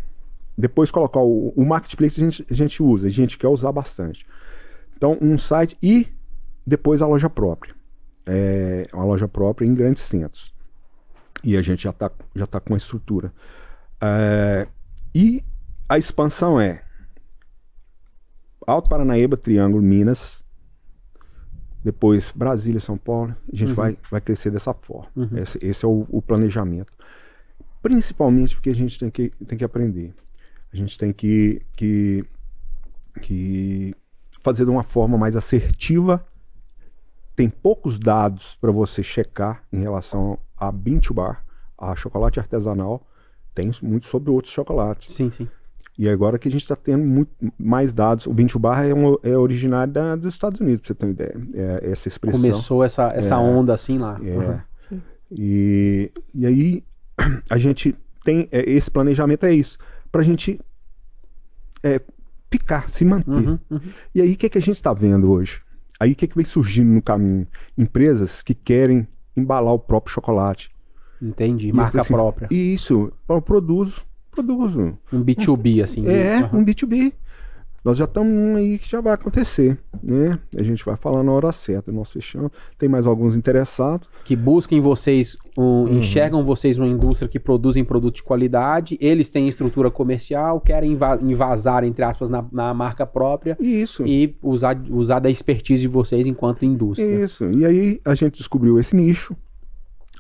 Depois 0.57 0.89
colocar 0.93 1.19
o, 1.19 1.53
o 1.57 1.67
marketplace 1.67 2.21
a 2.21 2.25
gente, 2.31 2.47
a 2.49 2.55
gente 2.55 2.81
usa, 2.81 3.09
a 3.09 3.11
gente 3.11 3.37
quer 3.37 3.49
usar 3.49 3.73
bastante. 3.73 4.25
Então 4.97 5.19
um 5.21 5.37
site 5.37 5.77
e 5.83 6.07
depois 6.65 7.03
a 7.03 7.09
loja 7.09 7.29
própria. 7.29 7.75
É 8.25 8.87
uma 8.93 9.05
loja 9.05 9.27
própria 9.27 9.67
em 9.67 9.75
grandes 9.75 10.05
centros. 10.05 10.55
E 11.43 11.57
a 11.57 11.63
gente 11.63 11.83
já 11.83 11.91
está 11.91 12.09
já 12.37 12.47
tá 12.47 12.61
com 12.61 12.73
a 12.73 12.77
estrutura. 12.77 13.33
É, 14.01 14.69
e 15.13 15.43
a 15.89 15.99
expansão 15.99 16.61
é 16.61 16.83
Alto 18.67 18.89
Paranaíba, 18.89 19.37
Triângulo, 19.37 19.83
Minas. 19.83 20.45
Depois 21.85 22.33
Brasília, 22.35 22.81
São 22.81 22.99
Paulo. 22.99 23.37
A 23.53 23.57
gente 23.57 23.73
vai, 23.73 23.97
vai 24.11 24.21
crescer 24.21 24.51
dessa 24.51 24.75
forma. 24.75 25.09
Esse, 25.41 25.59
esse 25.65 25.85
é 25.85 25.89
o, 25.89 26.05
o 26.11 26.21
planejamento. 26.21 26.93
Principalmente 27.81 28.57
porque 28.57 28.71
a 28.71 28.75
gente 28.75 28.99
tem 28.99 29.09
que, 29.09 29.31
tem 29.47 29.57
que 29.57 29.65
aprender. 29.65 30.13
A 30.73 30.77
gente 30.77 30.99
tem 30.99 31.13
que, 31.13 31.63
que, 31.77 32.25
que 33.23 33.95
fazer 34.43 34.65
de 34.65 34.71
uma 34.71 34.83
forma 34.83 35.17
mais 35.17 35.37
assertiva. 35.37 36.27
Tem 37.37 37.49
poucos 37.49 38.01
dados 38.01 38.57
para 38.61 38.73
você 38.73 39.03
checar 39.03 39.63
em 39.73 39.81
relação 39.81 40.39
a 40.57 40.73
bean 40.73 40.99
to 40.99 41.15
bar, 41.15 41.45
a 41.79 41.95
chocolate 41.95 42.41
artesanal. 42.41 43.07
Tem 43.55 43.71
muito 43.81 44.07
sobre 44.07 44.31
outros 44.31 44.53
chocolates. 44.53 45.15
Sim, 45.15 45.31
sim. 45.31 45.49
E 45.99 46.09
agora 46.09 46.39
que 46.39 46.47
a 46.47 46.51
gente 46.51 46.61
está 46.63 46.77
tendo 46.77 47.05
muito 47.05 47.31
mais 47.59 47.93
dados. 47.93 48.27
O 48.27 48.33
bean 48.35 48.47
to 48.47 48.59
bar 48.59 48.85
é, 48.85 48.93
um, 48.95 49.17
é 49.23 49.37
originário 49.37 49.93
da- 49.93 50.15
dos 50.17 50.35
Estados 50.35 50.61
Unidos, 50.61 50.81
pra 50.81 50.89
você 50.89 50.95
ter 50.95 51.07
uma 51.07 51.13
ideia. 51.13 51.37
É, 51.55 51.91
essa 51.91 52.09
expressão. 52.09 52.39
Começou 52.41 52.85
essa, 52.85 53.09
essa 53.15 53.35
É. 53.35 53.39
onda 53.39 53.73
assim 53.73 53.97
lá. 53.99 54.21
É. 54.23 54.31
Uhum. 54.95 55.01
E, 55.31 56.13
e 56.35 56.47
aí 56.47 56.85
a 57.51 57.59
gente 57.59 57.95
tem 58.25 58.47
é, 58.53 58.69
esse 58.71 58.91
planejamento 58.91 59.47
é 59.47 59.53
isso 59.55 59.79
para 60.13 60.21
a 60.21 60.25
gente 60.25 60.61
é, 61.83 62.01
ficar, 62.51 62.89
se 62.91 63.05
manter. 63.05 63.31
Uhum, 63.31 63.59
uhum. 63.71 63.81
E 64.15 64.21
aí 64.21 64.33
o 64.33 64.37
que, 64.37 64.49
que 64.49 64.59
a 64.59 64.63
gente 64.63 64.77
está 64.77 64.93
vendo 64.93 65.31
hoje? 65.31 65.61
Aí 65.99 66.13
o 66.13 66.17
que, 66.17 66.27
que 66.27 66.37
vem 66.37 66.45
surgindo 66.45 66.91
no 66.91 67.01
caminho? 67.03 67.47
Empresas 67.77 68.43
que 68.43 68.55
querem 68.55 69.07
embalar 69.37 69.73
o 69.73 69.79
próprio 69.79 70.13
chocolate. 70.13 70.71
Entendi. 71.21 71.69
E 71.69 71.73
Marca 71.73 72.03
assim, 72.03 72.13
própria. 72.13 72.49
Isso, 72.51 73.11
eu 73.29 73.41
produzo, 73.41 74.03
produzo. 74.43 74.97
Um 75.13 75.23
B2B, 75.25 75.83
assim. 75.83 76.07
É, 76.07 76.39
Uhum. 76.53 76.61
um 76.61 76.65
B2B. 76.65 77.13
Nós 77.85 77.99
já 77.99 78.05
estamos 78.05 78.57
aí 78.57 78.81
que 78.81 78.91
já 78.91 79.01
vai 79.01 79.13
acontecer, 79.15 79.79
né? 80.03 80.41
A 80.59 80.63
gente 80.65 80.85
vai 80.85 80.97
falar 80.97 81.23
na 81.23 81.31
hora 81.31 81.53
certa. 81.53 81.93
Nós 81.93 82.11
fechamos. 82.11 82.51
Tem 82.77 82.89
mais 82.89 83.07
alguns 83.07 83.37
interessados. 83.37 84.09
que 84.25 84.35
busquem 84.35 84.81
vocês, 84.81 85.37
um, 85.57 85.63
Uhum. 85.63 85.99
enxergam 85.99 86.45
vocês 86.45 86.79
uma 86.79 86.89
indústria 86.89 87.29
que 87.29 87.39
produzem 87.39 87.85
produto 87.85 88.17
de 88.17 88.25
qualidade, 88.25 88.99
eles 89.01 89.29
têm 89.29 89.47
estrutura 89.47 89.89
comercial, 89.89 90.61
querem 90.61 90.91
inva- 90.95 91.21
invasar, 91.23 91.85
entre 91.85 92.05
aspas, 92.05 92.29
na, 92.29 92.45
na 92.51 92.75
marca 92.75 93.07
própria 93.07 93.57
Isso. 93.61 94.05
e 94.05 94.37
usar, 94.43 94.77
usar 94.91 95.21
da 95.21 95.31
expertise 95.31 95.83
de 95.83 95.89
vocês 95.89 96.27
enquanto 96.27 96.65
indústria. 96.65 97.25
Isso. 97.25 97.45
E 97.53 97.65
aí 97.65 98.01
a 98.05 98.17
gente 98.17 98.39
descobriu 98.39 98.81
esse 98.81 98.97
nicho 98.97 99.37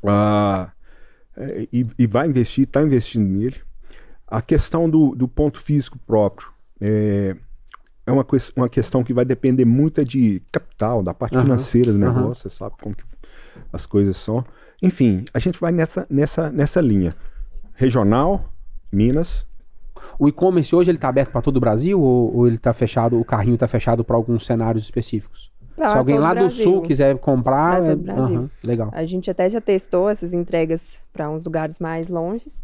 ah, 0.06 0.70
é, 1.36 1.66
e, 1.72 1.84
e 1.98 2.06
vai 2.06 2.28
investir, 2.28 2.62
está 2.62 2.80
investindo 2.80 3.26
nele. 3.26 3.56
A 4.28 4.42
questão 4.42 4.88
do, 4.90 5.14
do 5.14 5.28
ponto 5.28 5.60
físico 5.60 5.98
próprio 6.06 6.48
é, 6.80 7.36
é 8.06 8.12
uma, 8.12 8.26
uma 8.56 8.68
questão 8.68 9.04
que 9.04 9.12
vai 9.12 9.24
depender 9.24 9.64
muito 9.64 10.00
é 10.00 10.04
de 10.04 10.42
capital, 10.50 11.02
da 11.02 11.14
parte 11.14 11.36
Aham, 11.36 11.44
financeira 11.44 11.92
do 11.92 11.98
negócio, 11.98 12.48
você 12.50 12.56
sabe 12.56 12.74
como 12.82 12.94
que 12.94 13.04
as 13.72 13.86
coisas 13.86 14.16
são. 14.16 14.44
Enfim, 14.82 15.24
a 15.32 15.38
gente 15.38 15.60
vai 15.60 15.72
nessa, 15.72 16.06
nessa, 16.10 16.50
nessa 16.50 16.80
linha. 16.80 17.14
Regional, 17.74 18.52
Minas, 18.92 19.46
O 20.18 20.28
e-commerce 20.28 20.74
hoje 20.74 20.90
ele 20.90 20.98
tá 20.98 21.08
aberto 21.08 21.30
para 21.30 21.42
todo 21.42 21.56
o 21.56 21.60
Brasil 21.60 22.00
ou, 22.00 22.34
ou 22.34 22.46
ele 22.46 22.58
tá 22.58 22.72
fechado, 22.72 23.18
o 23.20 23.24
carrinho 23.24 23.56
tá 23.58 23.68
fechado 23.68 24.02
para 24.04 24.16
alguns 24.16 24.44
cenários 24.46 24.84
específicos? 24.84 25.50
Pra 25.74 25.90
Se 25.90 25.96
alguém 25.98 26.18
lá 26.18 26.32
do 26.32 26.40
Brasil. 26.40 26.64
sul 26.64 26.82
quiser 26.82 27.16
comprar, 27.18 27.82
é- 27.86 27.92
aham, 27.92 28.50
legal. 28.64 28.88
A 28.92 29.04
gente 29.04 29.30
até 29.30 29.48
já 29.48 29.60
testou 29.60 30.08
essas 30.08 30.32
entregas 30.32 30.96
para 31.12 31.28
uns 31.30 31.44
lugares 31.44 31.78
mais 31.78 32.08
longes. 32.08 32.58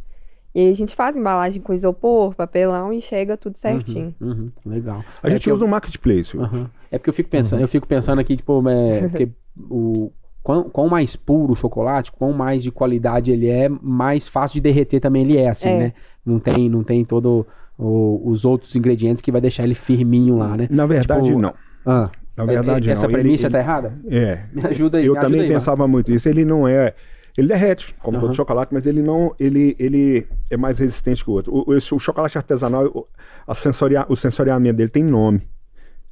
E 0.55 0.61
aí 0.61 0.71
a 0.71 0.75
gente 0.75 0.95
faz 0.95 1.17
embalagem 1.17 1.63
com 1.63 1.73
isopor, 1.73 2.35
papelão 2.35 2.93
e 2.93 3.01
chega 3.01 3.37
tudo 3.37 3.57
certinho. 3.57 4.15
Uhum, 4.21 4.31
uhum, 4.31 4.51
legal. 4.67 5.03
a 5.23 5.29
É 5.29 5.31
gente 5.33 5.45
que 5.45 5.51
eu- 5.51 5.55
usa 5.55 5.65
o 5.65 5.69
marketplace. 5.69 6.37
hoje. 6.37 6.45
Aham. 6.47 6.71
É 6.91 6.99
porque 6.99 7.09
eu 7.11 7.15
fico 7.15 7.31
pensando, 7.31 7.61
eu 7.63 7.69
fico 7.69 7.87
pensando 7.87 8.19
aqui, 8.21 8.37
tipo, 8.37 8.63
é, 8.69 9.01
porque 9.09 9.29
o 9.71 10.13
quão, 10.43 10.65
quão 10.65 10.89
mais 10.89 11.17
puro 11.17 11.53
o 11.53 11.57
chocolate, 11.57 12.13
quão 12.13 12.33
mais 12.33 12.63
de 12.63 12.71
qualidade 12.71 13.31
ele 13.31 13.49
é, 13.49 13.69
mais 13.69 14.29
fácil 14.29 14.55
de 14.55 14.61
derreter 14.61 15.01
também 15.01 15.23
ele 15.23 15.39
é, 15.39 15.49
assim, 15.49 15.69
É. 15.71 15.79
né? 15.79 15.93
Não 16.25 16.39
tem, 16.39 16.69
não 16.69 16.85
tem 16.85 17.03
todo 17.05 17.47
o- 17.79 18.21
os 18.25 18.45
outros 18.45 18.77
ingredientes 18.77 19.23
que 19.23 19.33
vai 19.33 19.41
deixar 19.41 19.65
ele 19.65 19.75
firminho 19.75 20.37
lá, 20.37 20.57
né? 20.57 20.69
Na 20.71 20.85
verdade, 20.87 21.29
Tipo, 21.29 21.39
não. 21.41 21.55
Ah, 21.87 22.11
Na 22.37 22.45
verdade, 22.45 22.91
essa 22.91 23.03
não. 23.07 23.11
Ele- 23.15 23.23
premissa 23.23 23.47
ele- 23.47 23.53
tá 23.53 23.59
errada? 23.59 23.99
É. 24.09 24.41
Me 24.53 24.67
ajuda 24.67 24.99
aí, 24.99 25.07
Eu 25.07 25.13
me 25.15 25.19
ajuda 25.19 25.21
também 25.21 25.41
aí, 25.43 25.49
pensava 25.49 25.89
muito 25.89 26.13
isso. 26.13 26.29
Ele 26.29 26.45
não 26.45 26.67
é. 26.69 26.95
Ele 27.37 27.49
derrete, 27.49 27.95
como 28.03 28.19
Aham. 28.19 28.27
todo 28.27 28.37
chocolate, 28.37 28.75
mas 28.75 28.85
ele 28.87 29.01
não. 29.03 29.35
Ele, 29.41 29.75
ele 29.79 30.27
é 30.51 30.57
mais 30.57 30.79
resistente 30.79 31.25
que 31.25 31.31
o 31.31 31.35
outro. 31.35 31.53
O, 31.55 31.71
o- 31.71 31.81
chocolate 32.01 32.37
artesanal, 32.37 32.87
o, 32.87 33.07
a 33.47 33.55
sensoria, 33.55 34.05
o 34.09 34.15
sensoriamento 34.17 34.77
dele 34.77 34.91
tem 34.91 35.03
nome. 35.03 35.47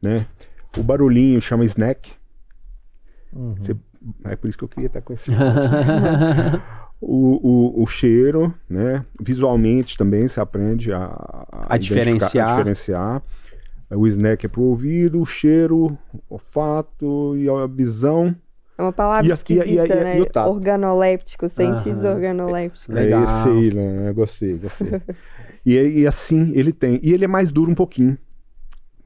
Né? 0.03 0.27
O 0.79 0.83
barulhinho 0.83 1.41
chama 1.43 1.65
snack. 1.67 2.13
Você- 3.59 3.77
é 4.25 4.35
por 4.35 4.49
isso 4.49 4.57
que 4.57 4.65
eu 4.65 4.69
queria 4.69 4.87
estar 4.87 5.03
com 5.03 5.13
esse. 5.13 5.31
o, 7.01 7.77
o, 7.79 7.83
o 7.83 7.87
cheiro, 7.87 8.53
né? 8.69 9.05
Visualmente 9.21 9.97
também 9.99 10.27
se 10.29 10.41
aprende 10.41 10.93
a, 10.93 11.05
A 11.69 11.77
identificar- 11.77 11.79
diferenciar. 11.79 12.47
a 12.49 12.51
diferenciar. 12.57 13.23
O 13.91 14.07
snack 14.07 14.47
é 14.47 14.49
pro 14.49 14.63
ouvido, 14.63 15.21
o 15.21 15.27
cheiro, 15.27 15.99
o 16.15 16.21
olfato 16.31 17.37
e 17.37 17.49
a 17.49 17.67
visão. 17.67 18.35
É 18.81 18.83
uma 18.83 18.93
palavra 18.93 19.27
E 19.27 19.29
e 19.29 19.35
esquisita, 19.35 19.69
e 19.69 19.77
e 19.77 20.05
né? 20.05 20.21
e? 20.23 20.49
Organoléptico, 20.49 21.47
sentidos 21.51 22.03
Aham. 22.03 22.15
organolépticos. 22.15 22.87
Legal. 22.89 23.21
É 23.21 23.25
esse 23.25 23.49
aí, 23.49 23.75
né? 23.75 24.13
Gostei, 24.15 24.55
gostei. 24.55 24.99
e, 25.67 25.75
e 26.01 26.07
assim 26.07 26.51
ele 26.55 26.73
tem. 26.73 26.99
E 27.03 27.13
ele 27.13 27.27
é 27.27 27.29
mais 27.29 27.53
duro 27.53 27.71
um 27.71 27.75
pouquinho 27.75 28.17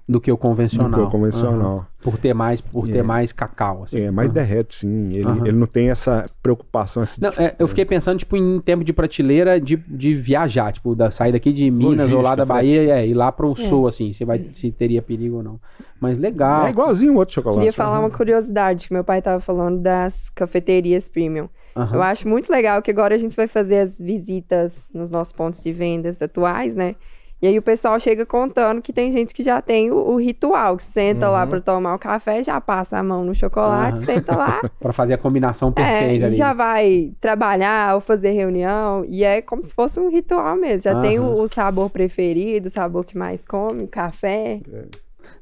Do 0.06 0.20
que 0.20 0.30
o 0.30 0.36
convencional. 0.36 0.90
do 0.90 0.96
que 0.96 1.02
o 1.02 1.10
convencional. 1.10 1.76
Aham. 1.76 1.86
Por 2.02 2.18
ter 2.18 2.34
mais, 2.34 2.60
por 2.60 2.86
ter 2.86 2.98
É. 2.98 3.02
mais 3.02 3.32
cacau, 3.32 3.84
assim. 3.84 4.00
É, 4.00 4.10
mais 4.10 4.28
Aham. 4.28 4.34
derrete, 4.34 4.76
sim. 4.80 5.14
Ele, 5.14 5.24
Aham. 5.24 5.46
ele 5.46 5.56
não 5.56 5.66
tem 5.66 5.88
essa 5.88 6.26
preocupação. 6.42 7.02
Esse 7.02 7.18
Não, 7.22 7.30
é, 7.30 7.54
eu 7.58 7.66
fiquei 7.66 7.86
pensando, 7.86 8.18
tipo, 8.18 8.36
em 8.36 8.60
tempo 8.60 8.84
de 8.84 8.92
prateleira 8.92 9.58
de, 9.58 9.76
de 9.76 10.12
viajar, 10.14 10.70
tipo, 10.74 10.94
da, 10.94 11.10
sair 11.10 11.32
daqui 11.32 11.50
de 11.50 11.70
Minas 11.70 12.12
ou 12.12 12.20
lá 12.20 12.34
da 12.34 12.44
Bahia 12.44 12.94
é, 12.96 13.06
ir 13.06 13.14
lá 13.14 13.32
pro 13.32 13.56
sul, 13.56 13.86
assim, 13.86 14.12
se, 14.12 14.26
vai, 14.26 14.44
se 14.52 14.70
teria 14.70 15.00
perigo 15.00 15.36
ou 15.36 15.42
não. 15.42 15.58
Mas 15.98 16.18
legal. 16.18 16.66
É 16.66 16.70
igualzinho 16.70 17.14
o 17.14 17.16
outro 17.16 17.34
chocolate. 17.34 17.60
Queria 17.60 17.72
falar 17.72 17.98
uma 18.00 18.10
curiosidade 18.10 18.86
que 18.88 18.92
meu 18.92 19.04
pai 19.04 19.22
tava 19.22 19.40
falando 19.40 19.80
das 19.80 20.28
cafeterias 20.34 21.08
premium. 21.08 21.48
Eu 21.92 22.02
acho 22.02 22.28
muito 22.28 22.52
legal 22.52 22.82
que 22.82 22.90
agora 22.90 23.14
a 23.14 23.18
gente 23.18 23.34
vai 23.34 23.48
fazer 23.48 23.78
as 23.78 23.98
visitas 23.98 24.74
nos 24.94 25.10
nossos 25.10 25.32
pontos 25.32 25.62
de 25.62 25.72
vendas 25.72 26.20
atuais, 26.20 26.76
né? 26.76 26.94
E 27.42 27.46
aí 27.46 27.58
o 27.58 27.62
pessoal 27.62 28.00
chega 28.00 28.24
contando 28.24 28.80
que 28.80 28.90
tem 28.92 29.12
gente 29.12 29.34
que 29.34 29.42
já 29.42 29.60
tem 29.60 29.90
o, 29.90 29.96
o 29.96 30.16
ritual, 30.16 30.76
que 30.78 30.82
senta 30.82 31.28
lá 31.28 31.46
pra 31.46 31.60
tomar 31.60 31.94
o 31.94 31.98
café, 31.98 32.42
já 32.42 32.58
passa 32.60 32.96
a 32.96 33.02
mão 33.02 33.22
no 33.22 33.34
chocolate, 33.34 33.98
Aham. 33.98 34.04
senta 34.06 34.34
lá, 34.36 34.60
Pra 34.80 34.92
fazer 34.94 35.14
a 35.14 35.18
combinação 35.18 35.68
é, 35.70 35.72
perfeita 35.72 36.24
e 36.24 36.24
ali. 36.24 36.36
já 36.36 36.54
vai 36.54 37.12
trabalhar 37.20 37.96
ou 37.96 38.00
fazer 38.00 38.30
reunião, 38.30 39.04
e 39.06 39.22
é 39.24 39.42
como 39.42 39.62
se 39.62 39.74
fosse 39.74 40.00
um 40.00 40.08
ritual 40.08 40.56
mesmo. 40.56 40.82
Já 40.82 41.00
tem 41.02 41.18
Aham. 41.18 41.28
o, 41.28 41.42
o 41.42 41.48
sabor 41.48 41.90
preferido, 41.90 42.68
o 42.68 42.70
sabor 42.70 43.04
que 43.04 43.16
mais 43.18 43.44
come, 43.46 43.82
o 43.84 43.88
café. 43.88 44.60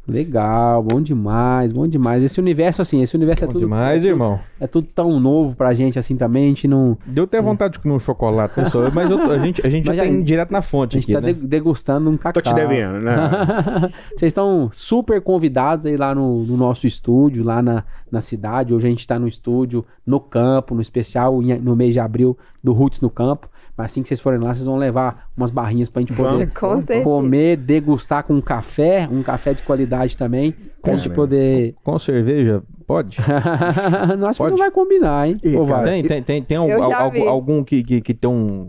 Legal, 0.07 0.83
bom 0.83 1.01
demais, 1.01 1.73
bom 1.73 1.87
demais. 1.87 2.25
Esse 2.25 2.41
universo, 2.41 2.83
assim, 2.83 3.03
esse 3.03 3.15
universo 3.15 3.45
é 3.45 3.47
Bom 3.47 3.53
tudo. 3.53 3.63
demais, 3.63 4.05
é, 4.05 4.09
irmão. 4.09 4.41
é 4.59 4.67
tudo 4.67 4.89
tão 4.93 5.21
novo 5.21 5.55
pra 5.55 5.73
gente, 5.75 5.97
assim, 5.99 6.17
também. 6.17 6.45
A 6.47 6.49
gente 6.49 6.67
não. 6.67 6.99
Deu 7.07 7.23
até 7.25 7.41
vontade 7.41 7.75
de 7.75 7.79
comer 7.79 7.95
um 7.95 7.99
chocolate, 8.01 8.53
pessoal. 8.55 8.91
Mas 8.93 9.09
eu 9.11 9.31
a 9.31 9.39
gente, 9.39 9.65
a 9.65 9.71
gente 9.71 9.87
Mas 9.87 9.97
já 9.97 10.03
tem 10.03 10.21
direto 10.23 10.51
na 10.51 10.61
fonte 10.61 10.97
A 10.97 11.01
gente 11.01 11.05
aqui, 11.11 11.21
tá 11.21 11.25
né? 11.25 11.33
de- 11.33 11.47
degustando 11.47 12.11
um 12.11 12.17
cacau. 12.17 12.43
Tô 12.43 12.51
te 12.51 12.53
devendo, 12.53 12.99
né? 13.01 13.13
Vocês 14.17 14.31
estão 14.31 14.69
super 14.73 15.21
convidados 15.21 15.87
aí 15.87 15.97
lá 15.97 16.13
no, 16.15 16.45
no 16.45 16.57
nosso 16.57 16.85
estúdio, 16.87 17.45
lá 17.45 17.63
na, 17.63 17.85
na 18.11 18.21
cidade. 18.21 18.75
Hoje 18.75 18.89
a 18.89 18.91
gente 18.91 19.07
tá 19.07 19.21
no 19.21 19.29
estúdio, 19.29 19.85
no 20.05 20.19
campo, 20.19 20.75
no 20.75 20.83
especial, 20.83 21.41
em- 21.41 21.59
no 21.61 21.77
mês 21.77 21.95
de 21.95 22.01
abril, 22.01 22.37
do 22.63 22.73
Roots 22.73 23.01
no 23.01 23.09
campo. 23.09 23.49
Mas 23.77 23.87
assim 23.87 24.03
que 24.03 24.09
vocês 24.09 24.21
forem 24.21 24.39
lá, 24.39 24.53
vocês 24.55 24.67
vão 24.67 24.77
levar 24.77 25.29
umas 25.37 25.51
barrinhas 25.51 25.89
pra 25.89 26.01
gente 26.01 26.13
poder. 26.13 26.51
Com 26.53 26.77
certeza. 26.77 27.03
comer, 27.05 27.57
degustar 27.57 28.23
com 28.25 28.41
café, 28.43 29.09
um 29.11 29.23
café 29.23 29.55
de 29.55 29.63
qualidade 29.63 30.17
também, 30.17 30.55
gente 30.87 31.03
Cara, 31.05 31.15
poder... 31.15 31.75
Com 31.83 31.99
cerveja, 31.99 32.63
pode? 32.87 33.17
não 34.19 34.29
acho 34.29 34.37
que 34.37 34.43
Pode? 34.45 34.51
não 34.51 34.59
vai 34.59 34.71
combinar, 34.71 35.27
hein? 35.29 35.41
Vai? 35.43 35.67
cara, 35.67 35.85
Tem, 35.85 36.03
tem, 36.03 36.23
tem, 36.23 36.43
tem 36.43 36.57
al- 36.59 36.69
Eu 36.69 36.85
já 36.85 37.01
al- 37.01 37.11
vi. 37.11 37.27
algum 37.27 37.65
que, 37.65 37.83
que, 37.83 38.01
que 38.03 38.13
tem 38.15 38.29
um 38.29 38.69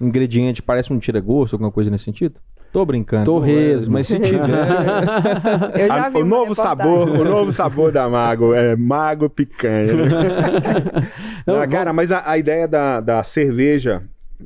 ingrediente, 0.00 0.62
parece 0.62 0.92
um 0.92 0.98
tira-gosto, 0.98 1.54
alguma 1.54 1.72
coisa 1.72 1.90
nesse 1.90 2.04
sentido? 2.04 2.40
Tô 2.72 2.84
brincando. 2.84 3.24
Torresmo. 3.24 3.94
Mas 3.94 4.06
se 4.06 4.18
tiver. 4.20 4.38
Eu 5.80 5.86
já 5.88 6.06
A- 6.06 6.08
vi 6.10 6.18
o 6.18 6.24
novo 6.24 6.54
sabor, 6.54 7.08
o 7.08 7.24
novo 7.24 7.50
sabor 7.50 7.90
da 7.90 8.08
Mago 8.08 8.52
é 8.54 8.76
Mago 8.76 9.28
Picanha. 9.30 9.92
né? 9.94 10.04
Não, 11.46 11.60
Ah, 11.60 11.66
cara, 11.66 11.92
mas 11.92 12.12
a, 12.12 12.22
a 12.30 12.36
ideia 12.36 12.68
da, 12.68 13.00
da 13.00 13.22
cerveja 13.22 14.02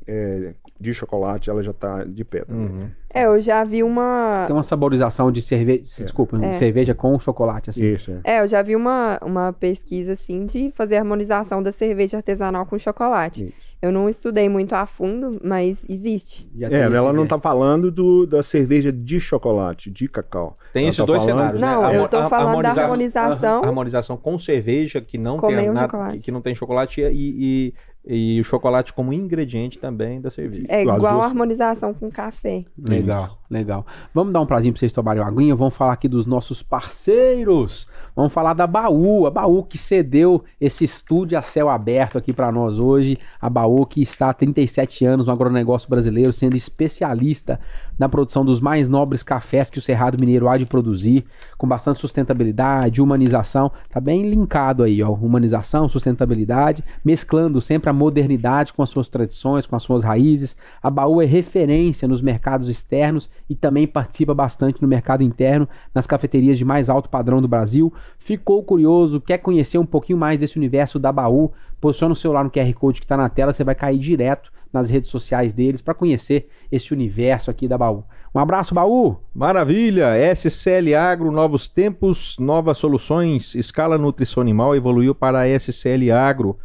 é, 0.06 0.54
de 0.78 0.94
chocolate, 0.94 1.50
ela 1.50 1.62
já 1.62 1.72
tá 1.72 2.04
de 2.04 2.24
pé. 2.24 2.44
também. 2.44 2.66
Uhum. 2.66 2.90
É, 3.12 3.24
eu 3.26 3.40
já 3.40 3.64
vi 3.64 3.82
uma. 3.82 4.44
Tem 4.46 4.54
uma 4.54 4.62
saborização 4.62 5.32
de 5.32 5.42
cerveja, 5.42 5.82
desculpa, 5.98 6.38
de 6.38 6.44
É. 6.46 6.50
cerveja 6.50 6.94
com 6.94 7.18
chocolate, 7.18 7.70
assim. 7.70 7.84
Isso, 7.84 8.12
é. 8.24 8.36
É, 8.36 8.40
eu 8.42 8.46
já 8.48 8.62
vi 8.62 8.76
uma, 8.76 9.18
uma 9.22 9.52
pesquisa 9.52 10.12
assim 10.12 10.46
de 10.46 10.70
fazer 10.74 10.96
harmonização 10.96 11.62
da 11.62 11.72
cerveja 11.72 12.16
artesanal 12.18 12.64
com 12.66 12.78
chocolate. 12.78 13.46
Isso. 13.46 13.70
Eu 13.82 13.90
não 13.90 14.10
estudei 14.10 14.46
muito 14.46 14.74
a 14.74 14.84
fundo, 14.84 15.40
mas 15.42 15.86
existe. 15.88 16.46
É, 16.60 16.80
ela 16.82 17.14
não 17.14 17.26
tá 17.26 17.38
falando 17.40 17.90
do, 17.90 18.26
da 18.26 18.42
cerveja 18.42 18.92
de 18.92 19.18
chocolate, 19.18 19.90
de 19.90 20.06
cacau. 20.06 20.58
Tem 20.74 20.82
Ela 20.82 20.90
esses 20.90 20.98
tá 21.00 21.06
dois 21.06 21.24
falando- 21.24 21.38
cenários, 21.38 21.60
Não, 21.62 21.82
né? 21.88 21.96
eu 21.96 22.06
tô 22.06 22.28
falando 22.28 22.62
da 22.62 22.68
harmoniza- 22.68 22.82
harmonização. 22.82 23.64
a 23.64 23.66
harmonização 23.66 24.16
com 24.18 24.38
cerveja, 24.38 25.00
que 25.00 25.16
não 25.16 25.38
tem 25.40 25.68
nada, 25.72 25.80
chocolate. 25.80 26.18
que, 26.18 26.24
que 26.24 26.30
não 26.30 26.42
tem 26.42 26.54
chocolate, 26.54 27.00
e, 27.00 27.08
e, 27.10 27.74
e 28.04 28.40
o 28.40 28.44
chocolate 28.44 28.92
como 28.92 29.12
ingrediente 29.12 29.78
também 29.78 30.20
da 30.20 30.30
cerveja. 30.30 30.66
É 30.68 30.82
igual 30.82 31.20
a 31.20 31.24
harmonização 31.24 31.92
com 31.92 32.10
café. 32.10 32.64
Legal, 32.78 33.39
legal. 33.50 33.84
Vamos 34.14 34.32
dar 34.32 34.40
um 34.40 34.46
prazinho 34.46 34.72
pra 34.72 34.78
vocês 34.78 34.92
tomarem 34.92 35.20
uma 35.20 35.28
aguinha. 35.28 35.56
Vamos 35.56 35.74
falar 35.74 35.94
aqui 35.94 36.06
dos 36.08 36.24
nossos 36.24 36.62
parceiros. 36.62 37.86
Vamos 38.14 38.32
falar 38.32 38.54
da 38.54 38.66
Baú, 38.66 39.26
a 39.26 39.30
Baú 39.30 39.64
que 39.64 39.76
cedeu 39.76 40.44
esse 40.60 40.84
estúdio 40.84 41.36
a 41.36 41.42
céu 41.42 41.68
aberto 41.68 42.16
aqui 42.16 42.32
pra 42.32 42.52
nós 42.52 42.78
hoje. 42.78 43.18
A 43.40 43.50
Baú 43.50 43.84
que 43.84 44.00
está 44.00 44.30
há 44.30 44.34
37 44.34 45.04
anos 45.04 45.26
no 45.26 45.32
agronegócio 45.32 45.88
brasileiro, 45.88 46.32
sendo 46.32 46.56
especialista 46.56 47.58
na 47.98 48.08
produção 48.08 48.44
dos 48.44 48.60
mais 48.60 48.88
nobres 48.88 49.22
cafés 49.22 49.68
que 49.68 49.78
o 49.78 49.82
Cerrado 49.82 50.18
Mineiro 50.18 50.48
há 50.48 50.56
de 50.56 50.64
produzir, 50.64 51.24
com 51.58 51.66
bastante 51.66 51.98
sustentabilidade, 51.98 53.02
humanização. 53.02 53.70
Tá 53.90 54.00
bem 54.00 54.28
linkado 54.28 54.82
aí, 54.82 55.02
ó. 55.02 55.10
Humanização, 55.10 55.88
sustentabilidade, 55.88 56.84
mesclando 57.04 57.60
sempre 57.60 57.90
a 57.90 57.92
modernidade 57.92 58.72
com 58.72 58.82
as 58.82 58.90
suas 58.90 59.08
tradições, 59.08 59.66
com 59.66 59.76
as 59.76 59.82
suas 59.82 60.04
raízes. 60.04 60.56
A 60.82 60.88
Baú 60.88 61.20
é 61.20 61.26
referência 61.26 62.06
nos 62.06 62.22
mercados 62.22 62.68
externos 62.68 63.30
e 63.48 63.54
também 63.54 63.86
participa 63.86 64.34
bastante 64.34 64.80
no 64.82 64.88
mercado 64.88 65.22
interno, 65.22 65.68
nas 65.94 66.06
cafeterias 66.06 66.58
de 66.58 66.64
mais 66.64 66.90
alto 66.90 67.08
padrão 67.08 67.40
do 67.40 67.48
Brasil. 67.48 67.92
Ficou 68.18 68.62
curioso, 68.62 69.20
quer 69.20 69.38
conhecer 69.38 69.78
um 69.78 69.86
pouquinho 69.86 70.18
mais 70.18 70.38
desse 70.38 70.56
universo 70.56 70.98
da 70.98 71.12
Baú? 71.12 71.52
Posiciona 71.80 72.12
o 72.12 72.16
celular 72.16 72.44
no 72.44 72.50
QR 72.50 72.72
Code 72.74 73.00
que 73.00 73.04
está 73.04 73.16
na 73.16 73.28
tela, 73.28 73.52
você 73.52 73.64
vai 73.64 73.74
cair 73.74 73.98
direto 73.98 74.52
nas 74.72 74.88
redes 74.88 75.10
sociais 75.10 75.52
deles 75.52 75.80
para 75.80 75.94
conhecer 75.94 76.48
esse 76.70 76.92
universo 76.92 77.50
aqui 77.50 77.66
da 77.66 77.76
Baú. 77.76 78.04
Um 78.34 78.38
abraço, 78.38 78.74
Baú! 78.74 79.16
Maravilha! 79.34 80.14
SCL 80.34 80.94
Agro, 80.96 81.32
novos 81.32 81.68
tempos, 81.68 82.36
novas 82.38 82.78
soluções. 82.78 83.54
Escala 83.54 83.98
Nutrição 83.98 84.40
Animal 84.40 84.76
evoluiu 84.76 85.14
para 85.14 85.40
a 85.40 85.58
SCL 85.58 86.12
Agro, 86.12 86.56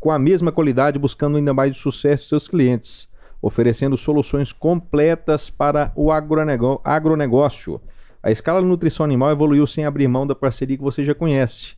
com 0.00 0.10
a 0.10 0.18
mesma 0.18 0.50
qualidade, 0.50 0.98
buscando 0.98 1.36
ainda 1.36 1.54
mais 1.54 1.76
o 1.76 1.80
sucesso 1.80 2.24
de 2.24 2.28
seus 2.28 2.48
clientes, 2.48 3.08
oferecendo 3.42 3.96
soluções 3.96 4.52
completas 4.52 5.50
para 5.50 5.92
o 5.96 6.12
agronegócio. 6.12 7.80
A 8.22 8.30
Escala 8.30 8.62
Nutrição 8.62 9.04
Animal 9.04 9.32
evoluiu 9.32 9.66
sem 9.66 9.84
abrir 9.84 10.06
mão 10.06 10.24
da 10.24 10.34
parceria 10.34 10.76
que 10.76 10.82
você 10.82 11.04
já 11.04 11.12
conhece. 11.12 11.74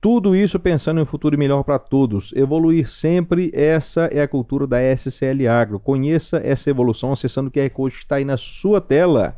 Tudo 0.00 0.34
isso 0.34 0.58
pensando 0.58 1.00
em 1.00 1.02
um 1.02 1.06
futuro 1.06 1.36
melhor 1.36 1.62
para 1.64 1.78
todos. 1.78 2.32
Evoluir 2.34 2.88
sempre, 2.88 3.50
essa 3.52 4.06
é 4.06 4.22
a 4.22 4.28
cultura 4.28 4.66
da 4.66 4.78
SCL 4.96 5.48
Agro. 5.50 5.78
Conheça 5.78 6.40
essa 6.42 6.70
evolução 6.70 7.12
acessando 7.12 7.48
o 7.48 7.52
QR 7.52 7.68
Code 7.70 7.96
que 7.96 8.02
está 8.04 8.16
aí 8.16 8.24
na 8.24 8.36
sua 8.36 8.80
tela. 8.80 9.36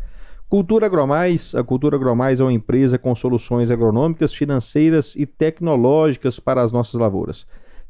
Cultura 0.48 0.86
Agromais. 0.86 1.54
A 1.54 1.64
Cultura 1.64 1.96
Agromais 1.96 2.40
é 2.40 2.44
uma 2.44 2.52
empresa 2.52 2.98
com 2.98 3.14
soluções 3.14 3.70
agronômicas, 3.70 4.32
financeiras 4.32 5.14
e 5.16 5.26
tecnológicas 5.26 6.38
para 6.38 6.62
as 6.62 6.70
nossas 6.70 7.00
lavouras. 7.00 7.46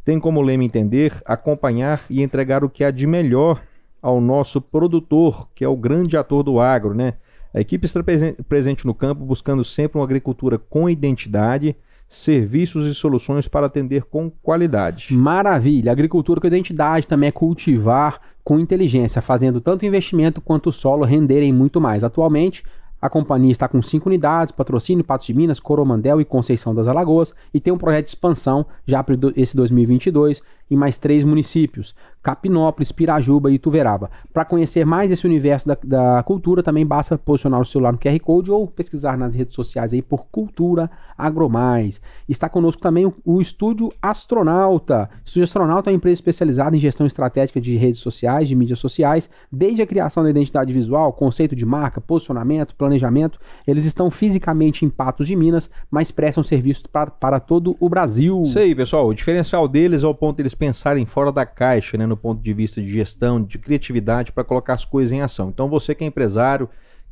Tem 0.08 0.18
como 0.18 0.40
lema 0.40 0.64
entender, 0.64 1.20
acompanhar 1.22 2.00
e 2.08 2.22
entregar 2.22 2.64
o 2.64 2.70
que 2.70 2.82
há 2.82 2.90
de 2.90 3.06
melhor 3.06 3.60
ao 4.00 4.22
nosso 4.22 4.58
produtor, 4.58 5.46
que 5.54 5.62
é 5.62 5.68
o 5.68 5.76
grande 5.76 6.16
ator 6.16 6.42
do 6.42 6.58
agro, 6.58 6.94
né? 6.94 7.12
A 7.52 7.60
equipe 7.60 7.84
está 7.84 8.02
presen- 8.02 8.32
presente 8.48 8.86
no 8.86 8.94
campo 8.94 9.22
buscando 9.22 9.62
sempre 9.62 9.98
uma 9.98 10.04
agricultura 10.06 10.56
com 10.56 10.88
identidade, 10.88 11.76
serviços 12.08 12.86
e 12.86 12.94
soluções 12.94 13.48
para 13.48 13.66
atender 13.66 14.04
com 14.04 14.30
qualidade. 14.42 15.12
Maravilha! 15.12 15.92
Agricultura 15.92 16.40
com 16.40 16.46
identidade 16.46 17.06
também 17.06 17.28
é 17.28 17.32
cultivar 17.32 18.18
com 18.42 18.58
inteligência, 18.58 19.20
fazendo 19.20 19.60
tanto 19.60 19.84
investimento 19.84 20.40
quanto 20.40 20.70
o 20.70 20.72
solo 20.72 21.04
renderem 21.04 21.52
muito 21.52 21.82
mais. 21.82 22.02
Atualmente, 22.02 22.64
a 23.00 23.08
companhia 23.08 23.52
está 23.52 23.68
com 23.68 23.80
cinco 23.80 24.08
unidades, 24.08 24.52
patrocínio, 24.52 25.04
Patos 25.04 25.26
de 25.26 25.34
Minas, 25.34 25.60
Coromandel 25.60 26.20
e 26.20 26.24
Conceição 26.24 26.74
das 26.74 26.88
Alagoas, 26.88 27.32
e 27.54 27.60
tem 27.60 27.72
um 27.72 27.78
projeto 27.78 28.06
de 28.06 28.10
expansão 28.10 28.66
já 28.84 29.02
para 29.02 29.14
esse 29.36 29.56
2022 29.56 30.42
em 30.70 30.76
mais 30.76 30.98
três 30.98 31.24
municípios, 31.24 31.94
Capinópolis, 32.22 32.92
Pirajuba 32.92 33.50
e 33.50 33.54
Ituverava. 33.54 34.10
Para 34.32 34.44
conhecer 34.44 34.84
mais 34.84 35.10
esse 35.10 35.26
universo 35.26 35.66
da, 35.66 35.78
da 35.82 36.22
cultura, 36.22 36.62
também 36.62 36.84
basta 36.84 37.16
posicionar 37.16 37.60
o 37.60 37.64
celular 37.64 37.92
no 37.92 37.98
QR 37.98 38.18
Code 38.20 38.50
ou 38.50 38.66
pesquisar 38.66 39.16
nas 39.16 39.34
redes 39.34 39.54
sociais 39.54 39.94
aí 39.94 40.02
por 40.02 40.26
Cultura 40.26 40.90
Agromais. 41.16 42.00
Está 42.28 42.48
conosco 42.48 42.82
também 42.82 43.06
o, 43.06 43.14
o 43.24 43.40
Estúdio 43.40 43.88
Astronauta. 44.02 45.08
Estúdio 45.24 45.44
Astronauta 45.44 45.88
é 45.88 45.92
uma 45.92 45.96
empresa 45.96 46.14
especializada 46.14 46.76
em 46.76 46.80
gestão 46.80 47.06
estratégica 47.06 47.60
de 47.60 47.76
redes 47.76 48.00
sociais, 48.00 48.48
de 48.48 48.54
mídias 48.54 48.78
sociais, 48.78 49.30
desde 49.50 49.80
a 49.80 49.86
criação 49.86 50.22
da 50.22 50.30
identidade 50.30 50.72
visual, 50.72 51.12
conceito 51.12 51.56
de 51.56 51.64
marca, 51.64 52.00
posicionamento, 52.00 52.74
planejamento. 52.74 53.38
Eles 53.66 53.84
estão 53.84 54.10
fisicamente 54.10 54.84
em 54.84 54.90
Patos 54.90 55.26
de 55.26 55.34
Minas, 55.34 55.70
mas 55.90 56.10
prestam 56.10 56.42
serviço 56.42 56.88
para, 56.90 57.10
para 57.10 57.40
todo 57.40 57.76
o 57.80 57.88
Brasil. 57.88 58.42
Isso 58.42 58.58
aí, 58.58 58.74
pessoal. 58.74 59.08
O 59.08 59.14
diferencial 59.14 59.66
deles 59.66 60.02
é 60.02 60.06
o 60.06 60.14
ponto 60.14 60.36
pensarem 60.58 61.06
fora 61.06 61.30
da 61.30 61.46
caixa, 61.46 61.96
né, 61.96 62.04
no 62.06 62.16
ponto 62.16 62.42
de 62.42 62.52
vista 62.52 62.80
de 62.82 62.90
gestão, 62.90 63.42
de 63.42 63.58
criatividade, 63.58 64.32
para 64.32 64.44
colocar 64.44 64.74
as 64.74 64.84
coisas 64.84 65.12
em 65.12 65.20
ação. 65.22 65.48
Então, 65.50 65.68
você 65.68 65.94
que 65.94 66.02
é 66.04 66.06
empresário, 66.06 66.68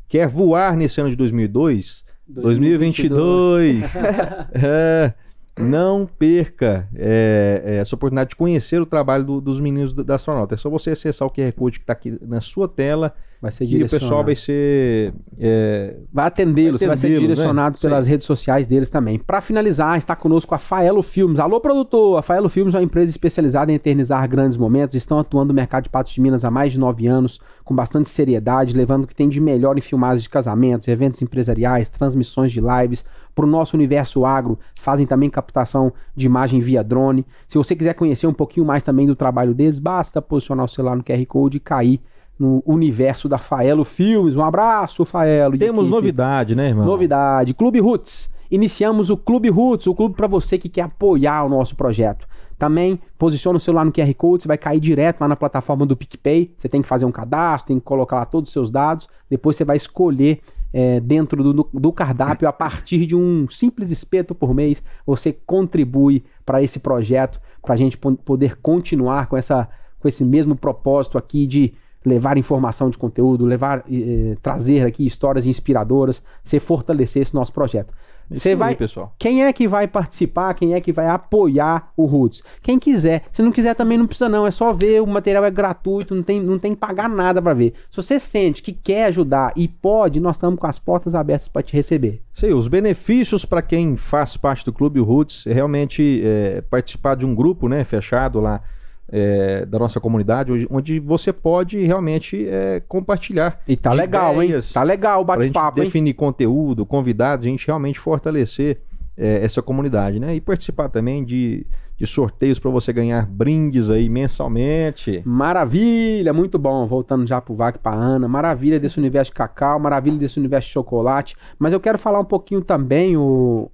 quer 0.08 0.28
voar 0.28 0.76
nesse 0.76 1.00
ano 1.00 1.10
de 1.10 1.16
2002, 1.16 2.04
2022, 2.28 3.94
é, 4.54 5.12
não 5.58 6.06
perca 6.06 6.88
é, 6.94 7.62
é, 7.64 7.76
essa 7.76 7.94
oportunidade 7.94 8.30
de 8.30 8.36
conhecer 8.36 8.80
o 8.80 8.86
trabalho 8.86 9.24
do- 9.24 9.40
dos 9.40 9.60
meninos 9.60 9.94
da, 9.94 10.02
da 10.02 10.14
astronauta. 10.16 10.54
É 10.54 10.58
só 10.58 10.68
você 10.68 10.90
acessar 10.90 11.26
o 11.26 11.30
QR 11.30 11.52
Code 11.52 11.78
que 11.78 11.84
está 11.84 11.92
aqui 11.92 12.18
na 12.22 12.40
sua 12.40 12.68
tela 12.68 13.14
Vai 13.40 13.52
ser 13.52 13.66
que 13.66 13.82
o 13.82 13.88
pessoal 13.88 14.24
vai 14.24 14.34
ser 14.34 15.12
é, 15.38 15.96
Vai 16.12 16.26
atendê-lo, 16.26 16.78
você 16.78 16.86
vai 16.86 16.96
ser 16.96 17.10
né? 17.10 17.18
direcionado 17.18 17.76
aí. 17.76 17.80
pelas 17.82 18.06
redes 18.06 18.26
sociais 18.26 18.66
deles 18.66 18.88
também. 18.88 19.18
Para 19.18 19.40
finalizar, 19.40 19.98
está 19.98 20.16
conosco 20.16 20.54
a 20.54 20.58
Faelo 20.58 21.02
Filmes. 21.02 21.38
Alô, 21.38 21.60
produtor! 21.60 22.18
A 22.18 22.22
Faelo 22.22 22.48
Filmes 22.48 22.74
é 22.74 22.78
uma 22.78 22.84
empresa 22.84 23.10
especializada 23.10 23.70
em 23.70 23.74
eternizar 23.74 24.26
grandes 24.28 24.56
momentos. 24.56 24.94
Estão 24.94 25.18
atuando 25.18 25.48
no 25.48 25.54
mercado 25.54 25.84
de 25.84 25.90
Patos 25.90 26.12
de 26.12 26.20
Minas 26.20 26.44
há 26.44 26.50
mais 26.50 26.72
de 26.72 26.78
nove 26.78 27.06
anos, 27.06 27.38
com 27.62 27.74
bastante 27.74 28.08
seriedade, 28.08 28.76
levando 28.76 29.04
o 29.04 29.06
que 29.06 29.14
tem 29.14 29.28
de 29.28 29.40
melhor 29.40 29.76
em 29.76 29.82
filmagens 29.82 30.22
de 30.22 30.30
casamentos, 30.30 30.88
eventos 30.88 31.20
empresariais, 31.20 31.90
transmissões 31.90 32.50
de 32.50 32.60
lives. 32.60 33.04
Para 33.34 33.44
o 33.44 33.48
nosso 33.48 33.76
universo 33.76 34.24
agro, 34.24 34.58
fazem 34.80 35.06
também 35.06 35.28
captação 35.28 35.92
de 36.14 36.24
imagem 36.24 36.58
via 36.58 36.82
drone. 36.82 37.26
Se 37.46 37.58
você 37.58 37.76
quiser 37.76 37.92
conhecer 37.92 38.26
um 38.26 38.32
pouquinho 38.32 38.64
mais 38.64 38.82
também 38.82 39.06
do 39.06 39.14
trabalho 39.14 39.52
deles, 39.52 39.78
basta 39.78 40.22
posicionar 40.22 40.64
o 40.64 40.68
celular 40.68 40.96
no 40.96 41.04
QR 41.04 41.26
Code 41.26 41.58
e 41.58 41.60
cair 41.60 42.00
no 42.38 42.62
universo 42.66 43.28
da 43.28 43.38
Faelo 43.38 43.84
Filmes. 43.84 44.36
Um 44.36 44.44
abraço, 44.44 45.04
Faelo. 45.04 45.56
temos 45.58 45.90
novidade, 45.90 46.54
né, 46.54 46.68
irmão? 46.68 46.84
Novidade, 46.84 47.54
Clube 47.54 47.80
Roots. 47.80 48.30
Iniciamos 48.50 49.10
o 49.10 49.16
Clube 49.16 49.48
Roots, 49.48 49.86
o 49.86 49.94
clube 49.94 50.14
para 50.14 50.26
você 50.26 50.56
que 50.56 50.68
quer 50.68 50.82
apoiar 50.82 51.44
o 51.44 51.48
nosso 51.48 51.74
projeto. 51.74 52.26
Também 52.58 52.98
posiciona 53.18 53.58
o 53.58 53.60
celular 53.60 53.84
no 53.84 53.92
QR 53.92 54.12
Code, 54.14 54.42
você 54.42 54.48
vai 54.48 54.56
cair 54.56 54.80
direto 54.80 55.20
lá 55.20 55.28
na 55.28 55.36
plataforma 55.36 55.84
do 55.84 55.96
PicPay. 55.96 56.54
Você 56.56 56.68
tem 56.68 56.80
que 56.80 56.88
fazer 56.88 57.04
um 57.04 57.12
cadastro, 57.12 57.68
tem 57.68 57.78
que 57.78 57.84
colocar 57.84 58.16
lá 58.16 58.24
todos 58.24 58.48
os 58.48 58.52
seus 58.52 58.70
dados. 58.70 59.08
Depois 59.28 59.56
você 59.56 59.64
vai 59.64 59.76
escolher 59.76 60.40
é, 60.72 60.98
dentro 61.00 61.52
do, 61.52 61.68
do 61.72 61.92
cardápio 61.92 62.48
a 62.48 62.52
partir 62.52 63.04
de 63.04 63.14
um 63.14 63.46
simples 63.50 63.90
espeto 63.90 64.34
por 64.34 64.54
mês. 64.54 64.82
Você 65.06 65.32
contribui 65.32 66.24
para 66.46 66.62
esse 66.62 66.78
projeto, 66.78 67.40
para 67.60 67.74
a 67.74 67.76
gente 67.76 67.98
poder 67.98 68.56
continuar 68.60 69.26
com, 69.26 69.36
essa, 69.36 69.68
com 70.00 70.08
esse 70.08 70.24
mesmo 70.24 70.56
propósito 70.56 71.18
aqui 71.18 71.46
de 71.46 71.74
levar 72.06 72.38
informação 72.38 72.88
de 72.88 72.96
conteúdo, 72.96 73.44
levar, 73.44 73.84
eh, 73.90 74.36
trazer 74.40 74.86
aqui 74.86 75.04
histórias 75.04 75.44
inspiradoras, 75.44 76.22
você 76.42 76.60
fortalecer 76.60 77.22
esse 77.22 77.34
nosso 77.34 77.52
projeto. 77.52 77.92
Você 78.30 78.54
vai, 78.54 78.70
aí, 78.70 78.76
pessoal. 78.76 79.14
Quem 79.18 79.44
é 79.44 79.52
que 79.52 79.68
vai 79.68 79.86
participar? 79.86 80.54
Quem 80.54 80.74
é 80.74 80.80
que 80.80 80.92
vai 80.92 81.06
apoiar 81.06 81.92
o 81.96 82.06
Roots? 82.06 82.42
Quem 82.60 82.78
quiser. 82.78 83.22
Se 83.30 83.42
não 83.42 83.52
quiser 83.52 83.74
também 83.74 83.96
não 83.96 84.06
precisa 84.06 84.28
não, 84.28 84.46
é 84.46 84.50
só 84.50 84.72
ver, 84.72 85.00
o 85.00 85.06
material 85.06 85.44
é 85.44 85.50
gratuito, 85.50 86.14
não 86.14 86.22
tem, 86.22 86.40
não 86.40 86.58
tem 86.58 86.74
que 86.74 86.80
pagar 86.80 87.08
nada 87.08 87.40
para 87.40 87.54
ver. 87.54 87.74
Se 87.90 87.96
você 87.96 88.18
sente 88.18 88.62
que 88.62 88.72
quer 88.72 89.06
ajudar 89.06 89.52
e 89.56 89.68
pode, 89.68 90.18
nós 90.18 90.36
estamos 90.36 90.58
com 90.58 90.66
as 90.66 90.78
portas 90.78 91.14
abertas 91.14 91.48
para 91.48 91.62
te 91.62 91.74
receber. 91.74 92.20
Sei, 92.34 92.52
os 92.52 92.68
benefícios 92.68 93.44
para 93.44 93.62
quem 93.62 93.96
faz 93.96 94.36
parte 94.36 94.64
do 94.64 94.72
Clube 94.72 95.00
Roots 95.00 95.46
é 95.46 95.52
realmente 95.52 96.20
é, 96.24 96.60
participar 96.62 97.14
de 97.14 97.24
um 97.24 97.34
grupo, 97.34 97.68
né, 97.68 97.84
fechado 97.84 98.40
lá 98.40 98.60
é, 99.08 99.64
da 99.66 99.78
nossa 99.78 100.00
comunidade, 100.00 100.66
onde 100.70 100.98
você 100.98 101.32
pode 101.32 101.80
realmente 101.84 102.46
é, 102.48 102.82
compartilhar. 102.88 103.60
E 103.66 103.76
tá 103.76 103.92
legal, 103.92 104.42
hein? 104.42 104.52
Tá 104.72 104.82
legal 104.82 105.22
o 105.22 105.24
bate-papo. 105.24 105.80
Definir 105.80 106.14
conteúdo, 106.14 106.84
convidados, 106.84 107.46
a 107.46 107.48
gente 107.48 107.66
realmente 107.66 107.98
fortalecer 107.98 108.80
é, 109.16 109.44
essa 109.44 109.62
comunidade, 109.62 110.20
né? 110.20 110.34
E 110.34 110.40
participar 110.40 110.88
também 110.88 111.24
de, 111.24 111.66
de 111.96 112.06
sorteios 112.06 112.58
para 112.58 112.70
você 112.70 112.92
ganhar 112.92 113.26
brindes 113.26 113.90
aí 113.90 114.08
mensalmente. 114.08 115.22
Maravilha, 115.24 116.32
muito 116.32 116.58
bom. 116.58 116.86
Voltando 116.86 117.26
já 117.26 117.40
pro 117.40 117.54
VAC 117.54 117.78
para 117.78 117.96
Ana, 117.96 118.28
maravilha 118.28 118.78
desse 118.78 118.98
universo 118.98 119.30
de 119.30 119.36
cacau, 119.36 119.78
maravilha 119.78 120.18
desse 120.18 120.38
universo 120.38 120.68
de 120.68 120.74
chocolate. 120.74 121.36
Mas 121.58 121.72
eu 121.72 121.80
quero 121.80 121.96
falar 121.96 122.20
um 122.20 122.24
pouquinho 122.24 122.60
também 122.60 123.16
o 123.16 123.70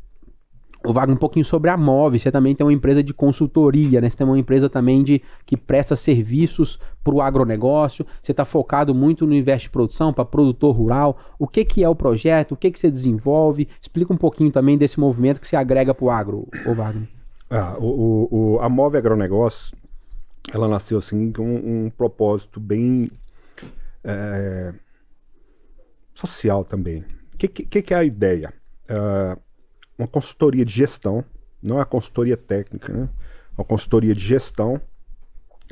o 0.84 0.92
Wagner, 0.92 1.16
um 1.16 1.18
pouquinho 1.18 1.44
sobre 1.44 1.70
a 1.70 1.76
Move. 1.76 2.18
Você 2.18 2.30
também 2.30 2.54
tem 2.54 2.66
uma 2.66 2.72
empresa 2.72 3.02
de 3.02 3.14
consultoria, 3.14 4.00
né? 4.00 4.08
Você 4.08 4.16
tem 4.16 4.26
uma 4.26 4.38
empresa 4.38 4.68
também 4.68 5.02
de 5.02 5.22
que 5.46 5.56
presta 5.56 5.96
serviços 5.96 6.78
para 7.02 7.14
o 7.14 7.20
agronegócio. 7.20 8.06
Você 8.20 8.32
está 8.32 8.44
focado 8.44 8.94
muito 8.94 9.26
no 9.26 9.34
investe 9.34 9.70
produção 9.70 10.12
para 10.12 10.24
produtor 10.24 10.74
rural. 10.74 11.18
O 11.38 11.46
que, 11.46 11.64
que 11.64 11.82
é 11.82 11.88
o 11.88 11.94
projeto? 11.94 12.52
O 12.52 12.56
que, 12.56 12.70
que 12.70 12.78
você 12.78 12.90
desenvolve? 12.90 13.68
Explica 13.80 14.12
um 14.12 14.16
pouquinho 14.16 14.50
também 14.50 14.76
desse 14.76 14.98
movimento 14.98 15.40
que 15.40 15.48
se 15.48 15.56
agrega 15.56 15.94
para 15.94 16.04
o 16.04 16.10
agro, 16.10 16.48
o 16.66 16.74
Wagner. 16.74 17.08
Ah, 17.50 17.76
o, 17.78 18.28
o, 18.30 18.60
a 18.60 18.68
Move 18.68 18.96
Agronegócio, 18.96 19.76
ela 20.52 20.66
nasceu 20.66 20.98
assim 20.98 21.30
com 21.30 21.44
um, 21.44 21.84
um 21.84 21.90
propósito 21.90 22.58
bem 22.58 23.10
é, 24.02 24.72
social 26.14 26.64
também. 26.64 27.04
O 27.34 27.36
que, 27.36 27.48
que, 27.48 27.82
que, 27.82 27.94
é 27.94 27.96
a 27.96 28.04
ideia? 28.04 28.52
Uh, 28.88 29.38
uma 30.02 30.08
consultoria 30.08 30.64
de 30.64 30.72
gestão, 30.72 31.24
não 31.62 31.80
é 31.80 31.84
consultoria 31.84 32.36
técnica, 32.36 32.92
né? 32.92 33.08
Uma 33.56 33.64
consultoria 33.64 34.14
de 34.14 34.22
gestão, 34.22 34.80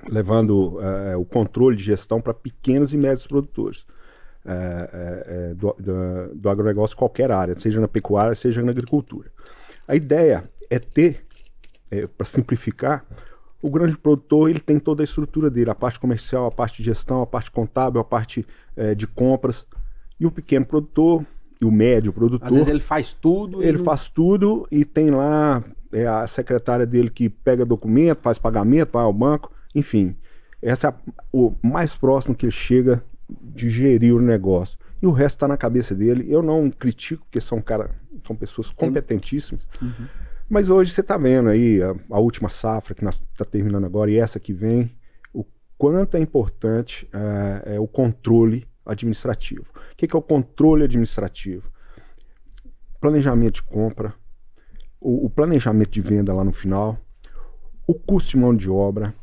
levando 0.08 0.78
uh, 0.78 1.18
o 1.18 1.24
controle 1.24 1.76
de 1.76 1.82
gestão 1.82 2.20
para 2.20 2.32
pequenos 2.32 2.94
e 2.94 2.96
médios 2.96 3.26
produtores. 3.26 3.84
Uh, 4.44 5.50
uh, 5.50 5.54
do, 5.54 5.76
do, 5.78 6.34
do, 6.34 6.48
agronegócio 6.48 6.96
qualquer 6.96 7.30
área, 7.30 7.58
seja 7.58 7.78
na 7.78 7.88
pecuária, 7.88 8.34
seja 8.34 8.62
na 8.62 8.70
agricultura. 8.70 9.30
A 9.86 9.94
ideia 9.94 10.48
é 10.70 10.78
ter, 10.78 11.26
para 12.16 12.24
simplificar, 12.24 13.04
o 13.62 13.68
grande 13.68 13.98
produtor 13.98 14.48
ele 14.48 14.60
tem 14.60 14.78
toda 14.78 15.02
a 15.02 15.04
estrutura 15.04 15.50
dele, 15.50 15.70
a 15.70 15.74
parte 15.74 15.98
comercial, 15.98 16.46
a 16.46 16.50
parte 16.50 16.78
de 16.78 16.84
gestão, 16.84 17.20
a 17.20 17.26
parte 17.26 17.50
contábil, 17.50 18.00
a 18.00 18.04
parte 18.04 18.46
de 18.96 19.06
compras, 19.06 19.66
e 20.18 20.24
o 20.24 20.30
pequeno 20.30 20.64
produtor 20.64 21.26
o 21.64 21.70
médio 21.70 22.12
produtor. 22.12 22.48
Às 22.48 22.54
vezes 22.54 22.68
ele 22.68 22.80
faz 22.80 23.12
tudo. 23.12 23.62
Ele 23.62 23.78
faz 23.78 24.08
tudo 24.08 24.66
e 24.70 24.84
tem 24.84 25.08
lá 25.08 25.62
é 25.92 26.06
a 26.06 26.26
secretária 26.26 26.86
dele 26.86 27.10
que 27.10 27.28
pega 27.28 27.64
documento, 27.64 28.20
faz 28.20 28.38
pagamento, 28.38 28.92
vai 28.92 29.02
ao 29.02 29.12
banco, 29.12 29.52
enfim. 29.74 30.14
Essa 30.62 30.88
é 30.88 30.90
a, 30.90 30.94
o 31.32 31.54
mais 31.62 31.96
próximo 31.96 32.34
que 32.34 32.46
ele 32.46 32.52
chega 32.52 33.02
de 33.28 33.68
gerir 33.68 34.14
o 34.14 34.20
negócio. 34.20 34.78
E 35.02 35.06
o 35.06 35.10
resto 35.10 35.36
está 35.36 35.48
na 35.48 35.56
cabeça 35.56 35.94
dele. 35.94 36.26
Eu 36.28 36.42
não 36.42 36.70
critico, 36.70 37.24
porque 37.24 37.40
são 37.40 37.60
cara, 37.60 37.90
são 38.26 38.36
pessoas 38.36 38.70
competentíssimas. 38.70 39.66
Uhum. 39.80 40.06
Mas 40.48 40.68
hoje 40.68 40.92
você 40.92 41.00
está 41.00 41.16
vendo 41.16 41.48
aí 41.48 41.82
a, 41.82 41.94
a, 42.10 42.20
última 42.20 42.48
safra 42.48 42.94
que 42.94 43.04
está 43.04 43.44
terminando 43.44 43.84
agora 43.84 44.10
e 44.10 44.16
essa 44.16 44.38
que 44.38 44.52
vem, 44.52 44.90
o 45.32 45.44
quanto 45.78 46.16
é 46.16 46.20
importante 46.20 47.08
é, 47.12 47.76
é 47.76 47.80
o 47.80 47.86
controle 47.86 48.66
administrativo. 48.84 49.66
O 49.92 49.96
que 49.96 50.14
é 50.14 50.18
o 50.18 50.22
controle 50.22 50.84
administrativo? 50.84 51.70
Planejamento 53.00 53.54
de 53.54 53.62
compra, 53.62 54.14
o, 55.00 55.30
planejamento 55.30 55.90
de 55.90 56.00
venda 56.00 56.34
lá 56.34 56.44
no 56.44 56.52
final, 56.52 56.98
o 57.86 57.94
custo 57.94 58.32
de 58.32 58.36
mão 58.36 58.54
de 58.54 58.68
obra, 58.68 59.14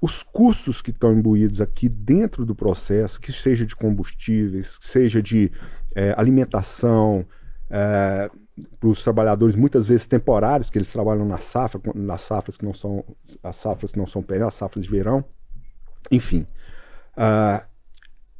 os 0.00 0.22
custos 0.22 0.80
que 0.80 0.90
estão 0.90 1.12
imbuídos 1.12 1.60
aqui 1.60 1.88
dentro 1.88 2.46
do 2.46 2.54
processo, 2.54 3.20
que 3.20 3.32
seja 3.32 3.66
de 3.66 3.74
combustíveis, 3.74 4.78
seja 4.80 5.20
de 5.20 5.50
é, 5.94 6.14
alimentação, 6.16 7.26
é, 7.68 8.30
para 8.78 8.88
os 8.88 9.02
trabalhadores 9.02 9.56
muitas 9.56 9.86
vezes 9.86 10.06
temporários, 10.06 10.70
que 10.70 10.78
eles 10.78 10.92
trabalham 10.92 11.26
na 11.26 11.38
safra, 11.38 11.80
nas 11.94 12.20
safras 12.20 12.56
que 12.56 12.64
não 12.64 12.74
são 12.74 13.04
as 13.42 13.56
safras 13.56 13.92
que 13.92 13.98
não 13.98 14.06
são 14.06 14.22
perenes, 14.22 14.48
as 14.48 14.54
safras 14.54 14.84
de 14.84 14.90
verão, 14.90 15.24
enfim. 16.10 16.46
Uh, 17.16 17.73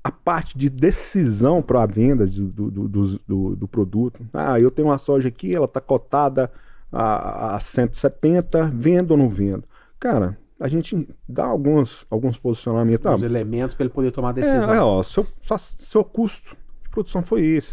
a 0.05 0.13
parte 0.13 0.59
de 0.59 0.69
decisão 0.69 1.63
para 1.63 1.83
a 1.83 1.87
venda 1.87 2.27
do, 2.27 2.71
do, 2.71 2.89
do, 3.27 3.57
do, 3.57 3.67
produto. 3.67 4.21
Ah, 4.35 4.61
eu 4.61 4.71
tenho 4.71 4.89
uma 4.89 4.99
soja 4.99 5.29
aqui, 5.29 5.57
ela 5.57 5.65
está 5.65 5.81
cotada 5.81 6.53
a, 6.93 7.57
a 7.57 7.61
170, 7.61 8.71
vendo 8.75 9.13
ou 9.13 9.17
não 9.17 9.31
vendo? 9.31 9.65
Cara, 9.99 10.39
a 10.61 10.69
gente 10.69 11.09
dá 11.27 11.47
alguns, 11.47 12.07
alguns 12.11 12.37
posicionamentos. 12.37 13.11
Os 13.11 13.23
ah, 13.23 13.27
elementos 13.27 13.75
para 13.75 13.87
ele 13.87 13.95
poder 13.95 14.13
tomar 14.13 14.33
decisão. 14.33 14.75
É, 14.75 14.77
é 14.77 14.83
ó, 14.83 15.03
seu, 15.03 15.27
seu 15.59 16.05
custo 16.05 16.55
de 16.83 16.91
produção 16.91 17.23
foi 17.23 17.43
esse. 17.43 17.73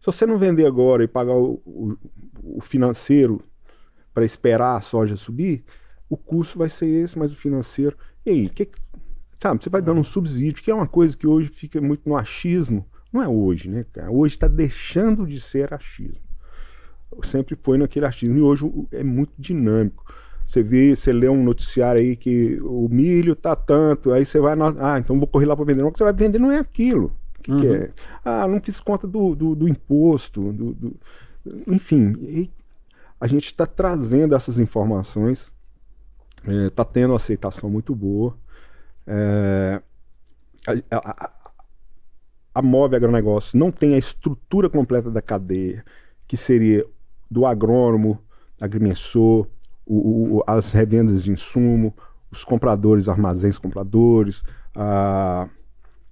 Se 0.00 0.06
você 0.06 0.26
não 0.26 0.38
vender 0.38 0.66
agora 0.66 1.04
e 1.04 1.08
pagar 1.08 1.34
o, 1.34 1.62
o, 1.64 1.96
o 2.42 2.60
financeiro 2.60 3.40
para 4.12 4.24
esperar 4.24 4.76
a 4.76 4.80
soja 4.80 5.14
subir, 5.14 5.64
o 6.08 6.16
custo 6.16 6.58
vai 6.58 6.68
ser 6.68 6.86
esse, 6.86 7.16
mas 7.16 7.30
o 7.30 7.36
financeiro. 7.36 7.96
E 8.26 8.30
aí, 8.30 8.46
o 8.46 8.50
que, 8.50 8.68
Sabe, 9.40 9.64
você 9.64 9.70
vai 9.70 9.80
dando 9.80 10.00
um 10.00 10.04
subsídio, 10.04 10.62
que 10.62 10.70
é 10.70 10.74
uma 10.74 10.86
coisa 10.86 11.16
que 11.16 11.26
hoje 11.26 11.48
fica 11.48 11.80
muito 11.80 12.06
no 12.06 12.14
achismo. 12.14 12.84
Não 13.10 13.22
é 13.22 13.28
hoje, 13.28 13.70
né, 13.70 13.86
cara? 13.90 14.10
Hoje 14.10 14.34
está 14.34 14.46
deixando 14.46 15.26
de 15.26 15.40
ser 15.40 15.72
achismo. 15.72 16.20
Sempre 17.22 17.56
foi 17.60 17.78
naquele 17.78 18.04
achismo. 18.04 18.36
E 18.36 18.42
hoje 18.42 18.70
é 18.92 19.02
muito 19.02 19.32
dinâmico. 19.38 20.04
Você 20.46 20.62
vê, 20.62 20.94
você 20.94 21.10
lê 21.10 21.26
um 21.26 21.42
noticiário 21.42 22.02
aí 22.02 22.16
que 22.16 22.60
o 22.60 22.86
milho 22.90 23.34
tá 23.34 23.56
tanto, 23.56 24.12
aí 24.12 24.26
você 24.26 24.38
vai, 24.38 24.54
ah, 24.78 24.98
então 24.98 25.18
vou 25.18 25.26
correr 25.26 25.46
lá 25.46 25.56
para 25.56 25.64
vender. 25.64 25.80
Não, 25.80 25.88
o 25.88 25.92
que 25.92 25.98
você 25.98 26.04
vai 26.04 26.12
vender 26.12 26.38
não 26.38 26.52
é 26.52 26.58
aquilo. 26.58 27.10
O 27.38 27.42
que, 27.42 27.50
uhum. 27.50 27.60
que, 27.60 27.66
é? 27.66 27.78
Uhum. 27.78 27.88
Ah, 28.22 28.46
não 28.46 28.60
fiz 28.60 28.78
conta 28.78 29.06
do, 29.06 29.34
do, 29.34 29.54
do 29.54 29.66
imposto, 29.66 30.52
do, 30.52 30.74
do, 30.74 30.96
enfim. 31.66 32.50
a 33.18 33.26
gente 33.26 33.46
está 33.46 33.64
trazendo 33.64 34.34
essas 34.34 34.58
informações, 34.58 35.54
está 36.44 36.52
é, 36.52 36.70
tá 36.70 36.84
tendo 36.84 37.12
uma 37.12 37.16
aceitação 37.16 37.70
muito 37.70 37.94
boa. 37.94 38.36
É, 39.06 39.82
a, 40.90 40.96
a, 40.96 41.30
a 42.54 42.62
Move 42.62 42.96
Agronegócio 42.96 43.58
não 43.58 43.70
tem 43.70 43.94
a 43.94 43.98
estrutura 43.98 44.68
completa 44.68 45.10
da 45.10 45.22
cadeia, 45.22 45.84
que 46.26 46.36
seria 46.36 46.84
do 47.30 47.46
agrônomo, 47.46 48.18
agrimensor, 48.60 49.46
o, 49.86 50.38
o, 50.38 50.44
as 50.46 50.72
revendas 50.72 51.24
de 51.24 51.32
insumo, 51.32 51.94
os 52.30 52.44
compradores, 52.44 53.08
armazéns 53.08 53.58
compradores, 53.58 54.42
a 54.74 55.48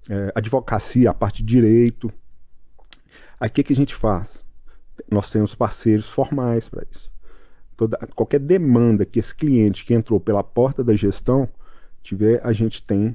é, 0.09 0.33
advocacia, 0.35 1.11
a 1.11 1.15
parte 1.15 1.43
de 1.43 1.49
direito. 1.49 2.13
Aí 3.39 3.49
o 3.49 3.53
que, 3.53 3.63
que 3.63 3.73
a 3.73 3.77
gente 3.77 3.95
faz? 3.95 4.45
Nós 5.11 5.31
temos 5.31 5.55
parceiros 5.55 6.09
formais 6.09 6.69
para 6.69 6.85
isso. 6.91 7.13
Toda, 7.77 7.97
qualquer 8.17 8.41
demanda 8.41 9.07
que 9.07 9.21
esse 9.21 9.33
cliente 9.33 9.85
que 9.85 9.95
entrou 9.95 10.19
pela 10.19 10.43
porta 10.43 10.83
da 10.83 10.97
gestão 10.97 11.49
tiver, 12.09 12.41
a 12.45 12.53
gente 12.53 12.83
tem 12.83 13.15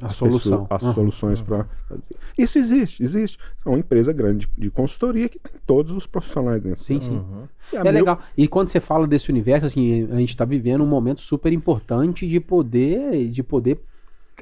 a 0.00 0.08
solução. 0.08 0.64
Pessoas, 0.64 0.68
as 0.70 0.82
uhum. 0.82 0.94
soluções 0.94 1.40
uhum. 1.40 1.46
para 1.46 1.64
fazer. 1.88 2.16
Isso 2.36 2.58
existe, 2.58 3.02
existe. 3.02 3.38
É 3.64 3.68
uma 3.68 3.78
empresa 3.78 4.12
grande 4.12 4.46
de, 4.46 4.52
de, 4.62 4.70
consultoria 4.70 5.28
que 5.28 5.38
tem 5.38 5.52
todos 5.64 5.92
os 5.92 6.06
profissionais 6.06 6.60
dentro. 6.60 6.82
Sim, 6.82 7.00
sim. 7.00 7.12
Uhum. 7.12 7.44
É, 7.72 7.76
é 7.76 7.90
legal. 7.90 8.18
E 8.36 8.48
quando 8.48 8.68
você 8.68 8.80
fala 8.80 9.06
desse 9.06 9.30
universo, 9.30 9.66
assim, 9.66 10.08
a 10.10 10.16
gente 10.16 10.30
está 10.30 10.44
vivendo 10.44 10.82
um 10.82 10.86
momento 10.86 11.20
super 11.20 11.52
importante 11.52 12.26
de 12.26 12.40
poder, 12.40 13.28
de 13.28 13.42
poder 13.42 13.80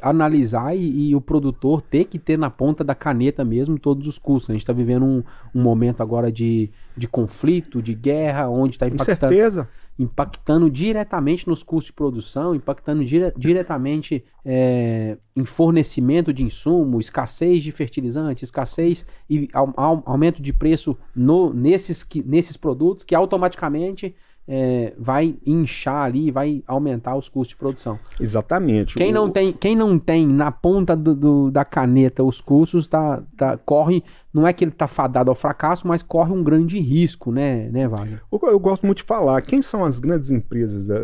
analisar 0.01 0.75
e, 0.75 1.11
e 1.11 1.15
o 1.15 1.21
produtor 1.21 1.83
ter 1.83 2.05
que 2.05 2.19
ter 2.19 2.39
na 2.39 2.49
ponta 2.49 2.83
da 2.83 2.95
caneta 2.95 3.45
mesmo 3.45 3.79
todos 3.79 4.07
os 4.07 4.19
custos. 4.19 4.51
A 4.51 4.53
gente 4.55 4.63
está 4.63 4.73
vivendo 4.73 5.05
um, 5.05 5.23
um 5.55 5.63
momento 5.63 6.03
agora 6.03 6.33
de, 6.33 6.71
de 6.97 7.07
conflito, 7.07 7.83
de 7.83 7.95
guerra, 7.95 8.49
onde 8.49 8.77
está 8.77 8.87
impactando, 8.87 9.35
Incerteza. 9.35 9.69
Impactando 10.03 10.71
diretamente 10.71 11.47
nos 11.47 11.63
custos 11.63 11.89
de 11.89 11.93
produção, 11.93 12.55
impactando 12.55 13.05
dire- 13.05 13.33
diretamente 13.37 14.25
é, 14.43 15.19
em 15.37 15.45
fornecimento 15.45 16.33
de 16.33 16.43
insumo, 16.43 16.99
escassez 16.99 17.63
de 17.63 17.71
fertilizante, 17.71 18.43
escassez 18.43 19.05
e 19.29 19.47
au- 19.53 19.75
au- 19.77 20.03
aumento 20.07 20.41
de 20.41 20.53
preço 20.55 20.97
no, 21.15 21.53
nesses, 21.53 22.07
nesses 22.25 22.57
produtos 22.57 23.05
que 23.05 23.15
automaticamente 23.15 24.15
é, 24.49 24.95
vai 24.99 25.37
inchar 25.47 26.03
ali, 26.05 26.31
vai 26.31 26.63
aumentar 26.67 27.15
os 27.17 27.29
custos 27.29 27.51
de 27.51 27.57
produção. 27.57 27.99
Exatamente. 28.19 28.95
Quem 28.97 29.11
O- 29.13 29.15
não 29.15 29.31
tem, 29.31 29.53
quem 29.53 29.77
não 29.77 29.99
tem 29.99 30.27
na 30.27 30.51
ponta 30.51 30.97
do- 30.97 31.15
do- 31.15 31.51
da 31.51 31.65
caneta 31.65 32.25
os 32.25 32.41
custos, 32.41 32.89
tá, 32.89 33.23
tá, 33.37 33.57
corre, 33.57 34.03
não 34.35 34.47
é 34.47 34.53
que 34.53 34.65
ele 34.65 34.73
tá 34.73 34.89
fadado 34.89 35.31
ao 35.31 35.37
fracasso, 35.37 35.87
mas 35.87 36.03
corre 36.03 36.33
um 36.33 36.43
grande 36.43 36.81
risco, 36.81 37.31
né, 37.31 37.69
né, 37.71 37.87
Wagner? 37.87 38.21
Eu, 38.33 38.41
eu 38.49 38.59
gosto 38.59 38.85
muito 38.85 38.99
de 38.99 39.05
falar. 39.05 39.41
Quem 39.43 39.63
são 39.63 39.85
as 39.85 39.99
grandes 40.01 40.31
empresas 40.31 40.87
da- 40.87 40.99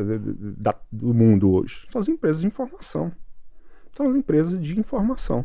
da- 0.72 0.80
do 0.90 1.14
mundo 1.14 1.50
hoje? 1.52 1.86
São 1.92 2.00
as 2.00 2.08
empresas 2.08 2.40
de 2.40 2.46
informação. 2.48 3.12
São 3.96 4.10
as 4.10 4.16
empresas 4.16 4.60
de 4.60 4.78
informação. 4.78 5.44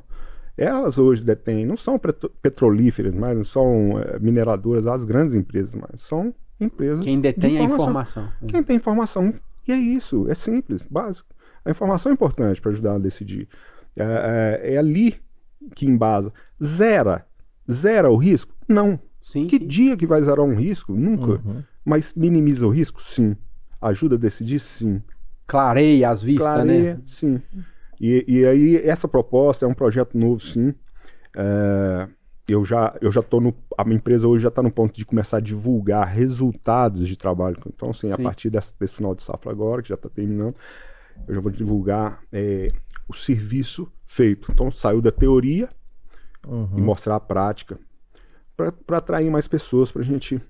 Elas 0.57 0.97
hoje 0.97 1.23
detêm, 1.23 1.65
não 1.65 1.77
são 1.77 1.97
petro- 1.97 2.31
petrolíferas, 2.41 3.15
mas 3.15 3.37
não 3.37 3.43
são 3.43 3.97
eh, 3.99 4.19
mineradoras, 4.19 4.85
as 4.85 5.03
grandes 5.05 5.33
empresas, 5.35 5.73
mas 5.75 6.01
são 6.01 6.33
empresas 6.62 7.03
Quem 7.03 7.16
de 7.18 7.22
detém 7.24 7.57
a 7.57 7.64
informação. 7.64 7.84
informação. 8.24 8.30
Quem 8.47 8.64
tem 8.64 8.76
informação. 8.76 9.34
E 9.68 9.72
é 9.72 9.76
isso, 9.78 10.30
é 10.30 10.34
simples, 10.36 10.86
básico. 10.89 11.28
A 11.66 11.70
informação 11.72 12.12
é 12.12 12.14
importante 12.14 12.59
para 12.62 12.72
ajudar 12.72 12.95
a 12.95 12.99
decidir. 12.99 13.47
É, 13.95 14.59
é- 14.64 14.74
é 14.74 14.78
ali 14.78 15.20
que 15.76 15.86
embasa. 15.86 16.32
Zera. 16.64 17.26
Zera 17.72 18.09
o 18.09 18.16
risco? 18.18 18.53
Não. 18.68 18.99
Sim, 19.22 19.45
Que 19.47 19.57
sim. 19.57 19.68
dia 19.68 19.95
que 19.97 20.07
vai 20.07 20.22
zerar 20.24 20.41
um 20.45 20.55
risco? 20.55 20.93
Nunca. 20.93 21.34
Uhum. 21.47 21.62
Mas 21.86 22.14
minimiza 22.16 22.66
o 22.66 22.70
risco? 22.70 23.01
Sim. 23.03 23.36
Ajuda 23.80 24.16
a 24.16 24.18
decidir? 24.18 24.59
Sim. 24.59 25.01
Clareia 25.45 26.09
as 26.09 26.24
vistas, 26.24 26.47
Clareia? 26.47 26.95
né? 26.95 27.01
Sim. 27.05 27.41
E, 27.99 28.24
e 28.28 28.45
aí, 28.45 28.78
essa 28.78 29.07
proposta 29.07 29.66
é 29.66 29.68
um 29.68 29.74
projeto 29.74 30.18
novo, 30.18 30.39
sim. 30.39 30.74
É, 31.36 32.07
eu 32.51 32.63
já 32.65 32.95
eu 33.01 33.11
já 33.11 33.21
tô 33.21 33.39
no 33.39 33.53
a 33.77 33.83
minha 33.83 33.97
empresa 33.97 34.27
hoje 34.27 34.43
já 34.43 34.49
está 34.49 34.61
no 34.61 34.71
ponto 34.71 34.95
de 34.95 35.05
começar 35.05 35.37
a 35.37 35.39
divulgar 35.41 36.07
resultados 36.07 37.07
de 37.07 37.15
trabalho 37.15 37.57
então 37.67 37.89
assim 37.91 38.11
a 38.11 38.15
Sim. 38.17 38.23
partir 38.23 38.49
desse, 38.49 38.73
desse 38.79 38.93
final 38.95 39.13
de 39.15 39.23
safra 39.23 39.51
agora 39.51 39.81
que 39.81 39.89
já 39.89 39.95
está 39.95 40.09
terminando 40.09 40.55
eu 41.27 41.35
já 41.35 41.41
vou 41.41 41.51
divulgar 41.51 42.19
é, 42.31 42.71
o 43.07 43.13
serviço 43.13 43.91
feito 44.05 44.51
então 44.51 44.71
saiu 44.71 45.01
da 45.01 45.11
teoria 45.11 45.69
Uhum. 46.47 46.69
e 46.75 46.81
mostrar 46.81 47.17
a 47.17 47.19
prática 47.19 47.77
para 48.87 48.97
atrair 48.97 49.29
mais 49.29 49.47
pessoas 49.47 49.91
para 49.91 50.01
a 50.01 50.05
gente 50.05 50.41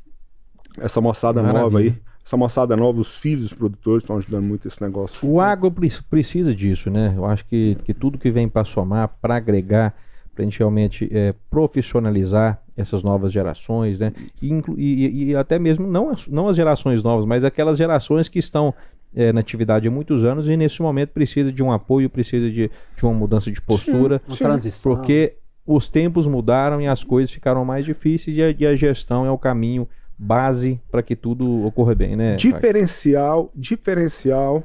essa 0.77 1.01
moçada 1.01 1.41
nova 1.41 1.53
Maravilha. 1.69 1.91
aí 1.93 2.01
essa 2.25 2.37
moçada 2.37 2.77
nova 2.77 2.99
os 3.01 3.17
filhos 3.17 3.41
dos 3.41 3.53
produtores 3.53 4.03
estão 4.03 4.15
ajudando 4.17 4.43
muito 4.45 4.67
esse 4.67 4.81
negócio 4.81 5.27
O 5.27 5.41
agro 5.41 5.69
pre- 5.71 5.91
precisa 6.09 6.55
disso, 6.55 6.89
né? 6.89 7.13
Eu 7.17 7.25
acho 7.25 7.43
que, 7.45 7.75
que 7.83 7.93
tudo 7.93 8.17
que 8.17 8.31
vem 8.31 8.47
para 8.47 8.63
somar, 8.63 9.09
para 9.21 9.35
agregar, 9.35 9.93
para 10.41 10.43
a 10.43 10.49
gente 10.49 10.57
realmente 10.59 11.09
é, 11.13 11.33
profissionalizar 11.49 12.61
essas 12.75 13.03
novas 13.03 13.31
gerações, 13.31 13.99
né? 13.99 14.11
E, 14.41 14.51
e- 14.77 15.23
e 15.25 15.35
até 15.35 15.59
mesmo 15.59 15.85
não 15.87 16.09
as, 16.09 16.27
não 16.27 16.47
as 16.47 16.55
gerações 16.55 17.03
novas, 17.03 17.25
mas 17.25 17.43
aquelas 17.43 17.77
gerações 17.77 18.27
que 18.27 18.39
estão 18.39 18.73
é, 19.15 19.31
na 19.31 19.39
atividade 19.41 19.87
há 19.87 19.91
muitos 19.91 20.23
anos 20.25 20.47
e 20.47 20.55
nesse 20.57 20.81
momento 20.81 21.09
precisa 21.09 21.51
de 21.51 21.61
um 21.61 21.71
apoio, 21.71 22.09
precisa 22.09 22.49
de, 22.49 22.71
de 22.97 23.03
uma 23.05 23.13
mudança 23.13 23.51
de 23.51 23.61
postura, 23.61 24.21
Uma 24.27 24.35
Sim, 24.35 24.43
transição. 24.43 24.95
porque 24.95 25.33
os 25.65 25.87
tempos 25.89 26.25
mudaram 26.27 26.81
e 26.81 26.87
as 26.87 27.03
coisas 27.03 27.29
ficaram 27.29 27.63
mais 27.63 27.85
difíceis 27.85 28.35
e 28.35 28.41
a, 28.41 28.49
e 28.57 28.65
a 28.65 28.75
gestão 28.75 29.25
é 29.25 29.29
o 29.31 29.37
caminho 29.37 29.87
base 30.17 30.79
para 30.89 31.03
que 31.03 31.15
tudo 31.15 31.65
ocorra 31.65 31.93
bem, 31.93 32.15
né? 32.15 32.35
Diferencial, 32.35 33.51
diferencial, 33.55 34.63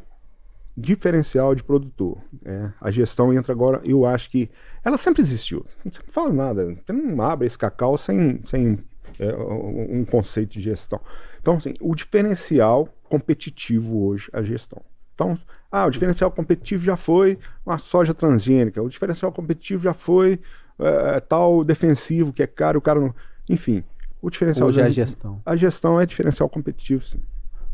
diferencial 0.76 1.54
de 1.54 1.62
produtor. 1.64 2.18
né? 2.42 2.72
A 2.80 2.90
gestão 2.90 3.32
entra 3.32 3.52
agora, 3.52 3.80
eu 3.84 4.04
acho 4.06 4.30
que 4.30 4.48
ela 4.86 4.96
sempre 4.96 5.20
existiu. 5.20 5.66
Não 5.84 5.90
fala 6.06 6.32
nada, 6.32 6.64
você 6.86 6.92
não 6.92 7.20
abre 7.20 7.44
esse 7.44 7.58
cacau 7.58 7.98
sem, 7.98 8.40
sem 8.46 8.78
é, 9.18 9.34
um 9.34 10.04
conceito 10.04 10.52
de 10.52 10.60
gestão. 10.60 11.00
Então, 11.40 11.54
assim, 11.56 11.74
o 11.80 11.92
diferencial 11.92 12.88
competitivo 13.02 14.06
hoje 14.06 14.30
é 14.32 14.38
a 14.38 14.42
gestão. 14.44 14.80
Então, 15.12 15.36
ah, 15.72 15.86
o 15.86 15.90
diferencial 15.90 16.30
competitivo 16.30 16.84
já 16.84 16.96
foi 16.96 17.36
uma 17.64 17.78
soja 17.78 18.14
transgênica, 18.14 18.80
o 18.80 18.88
diferencial 18.88 19.32
competitivo 19.32 19.82
já 19.82 19.92
foi 19.92 20.38
é, 20.78 21.18
tal 21.18 21.64
defensivo 21.64 22.32
que 22.32 22.42
é 22.44 22.46
caro, 22.46 22.78
o 22.78 22.82
cara 22.82 23.00
não. 23.00 23.12
Enfim, 23.48 23.82
o 24.22 24.30
diferencial 24.30 24.68
Hoje 24.68 24.80
é 24.80 24.84
a 24.84 24.88
gestão. 24.88 25.42
a 25.44 25.56
gestão 25.56 26.00
é 26.00 26.06
diferencial 26.06 26.48
competitivo, 26.48 27.02
sim. 27.02 27.20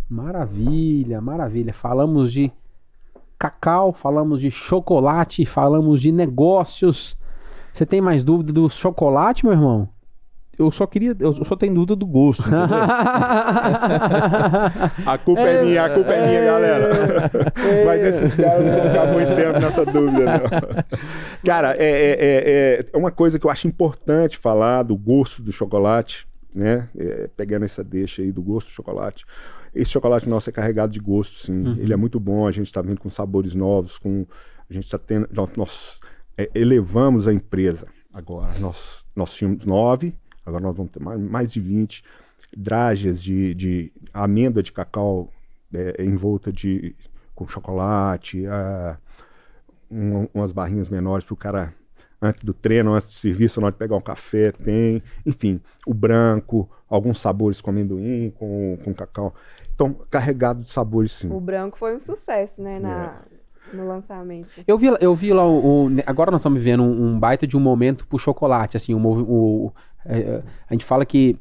Maravilha, 0.08 1.20
maravilha. 1.20 1.74
Falamos 1.74 2.32
de 2.32 2.50
cacau, 3.42 3.92
falamos 3.92 4.40
de 4.40 4.52
chocolate, 4.52 5.44
falamos 5.44 6.00
de 6.00 6.12
negócios. 6.12 7.16
Você 7.72 7.84
tem 7.84 8.00
mais 8.00 8.22
dúvida 8.22 8.52
do 8.52 8.70
chocolate, 8.70 9.44
meu 9.44 9.52
irmão? 9.52 9.88
Eu 10.56 10.70
só 10.70 10.86
queria, 10.86 11.16
eu 11.18 11.44
só 11.44 11.56
tenho 11.56 11.74
dúvida 11.74 11.96
do 11.96 12.06
gosto, 12.06 12.42
entendeu? 12.42 12.68
A 15.04 15.18
culpa 15.18 15.40
é, 15.40 15.64
minha, 15.64 15.84
a 15.84 15.90
culpa 15.90 16.12
é 16.12 16.26
minha, 16.28 16.44
galera. 16.44 16.90
Mas 17.86 18.02
esses 18.02 18.36
caras 18.36 18.64
não 18.64 18.72
vão 18.76 18.88
ficar 18.88 19.06
muito 19.06 19.34
tempo 19.34 19.58
nessa 19.58 19.84
dúvida, 19.86 20.24
não. 20.24 20.40
Cara, 21.44 21.74
é, 21.78 21.84
é, 21.84 22.20
é, 22.20 22.86
é 22.92 22.96
uma 22.96 23.10
coisa 23.10 23.38
que 23.38 23.46
eu 23.46 23.50
acho 23.50 23.66
importante 23.66 24.38
falar 24.38 24.82
do 24.82 24.96
gosto 24.96 25.42
do 25.42 25.50
chocolate, 25.50 26.28
né? 26.54 26.88
É, 26.96 27.30
pegando 27.34 27.64
essa 27.64 27.82
deixa 27.82 28.22
aí 28.22 28.30
do 28.30 28.42
gosto 28.42 28.68
do 28.68 28.72
chocolate. 28.72 29.24
Esse 29.74 29.90
chocolate 29.90 30.28
nosso 30.28 30.50
é 30.50 30.52
carregado 30.52 30.92
de 30.92 31.00
gosto, 31.00 31.34
sim. 31.46 31.64
Ele 31.80 31.92
é 31.92 31.96
muito 31.96 32.20
bom, 32.20 32.46
a 32.46 32.50
gente 32.50 32.66
está 32.66 32.82
vindo 32.82 33.00
com 33.00 33.08
sabores 33.10 33.54
novos, 33.54 33.98
com. 33.98 34.26
A 34.68 34.72
gente 34.72 34.84
está 34.84 34.98
tendo. 34.98 35.28
Nós, 35.56 35.98
é, 36.36 36.50
elevamos 36.54 37.26
a 37.28 37.32
empresa 37.32 37.86
agora. 38.12 38.58
Nós, 38.58 39.04
nós 39.16 39.32
tínhamos 39.34 39.64
nove, 39.64 40.14
agora 40.44 40.62
nós 40.62 40.76
vamos 40.76 40.92
ter 40.92 41.00
mais, 41.00 41.20
mais 41.20 41.52
de 41.52 41.60
20 41.60 42.04
dragas 42.56 43.22
de, 43.22 43.54
de 43.54 43.92
amêndoa 44.12 44.62
de 44.62 44.72
cacau 44.72 45.30
é, 45.72 46.04
envolta 46.04 46.52
de 46.52 46.94
com 47.34 47.48
chocolate, 47.48 48.46
ah, 48.46 48.98
um- 49.90 50.28
umas 50.34 50.52
barrinhas 50.52 50.88
menores 50.88 51.24
para 51.24 51.32
o 51.34 51.36
cara 51.36 51.74
antes 52.22 52.44
do 52.44 52.54
treino, 52.54 52.94
antes 52.94 53.08
do 53.08 53.12
serviço, 53.14 53.60
na 53.60 53.66
hora 53.66 53.72
de 53.72 53.78
pegar 53.78 53.96
um 53.96 54.00
café, 54.00 54.52
tem, 54.52 55.02
enfim, 55.26 55.60
o 55.86 55.92
branco, 55.92 56.70
alguns 56.88 57.18
sabores 57.18 57.60
com 57.60 57.70
amendoim, 57.70 58.30
com, 58.38 58.78
com 58.84 58.94
cacau. 58.94 59.34
Então, 59.74 59.92
carregado 60.08 60.60
de 60.64 60.70
sabores, 60.70 61.10
sim. 61.12 61.28
O 61.30 61.40
branco 61.40 61.76
foi 61.76 61.96
um 61.96 62.00
sucesso, 62.00 62.62
né, 62.62 62.78
na, 62.78 63.22
no 63.74 63.86
lançamento. 63.88 64.52
Eu 64.68 64.78
vi, 64.78 64.86
eu 65.00 65.14
vi 65.14 65.32
lá 65.32 65.44
o, 65.44 65.86
o- 65.86 65.90
Agora 66.06 66.30
nós 66.30 66.40
estamos 66.40 66.62
vivendo 66.62 66.82
um, 66.82 67.06
um 67.14 67.18
baita 67.18 67.46
de 67.46 67.56
um 67.56 67.60
momento 67.60 68.06
pro 68.06 68.18
chocolate. 68.18 68.76
Assim, 68.76 68.94
o, 68.94 68.98
o- 69.06 69.72
é, 70.06 70.18
é, 70.18 70.42
a 70.68 70.74
gente 70.74 70.84
fala 70.84 71.04
que 71.04 71.36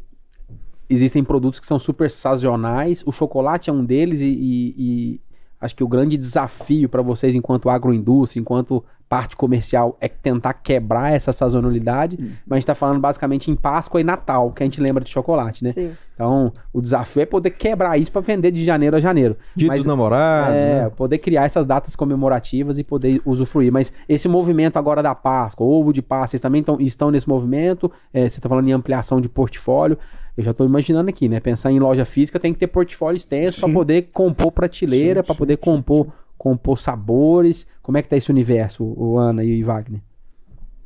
existem 0.89 1.23
produtos 1.23 1.59
que 1.59 1.65
são 1.67 1.77
super 1.79 2.09
sazonais. 2.09 3.03
O 3.05 3.11
chocolate 3.11 3.69
é 3.69 3.73
um 3.73 3.83
deles 3.85 4.21
e, 4.21 4.27
e- 4.27 4.75
e 4.77 5.21
acho 5.61 5.75
que 5.75 5.83
o 5.83 5.87
grande 5.87 6.17
desafio 6.17 6.89
para 6.89 7.01
vocês, 7.01 7.35
enquanto 7.35 7.69
agroindústria, 7.69 8.41
enquanto 8.41 8.83
parte 9.07 9.35
comercial, 9.35 9.97
é 9.99 10.07
tentar 10.07 10.53
quebrar 10.53 11.11
essa 11.13 11.33
sazonalidade. 11.33 12.17
Mas 12.45 12.51
a 12.51 12.55
gente 12.55 12.63
está 12.63 12.73
falando 12.75 12.99
basicamente 13.01 13.51
em 13.51 13.55
Páscoa 13.55 13.99
e 13.99 14.05
Natal, 14.05 14.51
que 14.53 14.63
a 14.63 14.65
gente 14.65 14.79
lembra 14.79 15.03
de 15.03 15.09
chocolate, 15.09 15.65
né? 15.65 15.71
Sim. 15.73 15.91
Então, 16.15 16.53
o 16.71 16.81
desafio 16.81 17.21
é 17.21 17.25
poder 17.25 17.49
quebrar 17.49 17.97
isso 17.97 18.09
para 18.11 18.21
vender 18.21 18.51
de 18.51 18.63
janeiro 18.63 18.95
a 18.95 18.99
janeiro. 19.01 19.35
Dia 19.53 19.67
Mas- 19.67 19.79
dos 19.79 19.85
namorados, 19.85 20.55
É, 20.55 20.83
né? 20.83 20.89
poder 20.91 21.17
criar 21.17 21.43
essas 21.43 21.65
datas 21.65 21.93
comemorativas 21.93 22.77
e 22.77 22.83
poder 22.85 23.21
usufruir. 23.25 23.69
Mas 23.71 23.91
esse 24.07 24.29
movimento 24.29 24.77
agora 24.77 25.03
da 25.03 25.13
Páscoa, 25.13 25.65
ovo 25.67 25.91
de 25.91 26.01
Páscoa, 26.01 26.27
vocês 26.29 26.41
também 26.41 26.63
tão- 26.63 26.79
estão 26.79 27.11
nesse 27.11 27.27
movimento? 27.27 27.91
É, 28.13 28.21
você 28.29 28.39
está 28.39 28.47
falando 28.47 28.69
em 28.69 28.71
ampliação 28.71 29.19
de 29.19 29.27
portfólio. 29.27 29.97
Eu 30.37 30.43
já 30.43 30.51
estou 30.51 30.65
imaginando 30.65 31.09
aqui, 31.09 31.27
né? 31.27 31.39
Pensar 31.39 31.71
em 31.71 31.79
loja 31.79 32.05
física 32.05 32.39
tem 32.39 32.53
que 32.53 32.59
ter 32.59 32.67
portfólio 32.67 33.17
extenso 33.17 33.59
para 33.59 33.67
Sim. 33.69 33.73
poder 33.73 34.01
compor 34.13 34.51
prateleira, 34.51 35.21
Sim, 35.21 35.25
para 35.25 35.33
sim, 35.33 35.37
poder 35.39 35.55
sim, 35.57 35.61
compor, 35.61 36.07
compor 36.37 36.79
sabores. 36.79 37.67
Como 37.81 37.97
é 37.97 38.01
que 38.01 38.09
tá 38.09 38.15
esse 38.17 38.31
universo, 38.31 38.83
o 38.83 39.17
Ana 39.17 39.43
e 39.43 39.61
o 39.63 39.65
Wagner? 39.67 40.01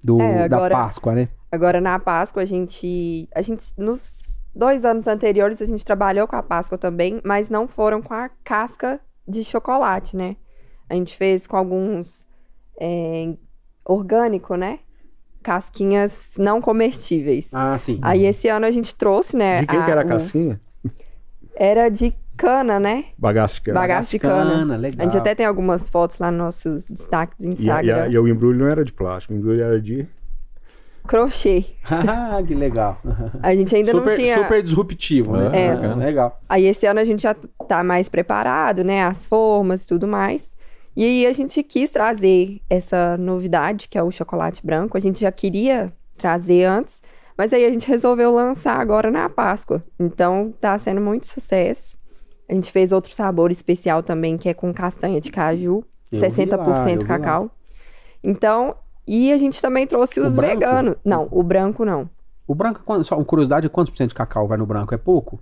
Do, 0.04 0.20
É, 0.22 0.48
Da 0.50 0.58
agora- 0.58 0.76
Páscoa, 0.76 1.14
né? 1.16 1.30
Agora 1.52 1.80
na 1.80 1.98
Páscoa 2.00 2.42
a 2.44 2.46
gente, 2.46 3.30
a 3.34 3.42
gente 3.42 3.66
nos 3.78 4.22
dois 4.54 4.84
anos 4.84 5.08
anteriores 5.08 5.62
a 5.62 5.66
gente 5.66 5.86
trabalhou 5.86 6.28
com 6.28 6.36
a 6.36 6.44
Páscoa 6.44 6.78
também, 6.78 7.22
mas 7.24 7.50
não 7.50 7.68
foram 7.68 8.02
com 8.02 8.14
a 8.14 8.30
casca 8.44 9.00
de 9.28 9.44
chocolate, 9.44 10.16
né? 10.18 10.36
A 10.90 10.94
gente 10.96 11.16
fez 11.16 11.48
com 11.48 11.56
alguns 11.56 12.26
é, 12.80 13.34
orgânico, 13.86 14.56
né? 14.56 14.80
Casquinhas 15.46 16.18
não 16.40 16.60
comestíveis. 16.60 17.48
Ah, 17.54 17.78
sim. 17.78 18.00
Aí 18.02 18.26
esse 18.26 18.48
ano 18.48 18.66
a 18.66 18.72
gente 18.72 18.96
trouxe, 18.96 19.38
né? 19.38 19.62
De 19.62 19.68
quem 19.68 19.84
que 19.86 19.92
era 19.92 20.02
a 20.02 20.06
o- 20.06 20.08
casquinha? 20.08 20.60
Era 21.56 21.88
de 21.88 22.16
cana, 22.36 22.80
né? 22.80 23.06
Bagaço 23.16 23.56
de 23.56 23.62
cana. 23.62 23.80
Bagaço 23.80 24.10
de 24.12 24.18
cana. 24.20 24.76
legal. 24.76 24.98
A 25.00 25.04
gente 25.04 25.18
até 25.20 25.36
tem 25.36 25.46
algumas 25.46 25.88
fotos 25.88 26.18
lá 26.18 26.32
nos 26.32 26.40
nossos 26.40 26.86
destaques 26.88 27.38
do 27.38 27.46
E, 27.46 27.50
a- 27.50 27.52
Instagram. 27.54 27.86
e, 27.86 28.02
a- 28.02 28.08
e 28.10 28.18
o 28.18 28.28
embrulho 28.28 28.58
não 28.58 28.68
era 28.68 28.84
de 28.84 28.92
plástico, 28.92 29.36
o 29.36 29.38
embrulho 29.38 29.64
era 29.64 29.80
de. 29.80 30.08
Crochê. 31.08 31.64
Ah, 31.88 32.42
que 32.46 32.56
legal. 32.56 33.00
A 33.44 33.56
gente 33.56 33.76
ainda 33.76 33.92
super, 33.92 34.10
não 34.10 34.18
tinha. 34.18 34.36
super 34.42 34.64
disruptivo, 34.64 35.38
né? 35.38 35.52
É. 35.54 35.94
Legal. 35.94 36.42
Aí 36.50 36.66
esse 36.66 36.88
ano 36.88 37.00
a 37.00 37.06
gente 37.06 37.22
já 37.22 37.36
tá 37.68 37.84
mais 37.84 38.10
preparado, 38.10 38.84
né? 38.84 39.04
As 39.04 39.24
formas 39.28 39.86
e 39.86 39.88
tudo 39.90 40.08
mais. 40.08 40.55
E 40.96 41.04
aí 41.04 41.28
a 41.28 41.34
gente 41.34 41.62
quis 41.62 41.90
trazer 41.90 42.62
essa 42.70 43.18
novidade, 43.18 43.90
que 43.90 43.98
é 43.98 44.04
o 44.04 44.12
chocolate 44.12 44.66
branco. 44.66 44.98
A 44.98 45.02
gente 45.02 45.20
já 45.22 45.32
queria 45.32 45.92
trazer 46.18 46.64
antes, 46.64 47.02
mas 47.38 47.52
aí 47.52 47.66
a 47.66 47.70
gente 47.72 47.88
resolveu 47.88 48.32
lançar 48.34 48.80
agora 48.80 49.12
na 49.12 49.30
Páscoa. 49.30 49.84
Então 50.00 50.54
tá 50.60 50.78
sendo 50.80 51.02
muito 51.02 51.28
sucesso. 51.28 51.98
A 52.50 52.54
gente 52.54 52.72
fez 52.72 52.92
outro 52.92 53.12
sabor 53.14 53.52
especial 53.52 54.02
também, 54.04 54.38
que 54.38 54.48
é 54.48 54.54
com 54.54 54.74
castanha 54.74 55.20
de 55.20 55.32
caju, 55.32 55.84
Eu 56.12 56.20
vi 56.20 56.20
lá, 56.20 56.28
eu 56.28 56.32
60% 56.32 56.86
vi 56.86 56.96
lá. 56.96 57.06
cacau. 57.08 57.52
Então, 58.24 58.76
e 59.08 59.32
a 59.34 59.38
gente 59.38 59.62
também 59.62 59.86
trouxe 59.86 60.20
os 60.20 60.36
veganos. 60.36 60.96
Não, 61.04 61.28
o 61.32 61.44
branco 61.44 61.84
não. 61.84 62.10
O 62.48 62.54
branco, 62.56 62.82
só 63.04 63.16
uma 63.16 63.26
curiosidade, 63.26 63.68
quantos 63.70 63.90
por 63.92 63.98
cento 63.98 64.10
de 64.10 64.16
cacau 64.16 64.48
vai 64.48 64.58
no 64.58 64.66
branco? 64.66 64.94
É 64.94 64.98
pouco? 64.98 65.40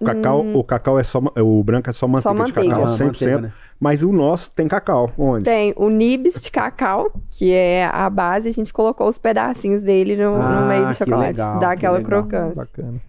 O 0.00 0.04
cacau, 0.04 0.44
o 0.54 0.64
cacau 0.64 0.98
é 0.98 1.02
só. 1.02 1.20
O 1.38 1.62
branco 1.62 1.88
é 1.88 1.92
só 1.92 2.06
manteiga, 2.08 2.34
de 2.34 2.40
Hum. 2.40 2.46
manteiga. 2.46 2.70
cacau, 2.70 2.84
Ah, 2.84 2.96
100%. 2.96 3.06
manteiga, 3.06 3.40
né? 3.42 3.52
Mas 3.78 4.02
o 4.02 4.12
nosso 4.12 4.50
tem 4.52 4.66
cacau. 4.68 5.12
Onde? 5.18 5.44
Tem 5.44 5.72
o 5.76 5.88
nibs 5.88 6.40
de 6.42 6.50
cacau, 6.50 7.10
que 7.30 7.52
é 7.52 7.84
a 7.86 8.08
base, 8.10 8.48
a 8.48 8.52
gente 8.52 8.72
colocou 8.72 9.08
os 9.08 9.18
pedacinhos 9.18 9.82
dele 9.82 10.16
no, 10.16 10.36
no 10.36 10.42
Ah, 10.42 10.66
meio 10.66 10.82
do 10.82 10.88
que 10.88 10.94
chocolate, 10.94 11.38
legal, 11.38 11.58
dá 11.60 11.68
que 11.68 11.74
aquela 11.86 11.98
legal. 11.98 12.22
crocância. 12.22 12.54
Bacana. 12.64 13.00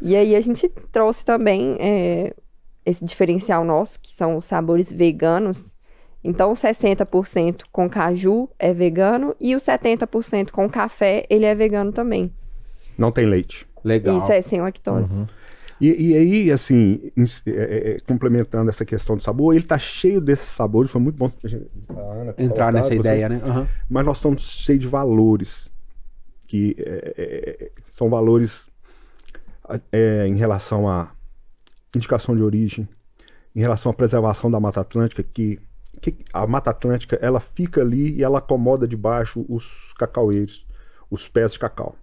E 0.00 0.14
aí 0.16 0.34
a 0.36 0.40
gente 0.40 0.68
trouxe 0.92 1.24
também 1.24 1.76
é, 1.80 2.34
esse 2.84 3.04
diferencial 3.04 3.64
nosso, 3.64 3.98
que 4.00 4.14
são 4.14 4.36
os 4.36 4.44
sabores 4.44 4.92
veganos. 4.92 5.74
Então, 6.22 6.50
o 6.50 6.54
60% 6.54 7.62
com 7.70 7.88
caju 7.88 8.48
é 8.58 8.74
vegano 8.74 9.34
e 9.40 9.54
o 9.54 9.58
70% 9.60 10.50
com 10.50 10.68
café, 10.68 11.24
ele 11.30 11.44
é 11.46 11.54
vegano 11.54 11.92
também. 11.92 12.32
Não 12.98 13.12
tem 13.12 13.26
leite. 13.26 13.66
Legal. 13.84 14.16
Isso 14.18 14.32
é 14.32 14.42
sem 14.42 14.60
lactose. 14.60 15.20
Uhum. 15.20 15.26
E, 15.80 16.10
e 16.10 16.16
aí, 16.16 16.50
assim, 16.52 17.12
é, 17.46 17.50
é, 17.50 17.90
é, 17.90 17.96
complementando 18.06 18.70
essa 18.70 18.84
questão 18.84 19.16
do 19.16 19.22
sabor, 19.22 19.54
ele 19.54 19.64
tá 19.64 19.78
cheio 19.78 20.20
desses 20.20 20.48
sabores. 20.48 20.90
Foi 20.90 21.00
muito 21.00 21.16
bom 21.16 21.30
a 21.90 22.00
Ana 22.14 22.34
Entrar 22.38 22.72
nessa 22.72 22.88
você- 22.88 22.96
ideia, 22.96 23.28
né? 23.28 23.40
Aham. 23.44 23.68
Mas 23.88 24.04
nós 24.06 24.16
estamos 24.18 24.42
cheios 24.42 24.80
de 24.80 24.88
valores. 24.88 25.70
Que 26.48 26.76
é, 26.78 27.14
é, 27.18 27.70
são 27.90 28.08
valores 28.08 28.66
é, 29.90 30.26
em 30.28 30.36
relação 30.36 30.88
à 30.88 31.10
indicação 31.94 32.36
de 32.36 32.42
origem, 32.42 32.88
em 33.54 33.60
relação 33.60 33.90
à 33.90 33.94
preservação 33.94 34.50
da 34.50 34.60
Mata 34.60 34.80
Atlântica, 34.80 35.22
que, 35.24 35.58
que 36.00 36.14
a 36.32 36.46
Mata 36.46 36.70
Atlântica 36.70 37.18
ela 37.20 37.40
fica 37.40 37.80
ali 37.80 38.14
e 38.14 38.22
ela 38.22 38.38
acomoda 38.38 38.86
debaixo 38.86 39.44
os 39.48 39.92
cacaueiros, 39.98 40.64
os 41.10 41.26
pés 41.28 41.52
de 41.52 41.58
cacau. 41.58 41.96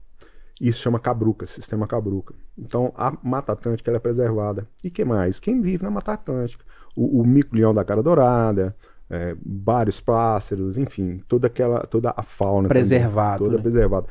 Isso 0.62 0.82
chama 0.82 1.00
cabruca, 1.00 1.46
sistema 1.46 1.88
cabruca. 1.88 2.34
Então 2.58 2.94
a 2.96 3.16
Mata 3.24 3.52
Atlântica 3.52 3.92
é 3.92 4.00
preservada. 4.00 4.68
E 4.84 4.92
que 4.92 5.04
mais? 5.04 5.40
Quem 5.40 5.62
vive 5.62 5.84
na 5.84 5.92
Mata 5.92 6.14
Atlântica? 6.14 6.64
O, 6.96 7.22
o 7.22 7.26
mico-leão 7.26 7.74
da 7.74 7.84
cara 7.84 8.04
dourada, 8.04 8.76
é, 9.10 9.36
vários 9.44 10.00
pássaros, 10.00 10.78
enfim, 10.78 11.22
toda 11.28 11.48
aquela, 11.48 11.82
toda 11.88 12.14
a 12.16 12.24
fauna. 12.24 12.68
também, 12.68 12.82
Preservado, 12.82 13.46
toda 13.46 13.58
né? 13.58 13.62
preservada. 13.64 14.08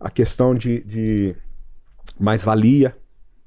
A 0.00 0.10
questão 0.10 0.54
de, 0.54 0.82
de 0.82 1.36
mais-valia, 2.18 2.96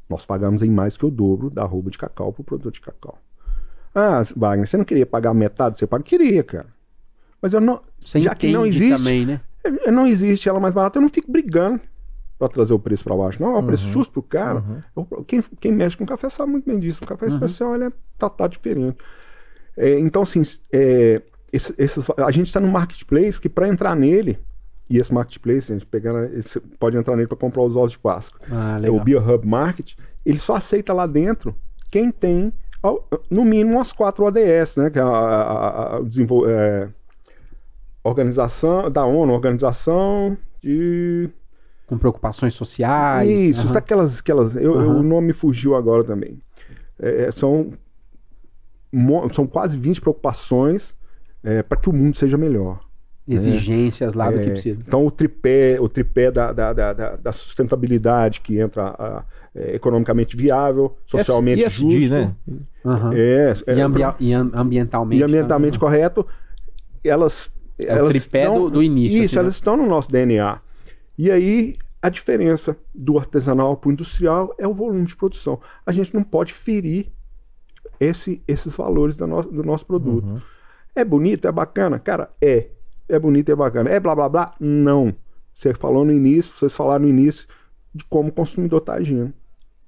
nós 0.10 0.26
pagamos 0.26 0.64
em 0.64 0.70
mais 0.70 0.96
que 0.96 1.06
o 1.06 1.12
dobro 1.12 1.50
da 1.50 1.64
arroba 1.64 1.92
de 1.92 1.98
cacau 1.98 2.32
para 2.32 2.42
o 2.42 2.46
produto 2.46 2.74
de 2.74 2.82
cacau. 2.82 3.18
Ah, 3.94 4.22
Wagner, 4.36 4.68
você 4.68 4.78
não 4.78 4.86
queria 4.86 5.06
pagar 5.06 5.34
metade? 5.34 5.78
Você 5.78 5.86
paga? 5.86 6.04
Queria, 6.04 6.44
cara. 6.44 6.68
Mas 7.42 7.54
eu 7.54 7.60
não. 7.60 7.82
Você 8.00 8.22
já 8.22 8.34
que 8.34 8.52
não 8.52 8.66
existe, 8.66 8.98
também, 8.98 9.26
né? 9.26 9.42
não 9.92 10.08
existe 10.08 10.48
ela 10.48 10.60
mais 10.60 10.74
barata, 10.74 10.98
eu 10.98 11.02
não 11.02 11.10
fico 11.10 11.32
brigando 11.32 11.82
para 12.38 12.48
trazer 12.50 12.74
o 12.74 12.80
preço 12.80 13.04
para 13.04 13.16
baixo. 13.16 13.42
Não, 13.42 13.56
é 13.56 13.60
o 13.60 13.64
preço 13.64 13.86
Uhum. 13.88 13.92
justo 13.94 14.14
pro 14.14 14.22
cara. 14.24 14.64
Uhum. 14.96 15.24
Quem, 15.26 15.42
quem 15.60 15.72
mexe 15.72 15.98
com 15.98 16.06
café 16.06 16.30
sabe 16.30 16.52
muito 16.52 16.66
bem 16.66 16.80
disso. 16.80 17.00
O 17.04 17.08
café 17.08 17.26
Uhum. 17.26 17.34
especial 17.34 17.76
ele 17.76 17.86
é 17.86 17.92
tratado 18.18 18.54
diferente. 18.54 18.98
É, 19.76 20.00
então, 20.00 20.22
assim, 20.24 20.42
é, 20.72 21.22
esse- 21.52 21.74
esses, 21.78 22.08
a 22.18 22.32
gente 22.32 22.48
está 22.48 22.60
no 22.60 22.68
marketplace 22.68 23.40
que 23.42 23.50
para 23.50 23.68
entrar 23.68 23.96
nele, 23.96 24.40
e 24.90 24.98
esse 25.00 25.14
marketplace, 25.14 25.72
a 25.72 25.76
gente 25.76 25.86
pegando, 25.86 26.34
esse- 26.38 26.60
pode 26.60 26.96
entrar 26.98 27.16
nele 27.16 27.28
para 27.28 27.38
comprar 27.38 27.62
os 27.64 27.76
ovos 27.76 27.92
de 27.92 28.00
Páscoa. 28.00 28.40
Ah, 28.52 28.78
É 28.84 28.90
o. 28.90 29.00
BioHub 29.04 29.46
Market, 29.48 29.94
ele 30.26 30.38
só 30.40 30.56
aceita 30.56 30.94
lá 30.94 31.06
dentro 31.08 31.56
quem 31.92 32.12
tem, 32.12 32.54
no 33.30 33.44
mínimo, 33.44 33.80
as 33.82 33.92
quatro 33.92 34.24
ODS, 34.26 34.76
né? 34.78 34.90
Que 34.90 35.00
é 35.00 35.02
a, 35.02 35.08
a- 35.08 35.96
a- 35.96 36.00
o 36.00 36.06
desenvol- 36.06 36.48
é, 36.50 36.88
organização 38.04 38.90
da 38.90 39.06
ONU, 39.06 39.34
organização 39.34 40.38
de 40.62 41.30
Com 41.88 41.98
preocupações 41.98 42.54
sociais. 42.54 43.30
isso, 43.30 43.66
sabe 43.68 43.80
aquelas, 43.80 44.20
aquelas 44.20 44.56
eu, 44.56 44.62
eu- 44.62 44.80
Aham. 44.80 45.00
o 45.00 45.04
nome 45.04 45.34
fugiu 45.34 45.74
agora 45.76 46.04
também. 46.04 46.38
É, 47.00 47.24
é, 47.26 47.32
são, 47.32 47.74
são 49.34 49.48
quase 49.48 49.78
20 49.78 50.02
preocupações 50.02 50.96
para 51.70 51.78
que 51.78 51.90
o 51.90 51.94
mundo 51.94 52.18
seja 52.18 52.38
melhor. 52.38 52.80
Exigências 53.28 54.14
lá 54.14 54.32
do 54.32 54.40
que 54.40 54.48
É, 54.48 54.52
precisa. 54.52 54.82
Então 54.86 55.06
o 55.06 55.12
tripé, 55.12 55.78
o 55.82 55.90
tripé 55.90 56.32
da, 56.32 56.54
da, 56.54 56.72
da, 56.72 56.94
da- 56.94 57.16
da 57.18 57.32
sustentabilidade 57.34 58.40
que 58.40 58.58
entra 58.58 58.84
a- 58.88 59.24
é, 59.54 59.76
economicamente 59.76 60.36
viável, 60.38 60.96
socialmente 61.06 61.62
ESG, 61.64 62.00
justo, 62.00 62.14
né? 62.14 62.34
Aham. 62.86 63.12
é, 63.14 63.54
é, 63.68 63.76
E, 63.76 63.82
ambia- 63.82 64.16
e 64.20 64.34
am- 64.34 64.52
ambientalmente. 64.54 65.20
e 65.20 65.24
ambientalmente 65.24 65.78
correto, 65.78 66.26
elas, 67.04 67.50
É 67.78 67.94
o 67.96 67.98
elas 67.98 68.12
tripé 68.12 68.44
estão- 68.44 68.62
do- 68.62 68.70
do 68.70 68.84
início, 68.84 69.18
Isso, 69.22 69.34
assim, 69.36 69.40
elas 69.40 69.56
estão 69.56 69.76
no 69.76 69.86
nosso 69.86 70.10
DNA. 70.10 70.60
E 71.18 71.32
aí 71.32 71.76
a 72.02 72.10
diferença 72.10 72.78
do 72.94 73.18
artesanal 73.18 73.76
para 73.76 73.90
o 73.90 73.92
industrial 73.92 74.54
é 74.58 74.68
o 74.68 74.74
volume 74.74 75.06
de 75.06 75.16
produção. 75.16 75.60
A 75.86 75.92
gente 75.92 76.14
não 76.14 76.24
pode 76.24 76.54
ferir 76.54 77.08
esse- 78.00 78.42
esses 78.48 78.76
valores 78.76 79.18
no- 79.18 79.42
do 79.44 79.64
nosso 79.64 79.86
produto. 79.86 80.26
Uhum. 80.26 80.42
É 80.96 81.04
bonito, 81.04 81.48
é 81.48 81.52
bacana? 81.52 82.00
Cara, 82.00 82.30
é. 82.42 82.68
É 83.10 83.18
bonito, 83.18 83.52
é 83.52 83.56
bacana. 83.56 83.90
É 83.90 84.00
blá 84.00 84.14
blá 84.16 84.30
blá? 84.30 84.54
Não. 84.60 85.14
Você 85.54 85.74
falou 85.74 86.06
no 86.06 86.12
início, 86.12 86.54
vocês 86.56 86.76
falaram 86.76 87.04
no 87.06 87.10
início 87.10 87.48
de 87.94 88.04
como 88.06 88.30
o 88.30 88.32
consumidor 88.32 88.80
está 88.80 88.94
agindo. 88.94 89.34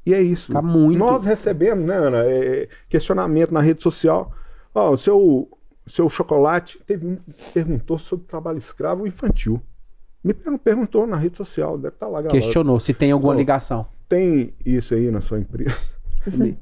E 0.05 0.13
é 0.13 0.21
isso. 0.21 0.51
Tá 0.51 0.61
muito. 0.61 0.97
Nós 0.97 1.23
recebemos, 1.25 1.85
né, 1.85 1.95
Ana, 1.95 2.23
é, 2.25 2.67
questionamento 2.87 3.53
na 3.53 3.59
rede 3.61 3.83
social. 3.83 4.31
Ó, 4.73 4.91
o 4.91 4.97
seu, 4.97 5.49
seu 5.85 6.09
chocolate 6.09 6.79
teve 6.87 7.05
um 7.05 7.17
perguntou 7.53 7.99
sobre 7.99 8.25
trabalho 8.25 8.57
escravo 8.57 9.05
infantil. 9.05 9.61
Me 10.23 10.33
per- 10.33 10.57
perguntou 10.59 11.07
na 11.07 11.15
rede 11.15 11.37
social, 11.37 11.77
deve 11.77 11.95
estar 11.95 12.07
lá 12.07 12.21
gravado. 12.21 12.33
Questionou 12.41 12.79
se 12.79 12.93
tem 12.93 13.11
alguma 13.11 13.31
Falou. 13.33 13.39
ligação. 13.39 13.85
Tem 14.07 14.53
isso 14.65 14.93
aí 14.93 15.09
na 15.11 15.21
sua 15.21 15.39
empresa? 15.39 15.75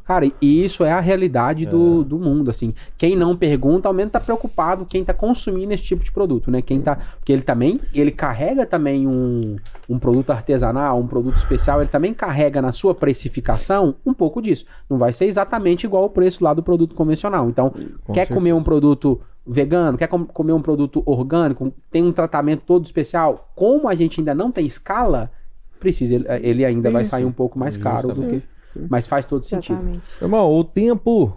Cara, 0.05 0.31
e 0.39 0.63
isso 0.63 0.83
é 0.83 0.91
a 0.91 0.99
realidade 0.99 1.65
do, 1.65 2.03
do 2.03 2.19
mundo, 2.19 2.49
assim. 2.51 2.73
Quem 2.95 3.15
não 3.15 3.35
pergunta, 3.35 3.87
ao 3.87 3.93
menos 3.93 4.11
tá 4.11 4.19
preocupado 4.19 4.85
quem 4.85 5.03
tá 5.03 5.13
consumindo 5.13 5.73
esse 5.73 5.83
tipo 5.83 6.03
de 6.03 6.11
produto, 6.11 6.51
né? 6.51 6.61
Quem 6.61 6.79
tá... 6.79 6.95
Porque 7.17 7.33
ele 7.33 7.41
também, 7.41 7.79
ele 7.91 8.11
carrega 8.11 8.65
também 8.67 9.07
um, 9.07 9.55
um 9.89 9.97
produto 9.97 10.29
artesanal, 10.29 10.99
um 10.99 11.07
produto 11.07 11.37
especial, 11.37 11.81
ele 11.81 11.89
também 11.89 12.13
carrega 12.13 12.61
na 12.61 12.71
sua 12.71 12.93
precificação 12.93 13.95
um 14.05 14.13
pouco 14.13 14.41
disso. 14.41 14.65
Não 14.89 14.97
vai 14.97 15.11
ser 15.11 15.25
exatamente 15.25 15.85
igual 15.85 16.05
o 16.05 16.09
preço 16.09 16.43
lá 16.43 16.53
do 16.53 16.61
produto 16.61 16.93
convencional. 16.95 17.49
Então, 17.49 17.71
Com 17.71 18.13
quer 18.13 18.21
certeza. 18.21 18.35
comer 18.39 18.53
um 18.53 18.63
produto 18.63 19.19
vegano, 19.47 19.97
quer 19.97 20.07
com- 20.07 20.25
comer 20.25 20.51
um 20.53 20.61
produto 20.61 21.01
orgânico, 21.05 21.71
tem 21.89 22.03
um 22.03 22.11
tratamento 22.11 22.63
todo 22.65 22.83
especial, 22.85 23.49
como 23.55 23.87
a 23.87 23.95
gente 23.95 24.19
ainda 24.19 24.35
não 24.35 24.51
tem 24.51 24.65
escala, 24.65 25.31
precisa 25.79 26.15
ele, 26.15 26.25
ele 26.41 26.65
ainda 26.65 26.91
vai 26.91 27.03
Isso. 27.03 27.11
sair 27.11 27.25
um 27.25 27.31
pouco 27.31 27.57
mais 27.57 27.77
caro 27.77 28.09
do 28.13 28.27
que... 28.27 28.43
Mas 28.89 29.07
faz 29.07 29.25
todo 29.25 29.43
sentido. 29.43 29.77
Exatamente. 29.77 30.03
Irmão, 30.21 30.53
o 30.53 30.63
tempo, 30.63 31.35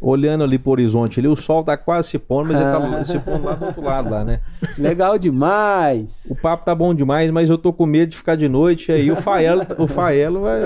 olhando 0.00 0.44
ali 0.44 0.58
pro 0.58 0.70
horizonte 0.72 1.18
ali, 1.18 1.26
o 1.26 1.34
sol 1.34 1.64
tá 1.64 1.76
quase 1.76 2.08
se 2.08 2.18
pondo, 2.18 2.52
mas 2.52 2.60
ele 2.60 2.70
tá 2.70 3.02
se 3.04 3.18
pondo 3.18 3.44
lá 3.44 3.54
do 3.54 3.64
outro 3.66 3.82
lado 3.82 4.10
lá, 4.10 4.24
né? 4.24 4.40
Legal 4.78 5.18
demais. 5.18 6.24
O 6.30 6.36
papo 6.36 6.64
tá 6.64 6.74
bom 6.74 6.94
demais, 6.94 7.30
mas 7.30 7.50
eu 7.50 7.58
tô 7.58 7.72
com 7.72 7.84
medo 7.86 8.10
de 8.10 8.16
ficar 8.16 8.36
de 8.36 8.48
noite 8.48 8.92
aí. 8.92 9.10
O 9.10 9.16
Faelo, 9.16 9.66
o 9.78 9.86
Faelo 9.88 10.42
vai. 10.42 10.60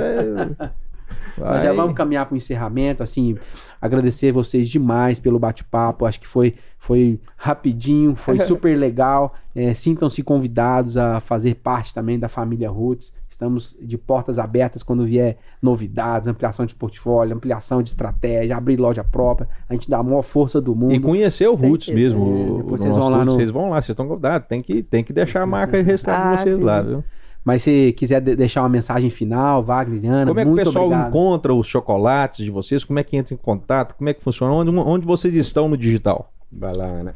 Vai- 1.38 1.54
Nós 1.54 1.62
já 1.62 1.72
vamos 1.72 1.94
caminhar 1.94 2.26
para 2.26 2.34
o 2.34 2.36
encerramento, 2.36 3.02
assim, 3.02 3.36
agradecer 3.80 4.32
vocês 4.32 4.68
demais 4.68 5.18
pelo 5.20 5.38
bate-papo, 5.38 6.06
acho 6.06 6.20
que 6.20 6.26
foi, 6.28 6.54
foi 6.78 7.18
rapidinho, 7.36 8.14
foi 8.16 8.38
super 8.40 8.76
legal, 8.76 9.34
É, 9.54 9.74
sintam-se 9.74 10.22
convidados 10.22 10.96
a 10.96 11.20
fazer 11.20 11.56
parte 11.56 11.92
também 11.92 12.18
da 12.18 12.26
família 12.26 12.70
Roots, 12.70 13.12
estamos 13.28 13.76
de 13.78 13.98
portas 13.98 14.38
abertas 14.38 14.82
quando 14.82 15.04
vier 15.04 15.36
novidades, 15.60 16.26
ampliação 16.26 16.64
de 16.64 16.74
portfólio, 16.74 17.36
ampliação 17.36 17.82
de 17.82 17.90
estratégia, 17.90 18.56
abrir 18.56 18.78
loja 18.80 19.04
própria, 19.04 19.46
a 19.68 19.74
gente 19.74 19.90
dá 19.90 19.98
a 19.98 20.02
maior 20.02 20.22
força 20.22 20.58
do 20.58 20.74
mundo. 20.74 20.94
E 20.94 21.00
conhecer 21.00 21.46
o 21.48 21.54
Roots 21.54 21.94
mesmo. 21.94 22.60
É, 22.60 22.62
vocês 22.62 22.96
vão 22.96 23.10
lá 23.10 23.24
no- 23.26 23.32
Vocês 23.32 23.50
vão 23.50 23.68
lá, 23.68 23.76
vocês 23.82 23.90
estão 23.90 24.08
convidados. 24.08 24.48
Tem 24.48 24.62
que, 24.62 24.82
tem 24.82 25.04
que 25.04 25.12
deixar 25.12 25.42
a 25.42 25.46
marca 25.46 25.76
registrada 25.82 26.30
Ah, 26.30 26.34
de 26.36 26.42
vocês 26.42 26.56
sim. 26.56 26.62
lá, 26.64 26.80
viu? 26.80 27.04
Mas 27.44 27.62
se 27.62 27.92
quiser 27.96 28.20
de- 28.20 28.36
deixar 28.36 28.62
uma 28.62 28.68
mensagem 28.68 29.10
final, 29.10 29.62
Wagner, 29.64 30.10
Ana, 30.12 30.26
Como 30.28 30.40
é 30.40 30.44
que 30.44 30.50
o 30.50 30.54
pessoal 30.54 30.86
obrigado. 30.86 31.08
encontra 31.08 31.52
os 31.52 31.66
chocolates 31.66 32.44
de 32.44 32.50
vocês? 32.50 32.84
Como 32.84 32.98
é 32.98 33.02
que 33.04 33.16
entra 33.16 33.34
em 33.34 33.36
contato? 33.36 33.94
Como 33.96 34.08
é 34.08 34.14
que 34.14 34.22
funciona? 34.22 34.52
Onde, 34.52 34.70
onde 34.70 35.06
vocês 35.06 35.34
estão 35.34 35.68
no 35.68 35.76
digital? 35.76 36.32
Vai 36.52 36.72
lá, 36.74 36.86
Ana. 36.86 37.14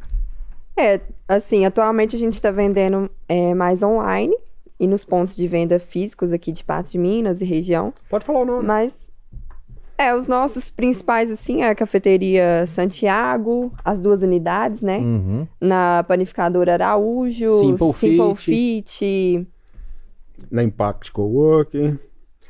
É, 0.75 0.99
assim, 1.27 1.65
atualmente 1.65 2.15
a 2.15 2.19
gente 2.19 2.33
está 2.33 2.51
vendendo 2.51 3.09
é, 3.27 3.53
mais 3.53 3.81
online 3.81 4.33
e 4.79 4.85
nos 4.85 5.03
pontos 5.05 5.35
de 5.35 5.47
venda 5.47 5.79
físicos 5.79 6.31
aqui 6.31 6.51
de 6.51 6.63
Patos 6.63 6.91
de 6.91 6.97
Minas 6.99 7.41
e 7.41 7.45
região. 7.45 7.93
Pode 8.09 8.25
falar 8.25 8.41
o 8.41 8.45
nome. 8.45 8.67
Mas, 8.67 8.93
é, 9.97 10.13
os 10.13 10.27
nossos 10.27 10.69
principais, 10.69 11.31
assim, 11.31 11.61
é 11.63 11.69
a 11.69 11.73
cafeteria 11.75 12.65
Santiago, 12.67 13.71
as 13.83 14.01
duas 14.03 14.21
unidades, 14.21 14.81
né? 14.81 14.97
Uhum. 14.99 15.47
Na 15.59 16.03
panificadora 16.07 16.73
Araújo, 16.73 17.49
Simple 17.59 17.93
Simple 17.93 18.35
Fit. 18.35 18.91
Fit, 18.99 19.47
Na 20.51 20.63
Impact 20.63 21.11
Coworking, 21.11 21.97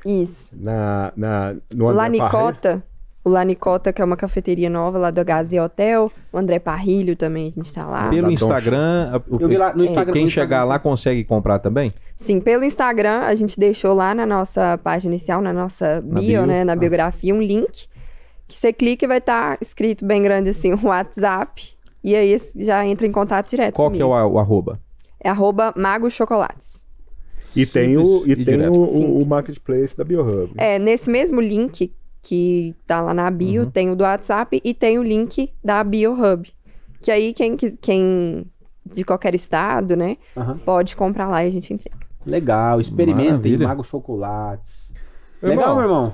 isso. 0.05 0.49
na, 0.53 1.11
na, 1.15 1.55
no 1.73 1.87
André. 1.89 1.97
Lanicota, 2.01 2.83
o 3.23 3.29
Lanicota, 3.29 3.91
que 3.91 4.01
é 4.01 4.05
uma 4.05 4.15
cafeteria 4.15 4.69
nova 4.69 4.97
lá 4.97 5.11
do 5.11 5.19
HZ 5.19 5.53
Hotel. 5.63 6.11
O 6.31 6.37
André 6.37 6.59
Parrilho 6.59 7.15
também, 7.15 7.51
a 7.55 7.59
gente 7.59 7.73
tá 7.73 7.85
lá. 7.85 8.09
Pelo 8.09 8.31
Instagram, 8.31 9.21
o- 9.29 9.37
Eu 9.41 9.49
vi 9.49 9.57
lá 9.57 9.73
no 9.75 9.83
Instagram. 9.83 10.13
quem 10.13 10.23
no 10.25 10.29
chegar 10.29 10.63
lá 10.63 10.79
consegue 10.79 11.23
comprar 11.25 11.59
também? 11.59 11.91
Sim, 12.17 12.39
pelo 12.39 12.63
Instagram, 12.63 13.19
a 13.21 13.35
gente 13.35 13.59
deixou 13.59 13.93
lá 13.93 14.13
na 14.15 14.25
nossa 14.25 14.79
página 14.83 15.13
inicial, 15.13 15.41
na 15.41 15.51
nossa 15.51 16.01
bio, 16.01 16.13
Na 16.13 16.19
bio, 16.21 16.45
né, 16.45 16.63
na 16.63 16.73
tá. 16.73 16.79
biografia, 16.79 17.35
um 17.35 17.41
link 17.41 17.87
que 18.47 18.57
você 18.57 18.71
clica 18.71 19.03
e 19.03 19.07
vai 19.09 19.17
estar 19.17 19.57
escrito 19.61 20.05
bem 20.05 20.21
grande 20.21 20.49
assim, 20.51 20.71
o 20.81 20.87
WhatsApp. 20.87 21.75
E 22.03 22.15
aí 22.15 22.37
já 22.55 22.85
entra 22.85 23.05
em 23.05 23.11
contato 23.11 23.49
direto 23.49 23.73
Qual 23.75 23.89
que 23.91 23.97
é 23.97 24.05
comigo. 24.05 24.25
o, 24.29 24.33
o 24.35 24.39
arroba? 24.39 24.79
É 25.21 25.27
arroba 25.29 25.73
Mago 25.75 26.09
Chocolates. 26.09 26.85
E 27.55 27.65
tem, 27.65 27.97
o, 27.97 28.23
e 28.25 28.29
Simples 28.35 28.45
tem 28.45 28.67
o, 28.67 28.73
o, 28.73 29.21
o 29.21 29.25
marketplace 29.25 29.95
da 29.95 30.03
BioHub. 30.03 30.53
É, 30.57 30.77
nesse 30.77 31.09
mesmo 31.09 31.39
link 31.41 31.93
que 32.21 32.75
tá 32.85 33.01
lá 33.01 33.13
na 33.13 33.29
bio, 33.31 33.63
Uhum. 33.63 33.71
tem 33.71 33.89
o 33.89 33.95
do 33.95 34.03
WhatsApp 34.03 34.59
e 34.63 34.73
tem 34.73 34.99
o 34.99 35.03
link 35.03 35.51
da 35.63 35.83
BioHub. 35.83 36.51
Que 37.01 37.09
aí 37.11 37.33
quem, 37.33 37.55
quem 37.55 38.45
de 38.85 39.03
qualquer 39.03 39.33
estado, 39.35 39.95
né, 39.95 40.17
Aham. 40.35 40.57
pode 40.65 40.95
comprar 40.95 41.27
lá 41.27 41.43
e 41.45 41.47
a 41.47 41.51
gente 41.51 41.73
entrega. 41.73 41.95
Legal, 42.25 42.81
experimentem. 42.81 43.57
Mago 43.57 43.83
Chocolates. 43.83 44.91
Meu 45.41 45.51
Legal, 45.51 45.63
irmão, 45.69 45.75
meu 45.75 45.83
irmão? 45.85 46.13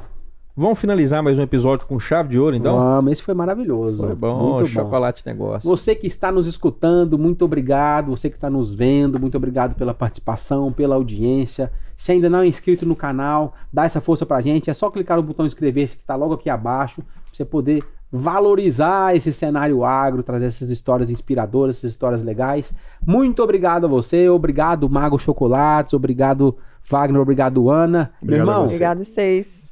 Vamos 0.55 0.77
finalizar 0.77 1.23
mais 1.23 1.39
um 1.39 1.41
episódio 1.41 1.87
com 1.87 1.99
chave 1.99 2.29
de 2.29 2.37
ouro, 2.37 2.55
então? 2.55 2.77
Vamos, 2.77 3.13
esse 3.13 3.23
foi 3.23 3.33
maravilhoso. 3.33 3.97
Foi 3.97 4.13
bom, 4.13 4.37
Muito 4.37 4.59
bom. 4.59 4.67
chocolate 4.67 5.25
negócio. 5.25 5.67
Você 5.67 5.95
que 5.95 6.05
está 6.05 6.31
nos 6.31 6.45
escutando, 6.45 7.17
muito 7.17 7.43
obrigado. 7.43 8.11
Você 8.11 8.29
que 8.29 8.37
está 8.37 8.51
nos 8.51 8.71
vendo, 8.71 9.19
muito 9.19 9.35
obrigado 9.35 9.73
pela 9.75 9.95
participação, 9.95 10.71
pela 10.71 10.93
audiência. 10.93 11.71
Se 11.95 12.11
ainda 12.11 12.29
não 12.29 12.39
é 12.39 12.47
inscrito 12.47 12.85
no 12.85 12.95
canal, 12.95 13.55
dá 13.73 13.85
essa 13.85 13.99
força 13.99 14.27
pra 14.27 14.41
gente. 14.41 14.69
É 14.69 14.75
só 14.75 14.91
clicar 14.91 15.17
no 15.17 15.23
botão 15.23 15.43
inscrever-se 15.47 15.95
que 15.97 16.03
está 16.03 16.15
logo 16.15 16.35
aqui 16.35 16.51
abaixo, 16.51 17.01
pra 17.01 17.33
você 17.33 17.43
poder 17.43 17.83
valorizar 18.11 19.15
esse 19.15 19.33
cenário 19.33 19.83
agro, 19.83 20.21
trazer 20.21 20.45
essas 20.45 20.69
histórias 20.69 21.09
inspiradoras, 21.09 21.77
essas 21.77 21.89
histórias 21.89 22.23
legais. 22.23 22.75
Muito 23.03 23.41
obrigado 23.41 23.85
a 23.85 23.89
você, 23.89 24.29
obrigado 24.29 24.87
Mago 24.87 25.17
Chocolates, 25.17 25.95
obrigado 25.95 26.55
Wagner, 26.87 27.19
obrigado 27.19 27.71
Ana. 27.71 28.11
Obrigado 28.21 28.45
Meu 28.45 28.53
a 28.55 28.63
irmão, 28.67 28.91
a 28.91 28.95
vocês. 29.03 29.62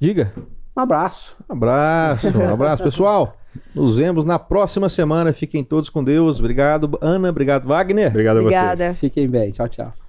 Diga. 0.00 0.32
um 0.76 0.80
abraço. 0.80 1.36
Um 1.48 1.52
abraço, 1.52 2.38
um 2.38 2.52
abraço, 2.52 2.82
pessoal. 2.82 3.36
Nos 3.74 3.98
vemos 3.98 4.24
na 4.24 4.38
próxima 4.38 4.88
semana. 4.88 5.32
Fiquem 5.32 5.64
todos 5.64 5.90
com 5.90 6.04
Deus. 6.04 6.38
Obrigado, 6.38 6.98
Ana. 7.00 7.30
Obrigado, 7.30 7.66
Wagner. 7.66 8.08
Obrigado 8.08 8.38
a 8.38 8.42
vocês. 8.42 8.62
Obrigada. 8.62 8.94
Fiquem 8.94 9.28
bem. 9.28 9.50
Tchau, 9.50 9.68
tchau. 9.68 10.07